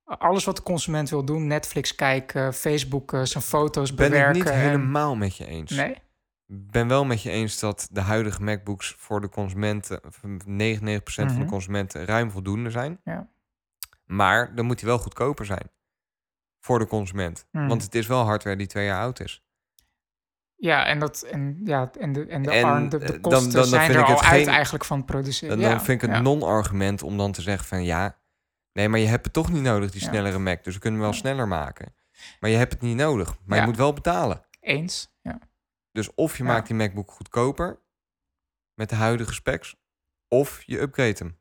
[0.04, 4.36] alles wat de consument wil doen, Netflix kijken, Facebook, eh, zijn foto's Ben ik bewerken.
[4.38, 5.70] niet en- helemaal met je eens.
[5.70, 5.94] Nee?
[6.52, 11.36] ben wel met je eens dat de huidige MacBooks voor de consumenten, of 99% van
[11.36, 11.46] Mhm.
[11.46, 13.00] de consumenten, ruim voldoende zijn.
[13.04, 13.28] Ja.
[14.10, 15.70] Maar dan moet die wel goedkoper zijn
[16.60, 17.46] voor de consument.
[17.50, 17.66] Mhm.
[17.66, 19.44] Want het is wel hardware die twee jaar oud is.
[20.56, 23.42] Ja, en, dat, en, ja, en, de, en de, En, arm, de, eh, de kosten
[23.42, 25.56] dan- dan zijn er al uit geen- eigenlijk van produceren.
[25.56, 26.22] Dan, ja, dan vind ik het ja.
[26.22, 28.18] non-argument om dan te zeggen van ja,
[28.72, 30.64] nee, maar je hebt het toch niet nodig, die snellere Mac.
[30.64, 31.94] Dus we kunnen hem wel sneller maken.
[32.40, 33.36] Maar je hebt het niet nodig.
[33.44, 34.44] Maar je moet wel betalen.
[34.60, 35.38] Eens, ja.
[35.92, 37.80] Dus of je maakt die MacBook goedkoper
[38.74, 39.76] met de huidige specs,
[40.28, 41.38] of je upgrade hem.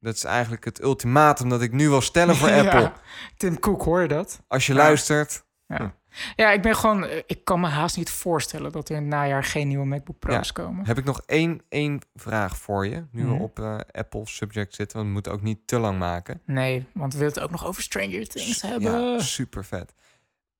[0.00, 2.62] Dat is eigenlijk het ultimatum dat ik nu wil stellen voor Ja.
[2.62, 2.92] Apple.
[3.36, 4.42] Tim Cook, hoor je dat?
[4.48, 4.78] Als je Ja.
[4.78, 5.94] luistert, Ja.
[6.36, 7.04] ja, ik ben gewoon...
[7.04, 10.18] eh, Ik kan me haast niet voorstellen dat er in het najaar geen nieuwe MacBook
[10.18, 10.86] Pro's komen.
[10.86, 13.04] heb ik nog één, één vraag voor je.
[13.12, 13.32] Nu Mhm.
[13.36, 16.40] we op eh, Apple subject zitten, want we moeten ook niet te lang maken.
[16.44, 19.00] Nee, want we willen het ook nog over Stranger Things hebben.
[19.12, 19.94] Ja, super vet.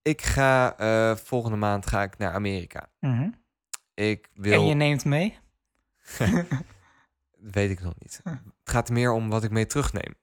[0.03, 2.89] Ik ga eh, volgende maand ga ik naar Amerika.
[3.01, 3.29] Mhm.
[3.95, 4.53] Ik wil.
[4.53, 5.39] En je neemt mee?
[7.41, 8.21] Weet ik nog niet.
[8.25, 10.15] Het gaat er meer om wat ik mee terugneem.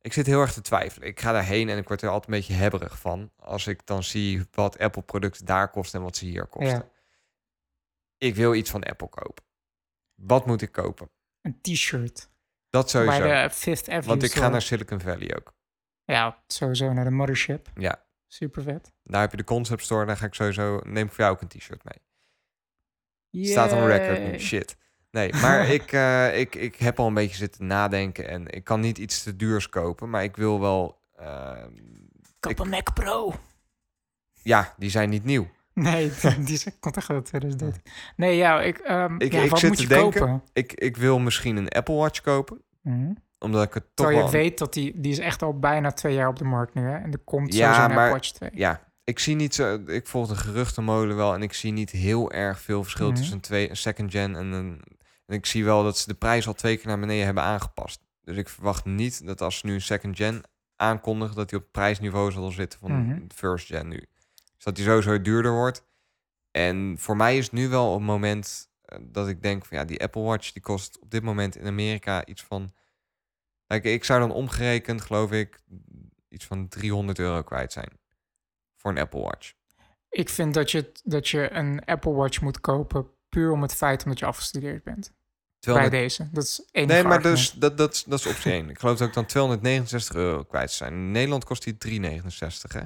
[0.00, 1.08] Ik zit heel erg te twijfelen.
[1.08, 3.30] Ik ga daarheen en ik word er altijd een beetje hebberig van.
[3.36, 6.76] Als ik dan zie wat Apple-producten daar kosten en wat ze hier kosten.
[6.78, 6.88] Ja.
[8.18, 9.44] Ik wil iets van Apple kopen.
[10.14, 11.10] Wat moet ik kopen?
[11.40, 12.30] Een t-shirt.
[12.70, 13.18] Dat sowieso.
[13.18, 15.54] Bij de Fifth Avenue Want ik ga naar Silicon Valley ook.
[16.04, 17.70] Ja, sowieso naar de mothership.
[17.74, 18.92] Ja, Super vet.
[19.02, 20.06] daar heb je de concept store.
[20.06, 20.80] Daar ga ik sowieso.
[20.84, 23.46] Neem ik voor jou ook een t-shirt mee.
[23.46, 24.38] Staat on record nu.
[24.38, 24.76] Shit.
[25.14, 28.28] Nee, maar ik, eh, ik, ik heb al een beetje zitten nadenken.
[28.28, 30.10] En ik kan niet iets te duurs kopen.
[30.10, 30.98] Maar ik wil wel.
[31.16, 31.70] ehm,
[32.40, 33.32] Koop ik- een Mac Pro.
[34.42, 35.48] ja, die zijn niet nieuw.
[35.74, 36.10] Nee,
[36.44, 37.82] die is- komt echt uit 2013.
[38.16, 40.42] Nee, ja, ik, ehm Ik- ja, ik wat zit moet te je denken- kopen?
[40.52, 42.62] Ik, ik wil misschien een Apple Watch kopen.
[42.82, 43.12] Mhm.
[43.38, 44.26] Omdat ik het toch Terwijl wel...
[44.26, 46.82] je weet dat die, die is echt al bijna twee jaar op de markt nu,
[46.82, 46.96] hè?
[46.96, 48.50] En er komt Ja, sowieso een maar- Apple Watch 2.
[48.54, 49.82] Ja, ik zie niet zo...
[49.86, 53.16] Ik volg de geruchtenmolen wel en ik zie niet heel erg veel verschil Mhm.
[53.16, 54.82] tussen een, twee, een second gen en een...
[55.26, 58.00] En ik zie wel dat ze de prijs al twee keer naar beneden hebben aangepast.
[58.20, 60.42] Dus ik verwacht niet dat als ze nu een second gen
[60.76, 61.34] aankondigen...
[61.34, 64.06] dat die op prijsniveau zal zitten van de first gen nu.
[64.54, 65.84] Dus dat die sowieso duurder wordt.
[66.50, 70.02] En voor mij is nu wel een moment eh, dat ik denk van ja, die
[70.02, 72.72] Apple Watch die kost op dit moment in Amerika iets van.
[73.66, 75.60] Kijk, ik zou dan omgerekend, geloof ik,
[76.28, 77.98] iets van 300 euro kwijt zijn
[78.76, 79.52] voor een Apple Watch.
[80.08, 84.02] Ik vind dat je, dat je een Apple Watch moet kopen puur om het feit
[84.04, 85.12] omdat je afgestudeerd bent.
[85.60, 86.28] Bij deze.
[86.32, 88.68] Dat is één nee, maar dus, dat, dat, is- dat is optie 1.
[88.70, 90.92] Ik geloof dat ik dan 269 euro kwijt zijn.
[90.92, 92.80] In Nederland kost die 369, hè?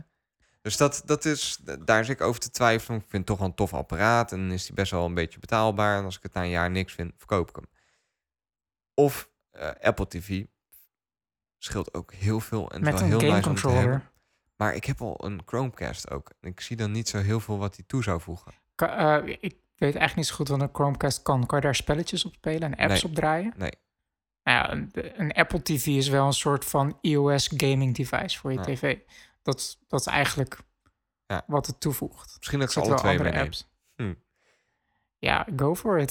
[0.63, 2.97] Dus dat, dat is, daar zit ik over te twijfelen.
[3.01, 5.39] Ik vind het toch wel een tof apparaat en is die best wel een beetje
[5.39, 5.99] betaalbaar.
[5.99, 7.65] En als ik het na een jaar niks vind, verkoop ik hem.
[8.95, 10.45] Of eh, Apple TV.
[11.59, 14.11] Scheelt ook heel veel en Met is een wel heel game nice om te controller.
[14.57, 16.31] Maar ik heb al een Chromecast ook.
[16.41, 18.53] En ik zie dan niet zo heel veel wat die toe zou voegen.
[18.75, 21.47] Ka- eh, ik weet eigenlijk niet zo goed wat een Chromecast kan.
[21.47, 23.11] Kan je daar spelletjes op spelen en apps Nee.
[23.11, 23.53] op draaien?
[23.57, 23.71] Nee.
[24.43, 28.53] Nou ja, een, een Apple TV is wel een soort van iOS gaming device voor
[28.53, 28.65] je Ja.
[28.65, 28.99] tv.
[29.43, 30.59] Dat, is- dat is eigenlijk
[31.27, 31.45] Ja.
[31.47, 32.35] wat het toevoegt.
[32.37, 33.69] Misschien dat ik ze alle twee andere apps.
[33.97, 34.15] Hm.
[35.19, 36.11] Ja, go for it.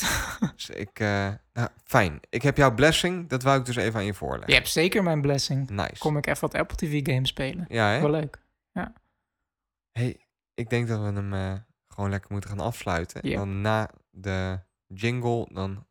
[0.56, 2.20] Dus ik, eh, nou, fijn.
[2.30, 3.30] Ik heb jouw blessing.
[3.30, 4.50] Dat wou ik dus even aan je voorleggen.
[4.50, 5.70] je hebt zeker mijn blessing.
[5.70, 5.98] Nice.
[5.98, 7.66] Kom ik even wat Apple TV games spelen.
[7.68, 8.00] Ja, hè?
[8.02, 8.46] Wel leuk.
[9.92, 11.54] Hey, ik denk dat we hem eh,
[11.98, 13.22] gewoon lekker moeten gaan afsluiten.
[13.22, 15.86] En dan na de jingle, dan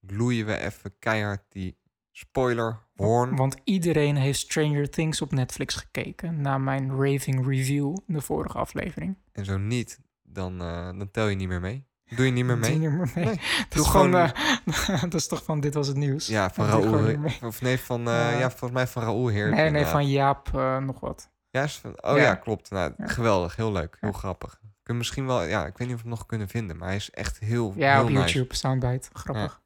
[0.00, 1.78] loeien we even keihard die
[2.12, 3.36] spoiler hoorn.
[3.36, 6.40] Want iedereen heeft Stranger Things op Netflix gekeken.
[6.40, 9.16] Na mijn raving review in de vorige aflevering.
[9.32, 11.86] En zo niet, dan, eh, dan tel je niet meer mee.
[12.04, 12.70] Doe je niet meer mee?
[12.70, 13.24] Doe niet meer mee.
[13.24, 13.34] Nee.
[13.58, 16.26] Dat, Doe is gewoon, eh, dat is toch van dit was het nieuws.
[16.26, 17.18] Ja, van je Raoul.
[17.42, 18.30] Of nee, van, eh, Ja.
[18.30, 19.50] ja, volgens mij van Raoul Heer.
[19.50, 21.32] Nee, nee, van Jaap nog wat.
[21.50, 22.34] Ja, oh ja, Ja.
[22.34, 22.70] klopt.
[22.70, 22.92] Nou.
[22.98, 24.60] Geweldig, heel leuk, heel grappig.
[24.84, 26.96] Kun misschien wel, ja, ik weet niet of we hem nog kunnen vinden, maar hij
[26.96, 28.34] is echt heel, Ja, heel op nice.
[28.34, 29.08] YouTube, soundbite.
[29.12, 29.62] Grappig.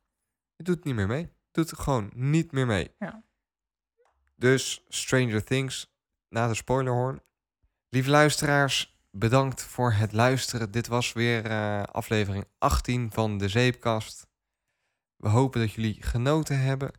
[0.57, 1.33] Je doet het niet meer mee.
[1.51, 2.95] Doet het gewoon niet meer mee.
[2.99, 3.23] Ja.
[4.37, 5.93] Dus Stranger Things,
[6.29, 7.23] na de spoilerhoorn.
[7.89, 10.71] Lieve luisteraars, bedankt voor het luisteren.
[10.71, 14.27] Dit was weer eh, aflevering 18 van de Zeepkast.
[15.17, 16.91] We hopen dat jullie genoten hebben.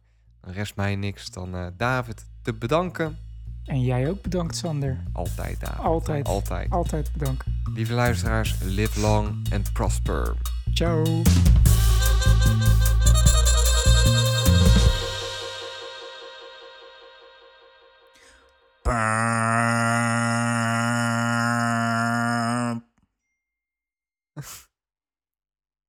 [0.41, 3.28] Dan rest mij niks dan eh, David te bedanken.
[3.69, 5.03] En jij ook bedankt, Sander.
[5.13, 5.79] Altijd David.
[5.79, 6.27] Altijd.
[6.27, 6.69] Altijd.
[6.69, 7.45] Altijd bedankt.
[7.73, 10.35] Lieve luisteraars, live long and prosper.
[10.73, 11.03] Ciao.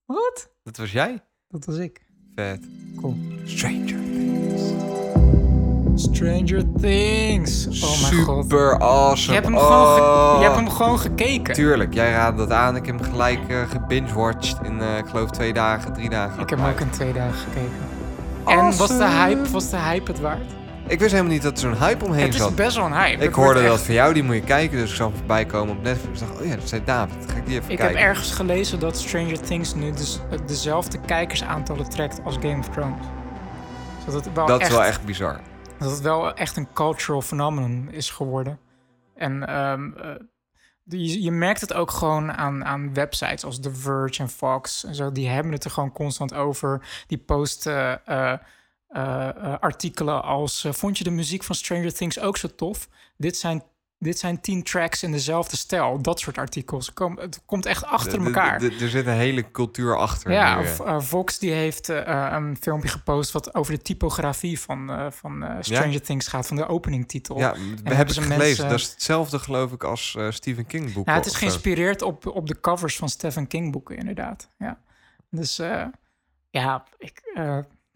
[0.04, 0.50] Wat?
[0.62, 1.24] Dat was jij?
[1.48, 2.06] Dat was ik.
[2.34, 2.68] Vet.
[2.96, 3.16] Cool.
[3.44, 3.99] Stranger.
[6.00, 7.66] Stranger Things.
[7.84, 8.42] Oh mijn god.
[8.42, 9.26] Super awesome.
[9.36, 10.34] Je hebt, hem gewoon ge- Oh.
[10.38, 11.54] je hebt hem gewoon gekeken.
[11.54, 12.76] Tuurlijk, jij raadde dat aan.
[12.76, 16.40] Ik heb hem gelijk eh gebingewatcht in, eh, ik geloof, twee dagen, drie dagen.
[16.42, 17.72] Ik heb hem ook in twee dagen gekeken.
[18.46, 20.50] En was de hype, was de hype het waard?
[20.86, 22.54] Ik wist helemaal niet dat er zo'n hype omheen Het is zat.
[22.54, 23.24] best wel een hype.
[23.24, 24.78] Ik hoorde dat echt- van jou, die moet je kijken.
[24.78, 26.20] Dus ik zag hem voorbij komen op Netflix.
[26.20, 27.14] Ik dacht, oh ja, dat zei David.
[27.30, 27.96] Ga ik die even Ik kijken.
[27.98, 33.06] heb ergens gelezen dat Stranger Things nu dus dezelfde kijkersaantallen trekt als Game of Thrones.
[34.04, 35.40] Dus dat het wel, dat echt, is wel echt bizar.
[35.80, 38.58] Dat het wel echt een cultural phenomenon is geworden.
[39.14, 40.14] En ehm, eh,
[40.84, 44.94] je, je merkt het ook gewoon aan, aan websites als The Verge en Fox en
[44.94, 45.12] zo.
[45.12, 47.04] Die hebben het er gewoon constant over.
[47.06, 48.32] Die posten eh,
[48.88, 50.66] eh, artikelen als...
[50.70, 52.88] vond je de muziek van Stranger Things ook zo tof?
[53.16, 53.62] Dit zijn,
[54.02, 56.02] dit zijn tien tracks in dezelfde stijl.
[56.02, 56.92] Dat soort artikels.
[56.92, 58.58] Kom, het komt echt achter De- de- elkaar.
[58.58, 60.32] de- Er zit een hele cultuur achter.
[60.32, 60.94] Ja, nu, of, eh.
[60.94, 65.44] eh, Vox die heeft eh, een filmpje gepost wat over de typografie van, eh, van
[65.60, 67.38] Stranger Things gaat, van de openingtitel.
[67.38, 67.54] ja,
[67.84, 68.38] we hebben ze gelezen.
[68.46, 71.12] mensen- Dat is hetzelfde geloof ik als Stephen King boeken.
[71.12, 74.48] Nou, het is geïnspireerd op, op de covers van Stephen King boeken, inderdaad.
[74.58, 74.78] Ja.
[75.30, 75.60] Dus
[76.50, 77.22] ja, ik,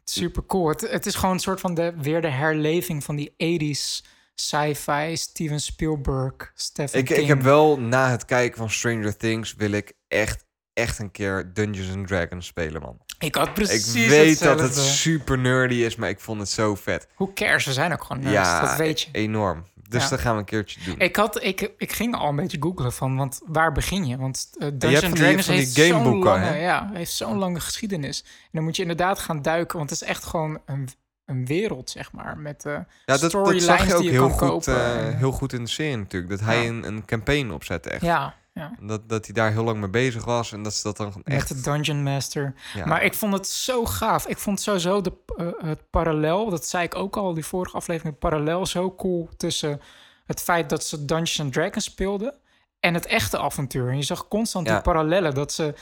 [0.04, 0.68] super cool.
[0.68, 4.04] Het, het is gewoon een soort van de, weer de herleving van die 80s
[4.34, 7.18] sci-fi, Steven Spielberg, Stephen Ik, King.
[7.18, 11.50] ik heb wel na het kijken van Stranger Things wil ik echt, echt een keer
[11.54, 12.98] Dungeons and Dragons spelen, man.
[13.18, 16.74] Ik had precies ik weet dat het super nerdy is, maar ik vond het zo
[16.74, 17.08] vet.
[17.14, 17.64] Hoe cares?
[17.64, 19.08] We zijn ook gewoon nerds, ja, dat weet je.
[19.12, 19.64] enorm.
[19.88, 20.08] Dus Ja.
[20.08, 20.98] dat gaan we een keertje doen.
[20.98, 24.16] Ik, had, ik, ik ging al een beetje googlen van, want waar begin je?
[24.16, 26.54] Want uh, Dungeons van die- Dragons van die heeft zo'n gameboeken, lange, hè?
[26.56, 28.20] ja, heeft zo'n lange geschiedenis.
[28.22, 30.88] En dan moet je inderdaad gaan duiken, want het is echt gewoon een,
[31.26, 32.38] een wereld, zeg maar.
[32.38, 32.72] Met uh,
[33.04, 35.96] ja, dat, dat zag je ook je heel goed, eh, heel goed in de serie
[35.96, 36.30] natuurlijk.
[36.30, 38.02] Dat hij een, een campaign opzette echt.
[38.02, 40.96] ja, ja, Dat, dat hij daar heel lang mee bezig was en dat ze dat
[40.96, 41.48] dan met echt...
[41.48, 42.54] de Dungeon Master.
[42.74, 42.86] ja.
[42.86, 44.26] Maar ik vond het zo gaaf.
[44.26, 48.12] Ik vond sowieso de, eh, het parallel, dat zei ik ook al die vorige aflevering,
[48.12, 49.80] het parallel zo cool tussen
[50.24, 52.34] het feit dat ze Dungeons and Dragons speelden
[52.80, 53.88] en het echte avontuur.
[53.90, 54.72] En je zag constant Ja.
[54.72, 55.74] die parallellen, dat ze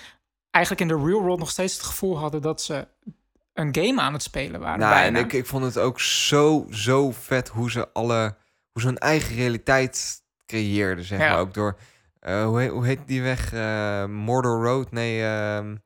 [0.51, 2.87] eigenlijk in de real world nog steeds het gevoel hadden dat ze
[3.53, 4.79] een game aan het spelen waren.
[4.81, 5.19] Nou, en bijna.
[5.19, 8.37] ik, ik vond het ook zo, zo vet hoe ze alle...
[8.73, 11.29] hoe ze hun eigen realiteit creëerden, zeg Ja.
[11.31, 11.39] maar.
[11.39, 11.79] Ook door...
[12.21, 13.53] eh, hoe, heet, hoe heet die weg?
[13.53, 14.91] Eh, Mordor Road?
[14.91, 15.77] Nee, ehm,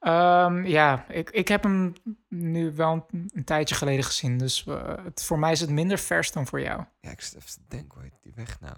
[0.00, 1.92] Ehm, ja, ik, ik heb hem
[2.28, 5.98] nu wel een, een tijdje geleden gezien, dus eh, het, voor mij is het minder
[5.98, 6.84] vers dan voor jou.
[7.00, 8.74] ja, ik zit even te denken, hoe heet die weg nou?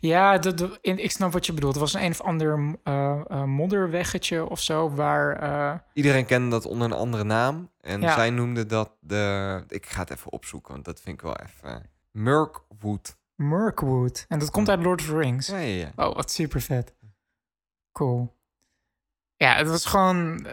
[0.00, 1.72] Ja, de, de- in, ik snap wat je bedoelt.
[1.74, 5.36] Het was een een of ander eh, eh, modderweggetje of zo, waar...
[5.38, 7.70] eh, Iedereen kende dat onder een andere naam.
[7.80, 8.14] En Ja.
[8.14, 9.64] zij noemde dat de...
[9.68, 11.90] Ik ga het even opzoeken, want dat vind ik wel even...
[12.10, 13.16] Mirkwood.
[13.34, 14.24] Mirkwood.
[14.28, 15.46] En dat komt uit Lord of the Rings.
[15.46, 16.06] Ja, ja, ja.
[16.06, 16.94] Oh, wat super vet.
[17.92, 18.36] Cool.
[19.36, 20.46] Ja, het was gewoon...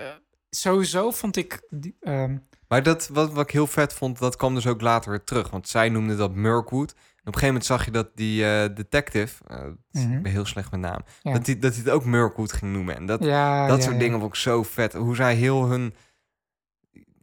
[0.50, 1.62] sowieso vond ik...
[2.00, 2.38] ehm,
[2.68, 5.50] Maar dat, wat, wat ik heel vet vond, dat kwam dus ook later weer terug.
[5.50, 6.96] Want zij noemde dat Mirkwood.
[7.22, 9.44] Op een gegeven moment zag je dat die eh, detective...
[9.48, 9.58] eh,
[9.92, 10.14] Mhm.
[10.14, 11.00] Ik ben heel slecht met naam.
[11.22, 11.34] Ja.
[11.34, 12.96] Dat hij dat hij het ook Mirkwood ging noemen.
[12.96, 14.94] En dat, ja, dat ja, soort dingen vond ik zo vet.
[14.94, 15.94] Hoe zij heel hun...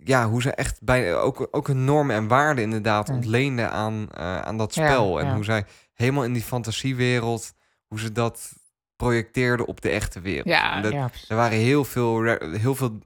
[0.04, 3.14] Ja, hoe ze echt bij, ook, ook hun normen en waarden inderdaad Ja.
[3.14, 5.20] ontleenden aan, eh, aan dat spel.
[5.20, 5.64] en hoe zij
[5.94, 7.52] helemaal in die fantasiewereld,
[7.86, 8.52] hoe ze dat
[8.96, 10.46] projecteerden op de echte wereld.
[10.48, 11.10] Ja, En dat, ja.
[11.28, 12.98] Er waren heel veel, heel veel,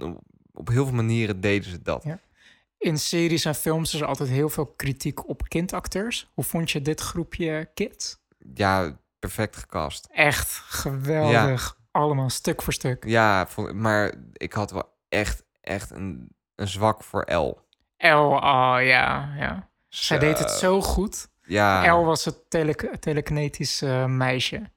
[0.52, 2.04] op heel veel manieren deden ze dat.
[2.82, 6.30] In series en films is er altijd heel veel kritiek op kindacteurs.
[6.34, 8.18] Hoe vond je dit groepje kids?
[8.54, 10.08] Ja, perfect gecast.
[10.10, 11.78] Echt geweldig.
[11.90, 13.04] Allemaal stuk voor stuk.
[13.04, 17.58] Ja, maar ik had wel echt, echt een, een zwak voor L.
[17.96, 19.70] El, oh ja, ja.
[19.88, 21.28] Zij deed het zo goed.
[21.42, 21.84] Ja.
[21.84, 24.70] El was het tele telekinetisch eh, meisje.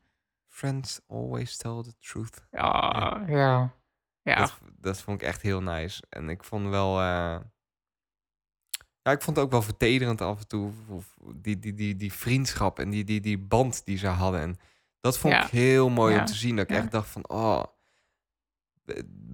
[0.48, 2.48] Friends always tell the truth.
[2.52, 3.74] Ja, ja.
[4.22, 6.04] Ja, Dat, dat vond ik echt heel nice.
[6.10, 7.02] En ik vond wel...
[7.02, 7.36] eh,
[9.06, 10.72] Ja, ik vond het ook wel vertederend af en toe.
[11.36, 14.42] Die, die, die, die vriendschap en die, die, die band die ze hadden.
[14.42, 14.58] En
[15.02, 15.44] dat vond Ja.
[15.44, 16.20] ik heel mooi Ja.
[16.20, 16.56] om te zien.
[16.56, 16.82] Dat ik Ja.
[16.82, 17.30] echt dacht van...
[17.30, 17.64] Oh,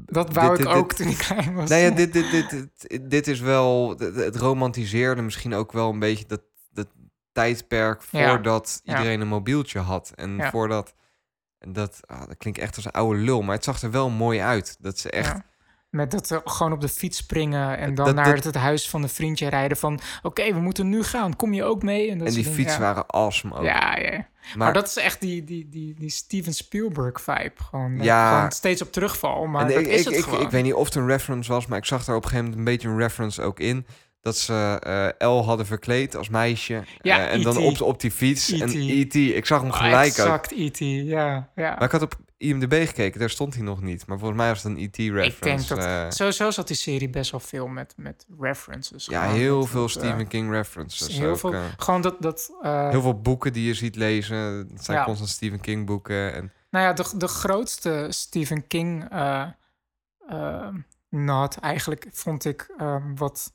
[0.06, 1.70] dat wou dit- ik dit- ook dit- toen ik klein was.
[1.70, 3.96] Ja, dit, dit, dit, dit, dit is wel...
[4.00, 6.42] Het, romantiseerde misschien ook wel een beetje dat,
[6.72, 6.88] dat
[7.32, 10.12] tijdperk voordat iedereen een mobieltje had.
[10.16, 10.96] En voordat...
[11.58, 14.10] En dat, ah, dat klinkt echt als een oude lul, maar het zag er wel
[14.10, 14.78] mooi uit.
[14.80, 15.36] Dat ze echt...
[15.92, 18.90] Met dat ze gewoon op de fiets springen en dan Dat- naar dat- het huis
[18.90, 20.00] van een vriendje rijden van...
[20.24, 22.08] Oké, we moeten nu gaan, kom je ook mee?
[22.18, 22.80] dat En soort die ja.
[22.80, 23.64] waren awesome ook.
[23.64, 24.10] Ja, ja.
[24.12, 24.28] Maar,
[24.58, 27.52] maar, dat is echt die, die, die, die Steven Spielberg-vibe.
[27.56, 28.36] Gewoon, dat Ja.
[28.36, 30.42] gewoon steeds op terugval, maar dat ik, is ik, het ik, gewoon.
[30.42, 32.50] ik weet niet of het een reference was, maar ik zag daar op een gegeven
[32.50, 33.86] moment een beetje een reference ook in.
[34.22, 36.84] Dat ze eh El hadden verkleed als meisje.
[37.02, 37.82] Ja, eh, en dan E.T..
[37.82, 38.52] op, op die fiets.
[38.52, 38.76] En E.T..
[38.76, 39.16] E.T.
[39.16, 40.26] Ik zag hem Oh, gelijk ook.
[40.26, 40.78] Exact, E.T.,
[41.08, 41.50] ja.
[41.56, 41.70] ja.
[41.76, 44.06] Maar ik had op IMDb gekeken, daar stond hij nog niet.
[44.08, 45.36] Maar volgens mij was het een E.T.-reference.
[45.38, 49.06] Ik denk dat eh, sowieso zat die serie best wel veel met, met references.
[49.06, 51.18] ja, heel veel eh, Stephen King references.
[51.18, 51.64] heel ook, veel- eh.
[51.78, 52.22] Gewoon dat...
[52.22, 54.38] dat heel veel boeken die je ziet lezen.
[54.74, 55.04] Het zijn Ja.
[55.04, 56.34] constant Stephen King boeken.
[56.34, 59.10] En, Nou ja, de, de grootste Stephen King
[61.10, 63.54] nod eigenlijk vond ik ehm, wat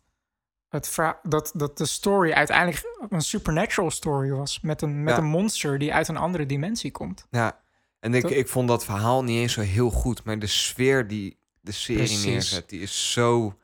[0.69, 5.21] het dat, dat de story uiteindelijk een supernatural story was met een, met Ja.
[5.21, 7.27] een monster die uit een andere dimensie komt.
[7.31, 7.65] ja.
[8.01, 8.31] En ik, Toch?
[8.31, 10.25] ik vond dat verhaal niet eens zo heel goed.
[10.25, 12.25] Maar de sfeer die de serie Precies.
[12.25, 13.59] neerzet, die is zo...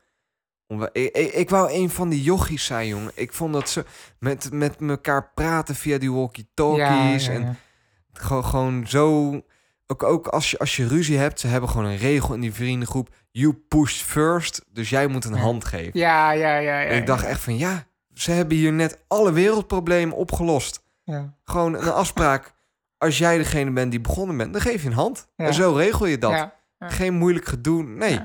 [0.92, 3.12] Ik, ik, ik wou een van die jochies zijn, jongen.
[3.14, 3.84] Ik vond dat ze
[4.18, 7.26] met, met elkaar praten via die walkie-talkies.
[7.26, 7.58] Ja, ja, En
[8.12, 9.30] gewoon, gewoon zo...
[9.86, 12.52] Ook, ook als, je, als je ruzie hebt, ze hebben gewoon een regel in die
[12.52, 13.08] vriendengroep.
[13.30, 15.98] You push first, dus jij moet een hand geven.
[15.98, 16.82] Ja, ja, ja.
[16.82, 20.82] en ik dacht echt van, ja, ze hebben hier net alle wereldproblemen opgelost.
[21.04, 21.38] Ja.
[21.44, 22.52] Gewoon een afspraak.
[23.02, 25.28] Als jij degene bent die begonnen bent, dan geef je een hand.
[25.36, 25.46] Ja.
[25.46, 26.30] En zo regel je dat.
[26.30, 26.88] Ja, ja.
[26.88, 27.82] Geen moeilijk gedoe.
[27.82, 28.20] Nee.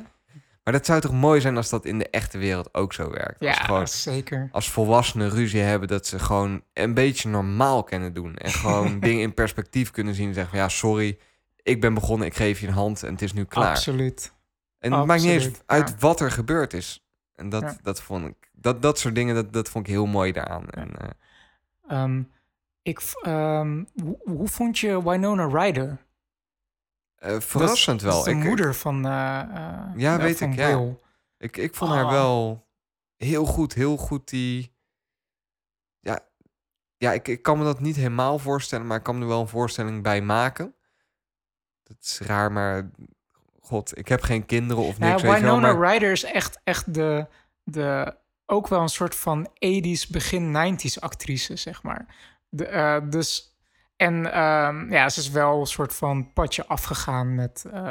[0.63, 3.39] Maar dat zou toch mooi zijn als dat in de echte wereld ook zo werkt.
[3.39, 4.49] Als, ja gewoon, zeker.
[4.51, 8.35] als volwassenen ruzie hebben, dat ze gewoon een beetje normaal kunnen doen.
[8.35, 10.27] En gewoon dingen in perspectief kunnen zien.
[10.27, 11.17] En zeggen van ja, sorry,
[11.63, 13.69] ik ben begonnen, ik geef je een hand en het is nu klaar.
[13.69, 14.33] Absoluut.
[14.79, 17.07] En het maakt niet eens uit wat er gebeurd is.
[17.35, 20.31] En dat, dat vond ik, dat, dat soort dingen, dat, dat vond ik heel mooi
[20.31, 20.69] daaraan.
[20.69, 21.15] En,
[21.87, 22.21] Ehm,
[22.87, 26.05] ik, ehm, hoe, hoe vond je Winona Ryder?
[27.15, 28.23] eh, verrassend Dat is wel.
[28.23, 30.93] de Ik- moeder van, eh, eh, Ja, weet van ik, ja.
[31.37, 32.11] Ik, ik vond haar Oh.
[32.11, 32.67] wel
[33.15, 34.75] heel goed, heel goed die...
[35.99, 36.19] Ja,
[36.97, 39.41] ja ik, ik kan me dat niet helemaal voorstellen, maar ik kan me er wel
[39.41, 40.75] een voorstelling bij maken.
[41.83, 42.91] Dat is raar, maar
[43.61, 45.33] god, ik heb geen kinderen of niks, wel.
[45.33, 47.27] Winona Maar, Ryder is echt, echt de,
[47.63, 52.15] de, ook wel een soort van 80s, begin 90s actrice, zeg maar.
[52.49, 53.55] De, eh, dus,
[53.95, 57.89] en ehm, ja, ze is wel een soort van padje afgegaan met eh,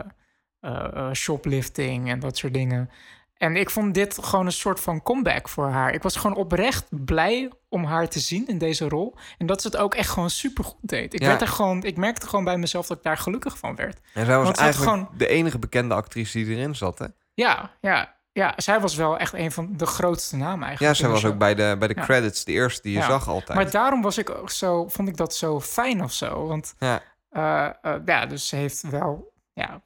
[0.60, 2.90] eh, shoplifting en dat soort dingen.
[3.36, 5.92] En ik vond dit gewoon een soort van comeback voor haar.
[5.94, 9.14] Ik was gewoon oprecht blij om haar te zien in deze rol.
[9.38, 11.14] En dat ze het ook echt gewoon super goed deed.
[11.14, 11.26] Ik, Ja.
[11.26, 14.00] werd er gewoon, ik merkte gewoon bij mezelf dat ik daar gelukkig van werd.
[14.14, 17.06] en zij was want eigenlijk gewoon- de enige bekende actrice die erin zat, hè?
[17.34, 20.96] Ja, ja, ja, zij was wel echt een van de grootste namen eigenlijk.
[20.98, 22.04] Ja, zij was ook bij de, bij de Ja.
[22.04, 23.06] credits de eerste die je Ja.
[23.06, 23.58] zag altijd.
[23.58, 26.46] Maar daarom was ik ook zo, vond ik dat zo fijn of zo.
[26.46, 27.02] Want Ja.
[27.30, 29.82] eh, eh, ja, dus ze heeft wel ja,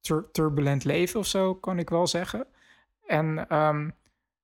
[0.00, 2.46] tur- turbulent leven of zo, kan ik wel zeggen.
[3.06, 3.90] En ehm,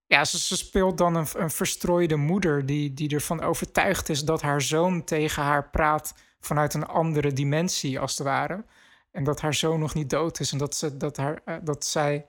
[0.06, 4.42] ja, ze, ze speelt dan een, een verstrooide moeder die, die ervan overtuigd is dat
[4.42, 8.64] haar zoon tegen haar praat vanuit een andere dimensie, als het ware.
[9.12, 11.84] En dat haar zoon nog niet dood is en dat, ze, dat, haar, eh, dat
[11.84, 12.26] zij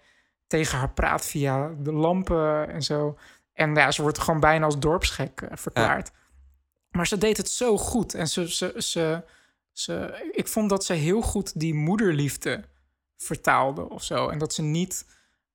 [0.49, 3.17] tegen haar praat via de lampen en zo.
[3.53, 6.11] En ja, ze wordt gewoon bijna als dorpsgek eh, verklaard.
[6.91, 8.13] Maar ze deed het zo goed.
[8.13, 9.23] En ze, ze, ze,
[9.71, 12.63] ze, ik vond dat ze heel goed die moederliefde
[13.17, 14.30] vertaalde of zo.
[14.30, 15.05] En dat ze niet.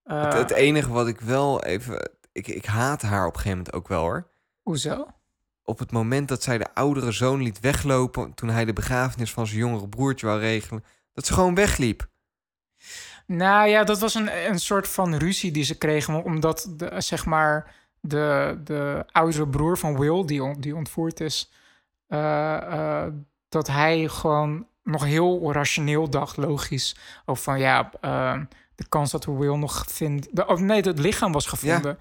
[0.04, 2.10] eh, het, het enige wat ik wel even...
[2.32, 4.30] Ik, ik haat haar op een gegeven moment ook wel, hoor.
[4.62, 5.06] Hoezo?
[5.64, 8.34] op het moment dat zij de oudere zoon liet weglopen...
[8.34, 10.84] toen hij de begrafenis van zijn jongere broertje wou regelen...
[11.12, 12.06] dat ze gewoon wegliep.
[13.26, 16.24] Nou ja, dat was een, een soort van ruzie die ze kregen.
[16.24, 21.52] Omdat, de, zeg maar, de, de oudere broer van Will, die, on- die ontvoerd is...
[22.08, 23.12] eh, eh,
[23.48, 26.96] dat hij gewoon nog heel rationeel dacht, logisch.
[27.24, 28.40] Over van, ja, eh,
[28.74, 30.28] de kans dat we Will nog vinden...
[30.32, 31.98] de- Oh, nee, het lichaam was gevonden.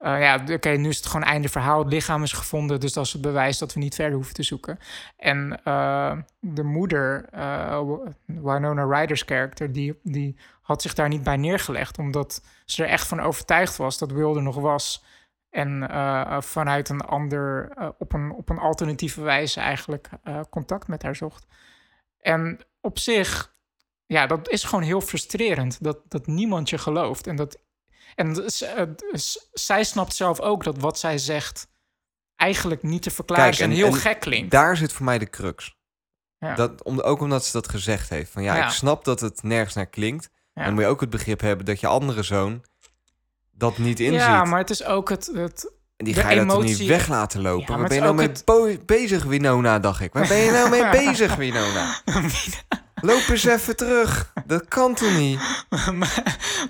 [0.00, 1.78] Ja, ja d- oké, nu is het gewoon einde verhaal.
[1.78, 4.42] Het lichaam is gevonden, dus dat is het bewijs dat we niet verder hoeven te
[4.42, 4.78] zoeken.
[5.16, 7.80] En eh, de moeder, eh,
[8.26, 13.06] Winona Ryder's karakter, die, die had zich daar niet bij neergelegd, omdat ze er echt
[13.06, 15.04] van overtuigd was dat Will er nog was.
[15.50, 20.88] En eh, vanuit een ander, eh, op, een, op een alternatieve wijze eigenlijk eh, contact
[20.88, 21.46] met haar zocht.
[22.18, 23.54] En op zich,
[24.06, 27.26] ja, dat is gewoon heel frustrerend dat, dat niemand je gelooft.
[27.26, 27.58] En, dat,
[28.14, 28.86] en eh,
[29.52, 31.68] zij snapt zelf ook dat wat zij zegt
[32.36, 34.50] eigenlijk niet te verklaren Kijk, is en en- heel en gek klinkt.
[34.50, 35.76] Daar zit voor mij de crux.
[36.38, 36.54] Ja.
[36.54, 38.30] Dat, om, ook omdat ze dat gezegd heeft.
[38.30, 38.64] Van ja, Ja.
[38.64, 40.30] ik snap dat het nergens naar klinkt.
[40.54, 40.64] Ja.
[40.64, 42.64] Dan moet je ook het begrip hebben dat je andere zoon
[43.52, 44.20] dat niet inziet.
[44.20, 46.88] Ja, maar het is ook het, het En die ga je dat toch niet emotie-
[46.88, 47.72] weg laten lopen?
[47.74, 50.12] Ja, Waar ben je nou mee bezig, Winona, dacht ik.
[50.12, 52.00] Waar ben je nou mee bezig, Winona?
[53.00, 54.32] Loop eens even terug.
[54.46, 55.38] Dat kan toch niet?
[55.92, 56.22] maar,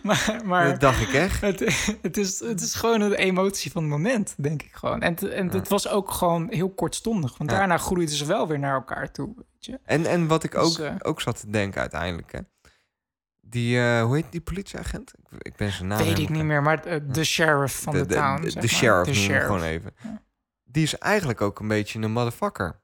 [0.02, 1.40] maar, maar Dat dacht ik echt.
[1.40, 1.60] het,
[2.02, 5.00] het, is, het is gewoon een emotie van het moment, denk ik gewoon.
[5.02, 7.38] En, het- en het was ook gewoon heel kortstondig.
[7.38, 7.56] Want Ja.
[7.58, 9.32] daarna groeiden ze wel weer naar elkaar toe.
[9.36, 9.78] Weet je?
[9.84, 12.38] En, en wat ik Dus, ook, eh, ook zat te denken uiteindelijk, hè.
[13.54, 15.12] Die, eh, hoe heet die politieagent?
[15.16, 18.06] Ik, ik ben zijn naam Weet ik niet meer, maar eh, de sheriff van de,
[18.06, 18.42] de, town.
[18.42, 19.90] de, de sheriff, De gewoon even.
[20.02, 20.22] Ja.
[20.64, 22.80] Die is eigenlijk ook een beetje een motherfucker.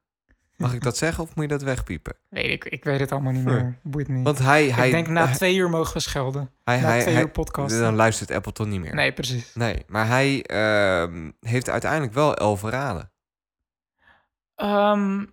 [0.56, 2.14] Mag ik dat zeggen of moet je dat wegpiepen?
[2.28, 3.54] Weet ik, ik weet het allemaal niet Nee.
[3.54, 3.78] meer.
[3.82, 4.24] Boeit niet.
[4.24, 4.70] Want hij...
[4.72, 6.50] hij ik denk na hij, twee uur mogen we schelden.
[6.64, 7.78] hij, na hij, twee hij- uur podcast.
[7.78, 8.94] Dan luistert Apple toch niet meer.
[8.94, 9.54] Nee, precies.
[9.54, 13.10] Nee, maar hij ehm, heeft uiteindelijk wel elf verraden.
[14.54, 15.24] Ehm,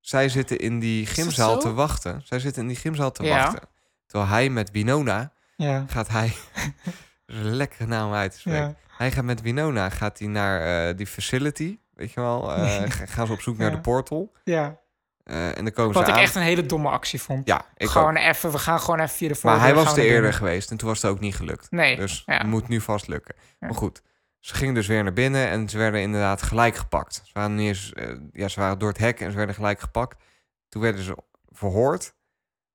[0.00, 2.20] Zij zitten in die gymzaal te wachten.
[2.24, 3.36] Zij zitten in die gymzaal te Ja.
[3.36, 3.68] wachten.
[4.14, 6.32] Terwijl hij met Winona ja, gaat hij...
[7.26, 8.62] Lekkere naam uit te spreken.
[8.68, 11.78] ja, Hij gaat met Winona gaat hij naar eh, die facility.
[11.94, 12.52] Weet je wel?
[12.52, 14.32] eh, ga- gaan ze op zoek naar de portal.
[14.44, 14.82] ja.
[15.24, 16.22] Eh, en dan komen Wat ze ik aan.
[16.22, 17.46] echt een hele domme actie vond.
[17.46, 18.22] Ja, ik gewoon ook.
[18.24, 20.88] even, we gaan gewoon even via de Maar hij was er eerder geweest en toen
[20.88, 21.70] was het ook niet gelukt.
[21.70, 22.36] Nee, Dus ja.
[22.38, 23.34] het moet nu vast lukken.
[23.38, 23.66] Ja.
[23.66, 24.02] Maar goed,
[24.40, 27.14] ze gingen dus weer naar binnen en ze werden inderdaad gelijk gepakt.
[27.14, 27.92] Ze waren, niet eens,
[28.32, 30.22] ja, ze waren door het hek en ze werden gelijk gepakt.
[30.68, 31.16] Toen werden ze
[31.50, 32.14] verhoord.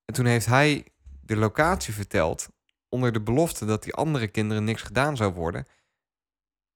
[0.04, 0.86] En toen heeft hij
[1.30, 2.48] de locatie verteld
[2.88, 5.64] onder de belofte dat die andere kinderen niks gedaan zou worden.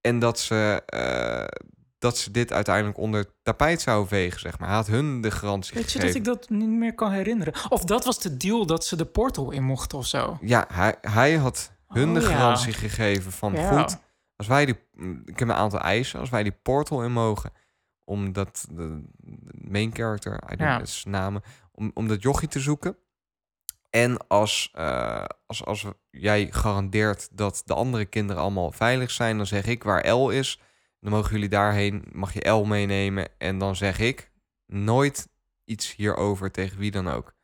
[0.01, 1.65] En dat ze, eh,
[1.99, 4.69] dat ze dit uiteindelijk onder het tapijt zouden vegen, zeg maar.
[4.69, 6.23] Hij had hun de garantie Weet je gegeven.
[6.23, 7.55] dat ik dat niet meer kan herinneren?
[7.69, 10.39] Of dat was de deal dat ze de portal in mochten of zo.
[10.41, 12.27] Ja, hij, hij had hun Oh, de ja.
[12.27, 13.79] garantie gegeven van Ja.
[13.83, 13.99] goed,
[14.37, 14.75] als wij die,
[15.25, 17.53] ik heb een aantal eisen, als wij die portal in mogen,
[18.05, 19.03] omdat de,
[19.69, 21.11] main character, I don't Ja.
[21.11, 22.97] namen, om, om dat jochie te zoeken.
[23.95, 29.47] En als, eh, als, als jij garandeert dat de andere kinderen allemaal veilig zijn, dan
[29.47, 30.61] zeg ik waar L is.
[31.01, 33.29] Dan mogen jullie daarheen, mag je L meenemen.
[33.39, 34.31] En dan zeg ik
[34.67, 35.29] nooit
[35.65, 37.35] iets hierover tegen wie dan ook.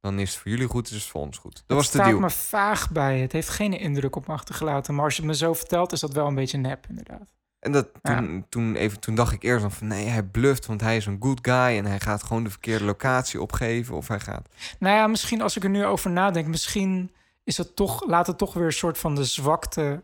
[0.00, 1.52] Dan is het voor jullie goed, is het voor ons goed.
[1.54, 2.20] Dat Het was de staat deal.
[2.20, 3.20] me vaag bij.
[3.20, 4.94] Het heeft geen indruk op me achtergelaten.
[4.94, 7.34] Maar als je het me zo vertelt, is dat wel een beetje nep, inderdaad.
[7.60, 8.16] En dat, Ja.
[8.18, 11.06] toen, toen, even, toen dacht ik eerst dan van nee, hij bluft, want hij is
[11.06, 14.48] een good guy en hij gaat gewoon de verkeerde locatie opgeven of hij gaat.
[14.78, 17.10] Nou ja, misschien als ik er nu over nadenk, misschien
[17.44, 20.02] is het toch, laat het toch weer een soort van de zwakte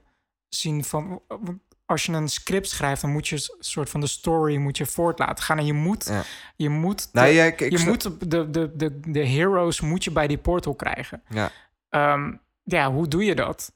[0.48, 1.22] zien van.
[1.86, 4.86] Als je een script schrijft, dan moet je een soort van de story moet je
[4.86, 5.58] voort laten gaan.
[5.58, 6.22] En je moet, Ja.
[6.56, 9.80] je moet, de, Nou ja, ik, ik je snap- moet de, de, de, de heroes
[9.80, 11.22] moet je bij die portal krijgen.
[11.28, 11.50] Ja.
[11.88, 13.72] Ehm, ja, hoe doe je dat?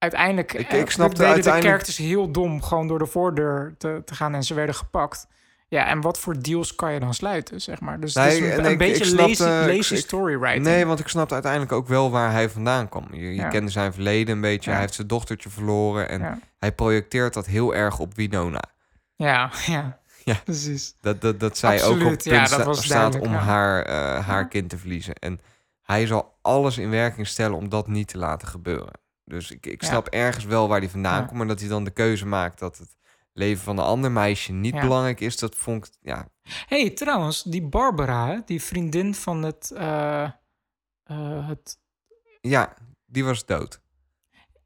[0.00, 3.74] Uiteindelijk Ik- eh, ik snapte deden uiteindelijk- de characters heel dom gewoon door de voordeur
[3.78, 5.26] te, te gaan en ze werden gepakt.
[5.68, 8.00] Ja, en wat voor deals kan je dan sluiten, zeg maar?
[8.00, 10.64] Dus het Nee, is een, ik- beetje ik snapte- lazy, lazy storywriting.
[10.64, 13.06] Nee, want ik snapte uiteindelijk ook wel waar hij vandaan kwam.
[13.12, 13.48] Je, je Ja.
[13.48, 14.64] kende zijn verleden een beetje.
[14.64, 14.70] Ja.
[14.70, 16.38] Hij heeft zijn dochtertje verloren en Ja.
[16.58, 18.62] hij projecteert dat heel erg op Winona.
[19.16, 20.34] Ja, ja, Ja.
[20.44, 20.94] precies.
[21.00, 24.78] Dat, dat, dat zij ook op punt sta- staat om haar, eh, haar kind te
[24.78, 25.14] verliezen.
[25.14, 25.40] En
[25.82, 28.92] hij zal alles in werking stellen om dat niet te laten gebeuren.
[29.30, 29.88] Dus ik, ik Ja.
[29.88, 31.24] snap ergens wel waar hij vandaan Ja.
[31.24, 32.96] komt, maar dat hij dan de keuze maakt dat het
[33.32, 34.80] leven van een ander meisje niet Ja.
[34.80, 36.28] belangrijk is, dat vond ik, ja,
[36.66, 41.78] hey, trouwens, die Barbara, die vriendin van het, eh, eh, het...
[42.40, 42.74] ja,
[43.06, 43.80] die was dood.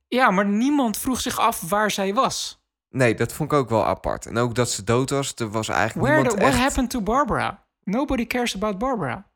[0.08, 2.62] Ja, maar niemand vroeg zich af waar zij was.
[2.88, 4.26] Nee, dat vond ik ook wel apart.
[4.26, 6.62] En ook dat ze dood was, er was eigenlijk Where niemand the, what echt...
[6.64, 7.66] happened to Barbara?
[7.82, 9.30] Nobody cares about Barbara.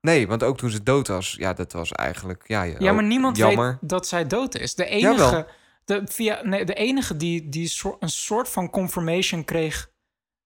[0.00, 3.02] Nee, want ook toen ze dood was, ja, dat was eigenlijk, ja, ja, Ja, maar
[3.02, 3.78] ook niemand jammer.
[3.80, 4.74] weet dat zij dood is.
[4.74, 5.46] De enige,
[5.84, 9.90] de, via, nee, de enige die, die soort, een soort van confirmation kreeg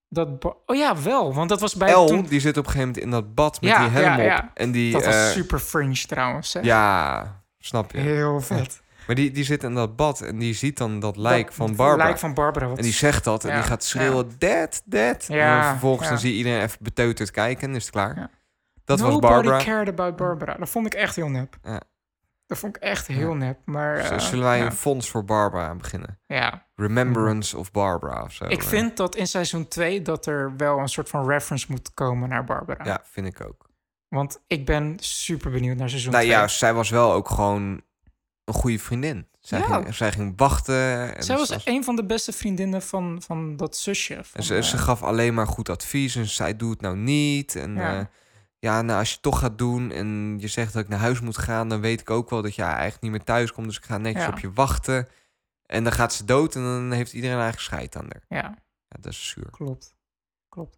[0.08, 0.28] dat...
[0.66, 2.22] Oh ja, wel, want dat was bij El, toen...
[2.22, 4.50] die zit op een gegeven moment in dat bad met Ja, die helm ja, op.
[4.54, 6.52] En die, Dat was eh, super fringe trouwens.
[6.52, 6.60] Hè?
[6.60, 7.98] ja, snap je.
[7.98, 8.82] Heel vet.
[9.06, 11.76] Maar die, die zit in dat bad en die ziet dan dat lijk Dat- van
[11.76, 12.04] Barbara.
[12.08, 12.66] lijk van Barbara.
[12.68, 15.26] Wat En die zegt dat en die gaat schreeuwen, dead, dead.
[15.28, 18.30] en vervolgens dan zie je iedereen even beteuterd kijken en is het klaar.
[18.84, 19.64] Dat was Nobody Barbara.
[19.64, 20.54] cared about Barbara.
[20.54, 21.56] Dat vond ik echt heel nep.
[21.62, 21.80] Ja.
[22.46, 23.58] Dat vond ik echt heel nep.
[23.64, 24.64] Maar eh, Zullen wij ja.
[24.64, 26.18] een fonds voor Barbara beginnen?
[26.26, 26.66] ja.
[26.74, 28.44] Remembrance of Barbara of zo.
[28.44, 28.68] Ik eh.
[28.68, 32.44] vind dat in seizoen 2 dat er wel een soort van reference moet komen naar
[32.44, 32.84] Barbara.
[32.84, 33.66] Ja, vind ik ook.
[34.08, 36.36] Want ik ben super benieuwd naar seizoen Nou 2.
[36.36, 37.82] ja, zij was wel ook gewoon
[38.44, 39.28] een goede vriendin.
[39.40, 39.64] Zij, Ja.
[39.64, 41.14] ging, zij ging wachten.
[41.16, 44.14] En Zij was ze, een van de beste vriendinnen van, van dat zusje.
[44.14, 46.96] Van, en ze, eh, ze gaf alleen maar goed advies en zij doet het nou
[46.96, 47.56] niet.
[47.56, 47.92] En Ja.
[47.92, 48.10] ja.
[48.64, 51.20] Ja, nou als je het toch gaat doen en je zegt dat ik naar huis
[51.20, 53.66] moet gaan, dan weet ik ook wel dat je eigenlijk niet meer thuis komt.
[53.66, 54.28] Dus ik ga netjes Ja.
[54.30, 55.08] op je wachten.
[55.66, 58.24] En dan gaat ze dood en dan heeft iedereen eigenlijk scheid aan haar.
[58.42, 58.54] Ja,
[58.88, 59.50] Ja, dat is zuur.
[59.50, 59.94] klopt.
[60.48, 60.76] Klopt.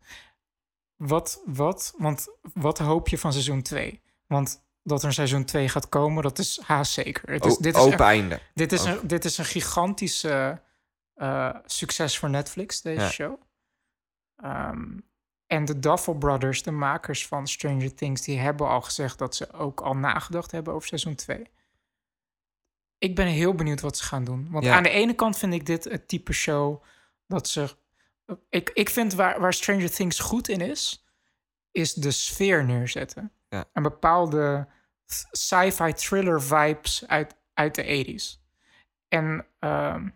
[0.96, 4.02] Wat, wat, want wat hoop je van seizoen 2?
[4.26, 7.30] Want dat er een seizoen 2 gaat komen, dat is haast zeker.
[7.32, 8.40] Het is, O- dit is open einde.
[8.54, 10.62] Dit is, een, dit is een gigantische
[11.14, 13.08] eh, succes voor Netflix, deze Ja.
[13.10, 13.40] show.
[14.36, 14.98] Ehm,
[15.47, 19.52] en de Duffel Brothers, de makers van Stranger Things, die hebben al gezegd dat ze
[19.52, 21.47] ook al nagedacht hebben over seizoen 2.
[22.98, 24.48] Ik ben heel benieuwd wat ze gaan doen.
[24.51, 24.74] Want Ja.
[24.77, 26.82] aan de ene kant vind ik dit het type show
[27.27, 27.77] dat ze.
[28.51, 31.06] Ik, ik vind waar, waar Stranger Things goed in is,
[31.70, 33.32] is de sfeer neerzetten.
[33.48, 33.64] Ja.
[33.73, 34.68] Een bepaalde
[35.31, 38.40] sci-fi thriller vibes uit, uit de 80s.
[39.09, 40.09] En ehm,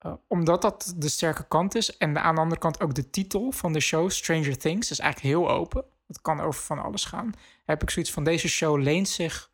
[0.00, 3.50] eh, omdat dat de sterke kant is, en aan de andere kant ook de titel
[3.52, 5.84] van de show, Stranger Things, is eigenlijk heel open.
[6.06, 7.32] Het kan over van alles gaan.
[7.64, 9.50] Heb ik zoiets van deze show leent zich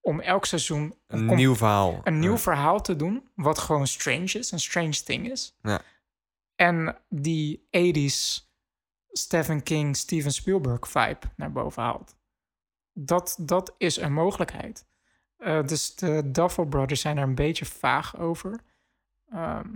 [0.00, 2.00] om elk seizoen Een nieuw verhaal.
[2.04, 2.38] een nieuw Ja.
[2.38, 5.56] verhaal te doen, wat gewoon strange is, een strange thing is.
[5.62, 5.80] Ja.
[6.54, 8.44] En die 80s
[9.08, 12.16] Stephen King, Steven Spielberg vibe naar boven haalt.
[12.92, 14.86] Dat, dat is een mogelijkheid.
[15.36, 18.60] Eh, dus de Duffel Brothers zijn er een beetje vaag over.
[19.30, 19.68] Ehm,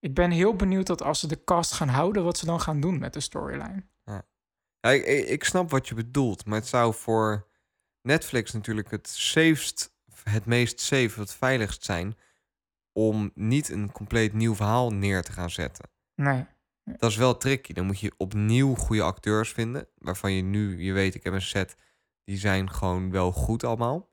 [0.00, 2.80] ik ben heel benieuwd dat als ze de cast gaan houden, wat ze dan gaan
[2.80, 3.86] doen met de storyline.
[4.04, 7.48] Ja, ik, ik ik snap wat je bedoelt, maar het zou voor
[8.02, 12.16] Netflix natuurlijk het safest, het meest safe, het veiligst zijn
[12.92, 15.90] om niet een compleet nieuw verhaal neer te gaan zetten.
[16.14, 16.46] Nee.
[16.96, 17.72] Dat is wel tricky.
[17.72, 21.42] Dan moet je opnieuw goede acteurs vinden, waarvan je nu, je weet, ik heb een
[21.42, 21.76] set,
[22.24, 24.10] die zijn gewoon wel goed allemaal.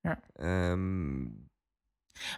[0.00, 0.20] Ja.
[0.32, 1.24] Ehm,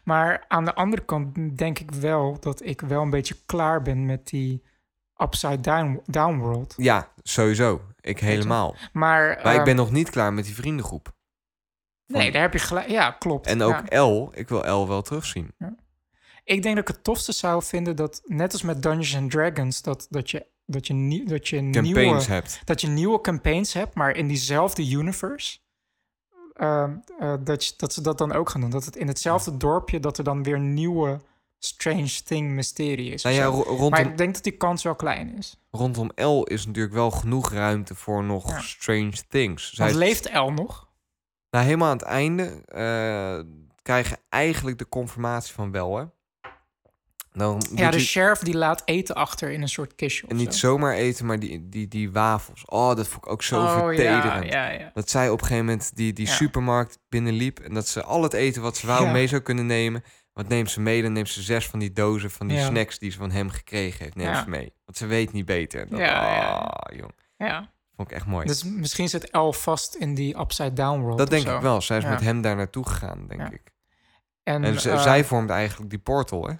[0.04, 4.06] Maar aan de andere kant denk ik wel dat ik wel een beetje klaar ben
[4.06, 4.62] met die
[5.16, 6.74] upside down, down world.
[6.76, 7.80] ja, sowieso.
[8.00, 8.74] Ik helemaal.
[8.92, 11.12] Maar, Maar ik ehm, ben nog niet klaar met die vriendengroep.
[12.06, 12.88] Nee, daar heb je gelijk.
[12.88, 13.46] Ja, klopt.
[13.46, 14.00] En ook Ja.
[14.02, 15.54] L, ik wil L wel terugzien.
[16.44, 19.82] Ik denk dat ik het tofste zou vinden dat, net als met Dungeons and Dragons,
[19.82, 22.60] dat, dat je, dat je, nie- dat je Campaigns nieuwe, hebt.
[22.64, 25.58] dat je nieuwe campaigns hebt, maar in diezelfde universe.
[26.62, 28.70] Ehm, eh, dat, dat ze dat dan ook gaan doen.
[28.70, 31.20] Dat het in hetzelfde dorpje, dat er dan weer nieuwe
[31.58, 33.22] Strange Thing mysterie is.
[33.22, 35.56] Nou ja, rondom, Maar ik denk dat die kans wel klein is.
[35.70, 38.60] rondom L is natuurlijk wel genoeg ruimte voor nog Ja.
[38.60, 39.72] strange things.
[39.72, 40.88] Zij leeft El nog?
[41.50, 43.40] Nou, helemaal aan het einde eh,
[43.82, 46.04] krijgen eigenlijk de confirmatie van wel, hè?
[47.32, 50.26] Dan Ja, de sheriff die laat eten achter in een soort kistje.
[50.28, 50.68] en niet zo.
[50.68, 52.64] zomaar eten, maar die, die, die wafels.
[52.64, 54.44] Oh, dat vond ik ook zo Oh, vertederend.
[54.44, 54.90] Ja, ja, ja.
[54.94, 57.58] Dat zij op een gegeven moment die, die supermarkt binnenliep...
[57.60, 60.04] en dat ze al het eten wat ze wou mee zou kunnen nemen...
[60.32, 61.02] wat neemt ze mee?
[61.02, 62.98] Dan neemt ze zes van die dozen van die snacks...
[62.98, 64.72] die ze van hem gekregen heeft, neemt ze mee.
[64.84, 65.88] Want ze weet niet beter.
[65.88, 67.12] Dat, ah, jong.
[67.36, 67.70] ja.
[67.96, 68.46] Vond ik echt mooi.
[68.46, 71.18] Dus misschien zit El vast in die upside down world.
[71.18, 71.56] dat denk zo.
[71.56, 71.80] ik wel.
[71.80, 73.72] Zij is met hem daar naartoe gegaan, denk ik.
[74.42, 76.54] En, eh, zij vormt eigenlijk die portal, hè?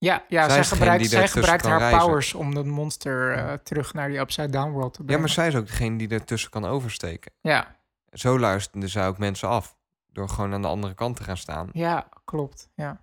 [0.00, 1.98] Ja, ja Zij zij, gebruikt, zij gebruikt haar reizen.
[2.00, 5.22] powers om dat monster eh, terug naar die upside down world te Ja, brengen.
[5.22, 7.32] maar zij is ook degene die ertussen kan oversteken.
[7.40, 7.76] ja,
[8.12, 9.76] Zo luisterde zij ook mensen af.
[10.12, 11.68] Door gewoon aan de andere kant te gaan staan.
[11.72, 12.70] ja, klopt.
[12.74, 13.00] Ja.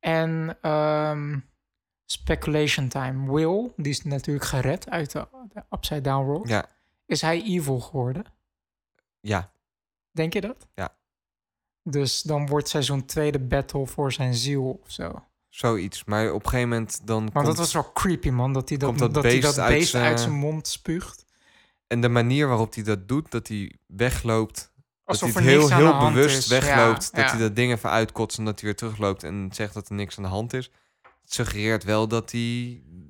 [0.00, 1.38] En ehm,
[2.04, 3.32] speculation time.
[3.32, 6.48] Will, die is natuurlijk gered uit de, de upside down world.
[6.48, 6.66] Ja,
[7.06, 8.24] Is hij evil geworden?
[9.20, 9.50] ja.
[10.10, 10.66] Denk je dat?
[10.74, 10.94] Ja.
[11.82, 15.24] Dus dan wordt seizoen 2 de battle voor zijn ziel of zo.
[15.48, 16.04] Zoiets.
[16.04, 17.46] Maar op een gegeven moment dan Want komt...
[17.46, 18.52] dat was wel creepy, man.
[18.52, 21.24] Dat hij dat, dat dat, hij beest dat uit beest zijn- uit zijn mond spuugt.
[21.86, 24.72] En de manier waarop hij dat doet, dat hij wegloopt...
[25.04, 26.46] Alsof dat hij het heel, heel bewust is.
[26.46, 27.08] wegloopt.
[27.12, 27.30] Ja, dat ja.
[27.30, 30.16] hij dat ding even uitkotst en dat hij weer terugloopt en zegt dat er niks
[30.16, 30.70] aan de hand is.
[31.22, 32.40] Het suggereert wel dat hij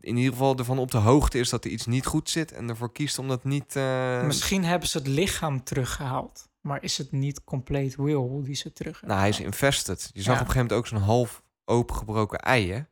[0.00, 2.52] in ieder geval ervan op de hoogte is dat er iets niet goed zit.
[2.52, 3.76] En ervoor kiest om dat niet...
[3.76, 6.48] eh, Misschien hebben ze het lichaam teruggehaald.
[6.60, 10.10] Maar is het niet compleet Will die ze terug Nou, hij is infested.
[10.12, 10.40] Je zag Ja.
[10.40, 12.82] op een gegeven moment ook zo'n half opengebroken ei, hè?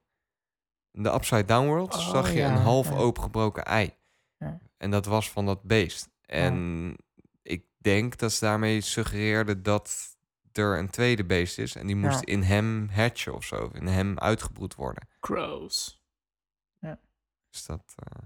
[0.90, 2.96] In de Upside Down World Oh, zag je ja, een half ja.
[2.96, 3.94] opengebroken ei.
[4.38, 4.58] Ja.
[4.76, 6.08] En dat was van dat beest.
[6.26, 6.96] En
[7.42, 10.16] ik denk dat ze daarmee suggereerden dat
[10.52, 11.74] er een tweede beest is.
[11.74, 12.26] En die moest Ja.
[12.32, 13.70] in hem hatchen of zo.
[13.72, 15.08] In hem uitgebroed worden.
[15.20, 16.04] Gross.
[17.50, 17.94] Dus dat...
[17.96, 18.22] eh,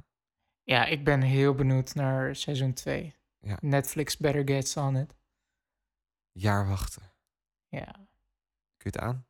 [0.62, 3.14] Ja, ik ben heel benieuwd naar seizoen 2.
[3.40, 3.58] Ja.
[3.60, 5.14] Netflix better gets on it.
[6.32, 7.02] jaar wachten.
[7.68, 7.92] Ja.
[8.76, 9.26] Kun je het aan?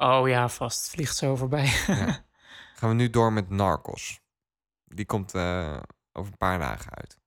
[0.00, 0.90] Oh ja, vast.
[0.90, 1.72] Vliegt zo voorbij.
[1.86, 2.24] Ja.
[2.76, 4.20] Gaan we nu door met Narcos.
[4.84, 5.76] Die komt eh,
[6.12, 7.18] over een paar dagen uit.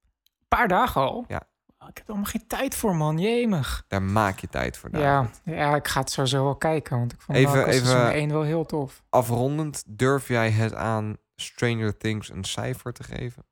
[0.47, 1.25] paar dagen al?
[1.27, 1.41] Ja.
[1.79, 3.17] Oh, Ik heb er allemaal geen tijd voor, man.
[3.17, 3.85] Jemig.
[3.87, 4.89] Daar maak je tijd voor.
[4.97, 5.41] Ja, David.
[5.45, 6.97] ja, ik ga het sowieso wel kijken.
[6.97, 9.03] Want ik vond Even- Narcos even- seizoen 1 wel heel tof.
[9.09, 13.45] Afrondend, durf jij het aan Stranger Things een cijfer te geven?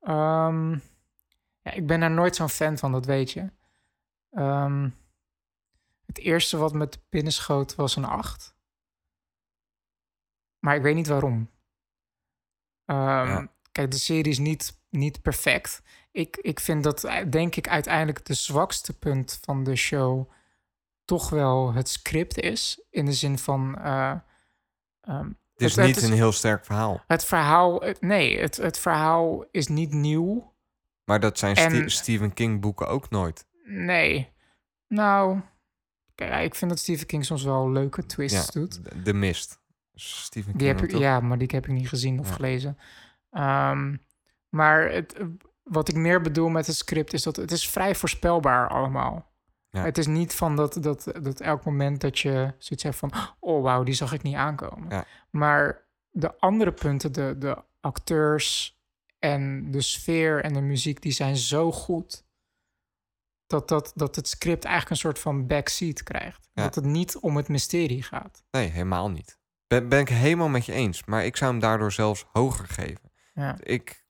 [0.00, 0.70] Ehm,
[1.62, 3.50] ja, ik ben daar nooit zo'n fan van, dat weet je.
[4.30, 4.88] Ehm,
[6.10, 8.54] het eerste wat me te binnen schoot was een 8.
[10.58, 11.50] Maar ik weet niet waarom.
[12.84, 13.48] Ehm, Ja.
[13.72, 15.82] Kijk, de serie is niet, niet perfect.
[16.12, 20.30] Ik, ik vind dat, eh, denk ik, uiteindelijk de zwakste punt van de show
[21.04, 22.82] toch wel het script is.
[22.90, 23.78] In de zin van.
[23.78, 24.14] eh,
[25.00, 27.02] ehm, Het is het niet is- een heel sterk verhaal.
[27.06, 27.80] het verhaal.
[27.80, 30.54] het- nee, het, het verhaal is niet nieuw.
[31.04, 33.46] Maar dat zijn En- Ste- Stephen King boeken ook nooit.
[33.64, 34.32] Nee.
[34.88, 35.40] Nou.
[36.28, 38.80] Kijk, ik vind dat Stephen King soms wel leuke twists Ja, doet.
[39.04, 39.58] de- Mist.
[39.94, 42.34] Stephen Die King heb ik, ja, maar die heb ik niet gezien of Ja.
[42.34, 42.78] gelezen.
[43.30, 43.96] Ehm,
[44.48, 45.14] maar het,
[45.62, 49.28] wat ik meer bedoel met het script is dat het is vrij voorspelbaar allemaal.
[49.70, 49.82] Ja.
[49.84, 53.12] Het is niet van dat, dat, dat elk moment dat je zoiets hebt van...
[53.40, 54.88] oh, wauw, die zag ik niet aankomen.
[54.90, 55.04] Ja.
[55.30, 58.78] Maar de andere punten, de, de acteurs
[59.18, 61.02] en de sfeer en de muziek...
[61.02, 62.24] die zijn zo goed
[63.50, 66.48] dat, dat, dat het script eigenlijk een soort van backseat krijgt.
[66.52, 66.62] Ja.
[66.62, 68.44] Dat het niet om het mysterie gaat.
[68.50, 69.38] Nee, helemaal niet.
[69.66, 71.04] Ben, ben ik helemaal met je eens.
[71.04, 73.12] Maar ik zou hem daardoor zelfs hoger geven.
[73.34, 73.56] Ja.
[73.62, 74.04] Ik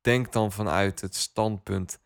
[0.00, 1.98] denk dan vanuit het standpunt...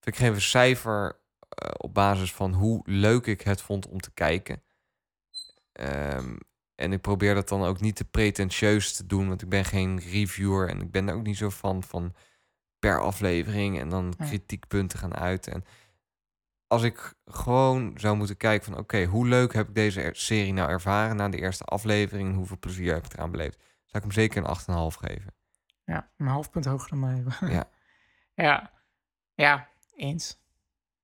[0.00, 4.10] Ik geef een cijfer eh, op basis van hoe leuk ik het vond om te
[4.14, 4.62] kijken.
[5.72, 6.36] Ehm,
[6.74, 10.00] en ik probeer dat dan ook niet te pretentieus te doen, want ik ben geen
[10.00, 12.14] reviewer en ik ben er ook niet zo van van
[12.90, 14.24] per aflevering en dan Ja.
[14.24, 15.46] kritiekpunten gaan uit.
[15.48, 15.64] En
[16.66, 20.52] als ik gewoon zou moeten kijken van oké, hoe leuk heb ik deze er- serie
[20.52, 24.02] nou ervaren na de eerste aflevering en hoeveel plezier heb ik eraan beleefd, zou ik
[24.02, 25.34] hem zeker een 8,5 geven.
[25.84, 27.24] Ja, een half punt hoger dan mij.
[27.56, 27.68] Ja.
[28.34, 28.72] ja.
[29.34, 30.38] Ja, eens.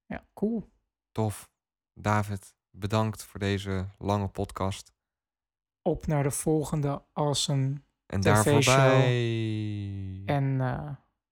[0.06, 0.70] Ja, cool.
[1.12, 1.50] Tof.
[1.94, 4.92] David, bedankt voor deze lange podcast.
[5.82, 10.22] Op naar de volgende awesome En daar voorbij.
[10.26, 10.90] en eh,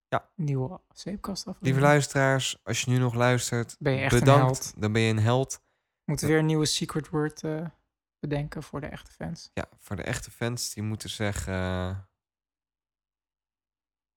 [0.08, 0.30] Ja.
[0.34, 4.42] nieuwe zeepkast Lieve luisteraars, als je nu nog luistert, Ben je echt een bedankt.
[4.64, 4.80] held.
[4.80, 5.62] Dan ben je een held.
[6.04, 7.66] Moeten weer een nieuwe secret word eh,
[8.18, 9.50] bedenken voor de echte fans.
[9.54, 11.54] Ja, voor de echte fans, die moeten zeggen...
[11.54, 11.98] eh,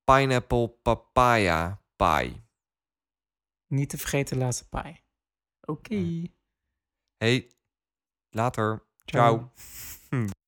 [0.04, 2.44] pineapple papaya pie.
[3.68, 5.00] Niet te vergeten de laatste paai.
[5.62, 6.24] Oké.
[7.18, 7.52] Hey,
[8.30, 8.86] later.
[9.06, 9.52] Ciao.
[10.10, 10.30] Ciao.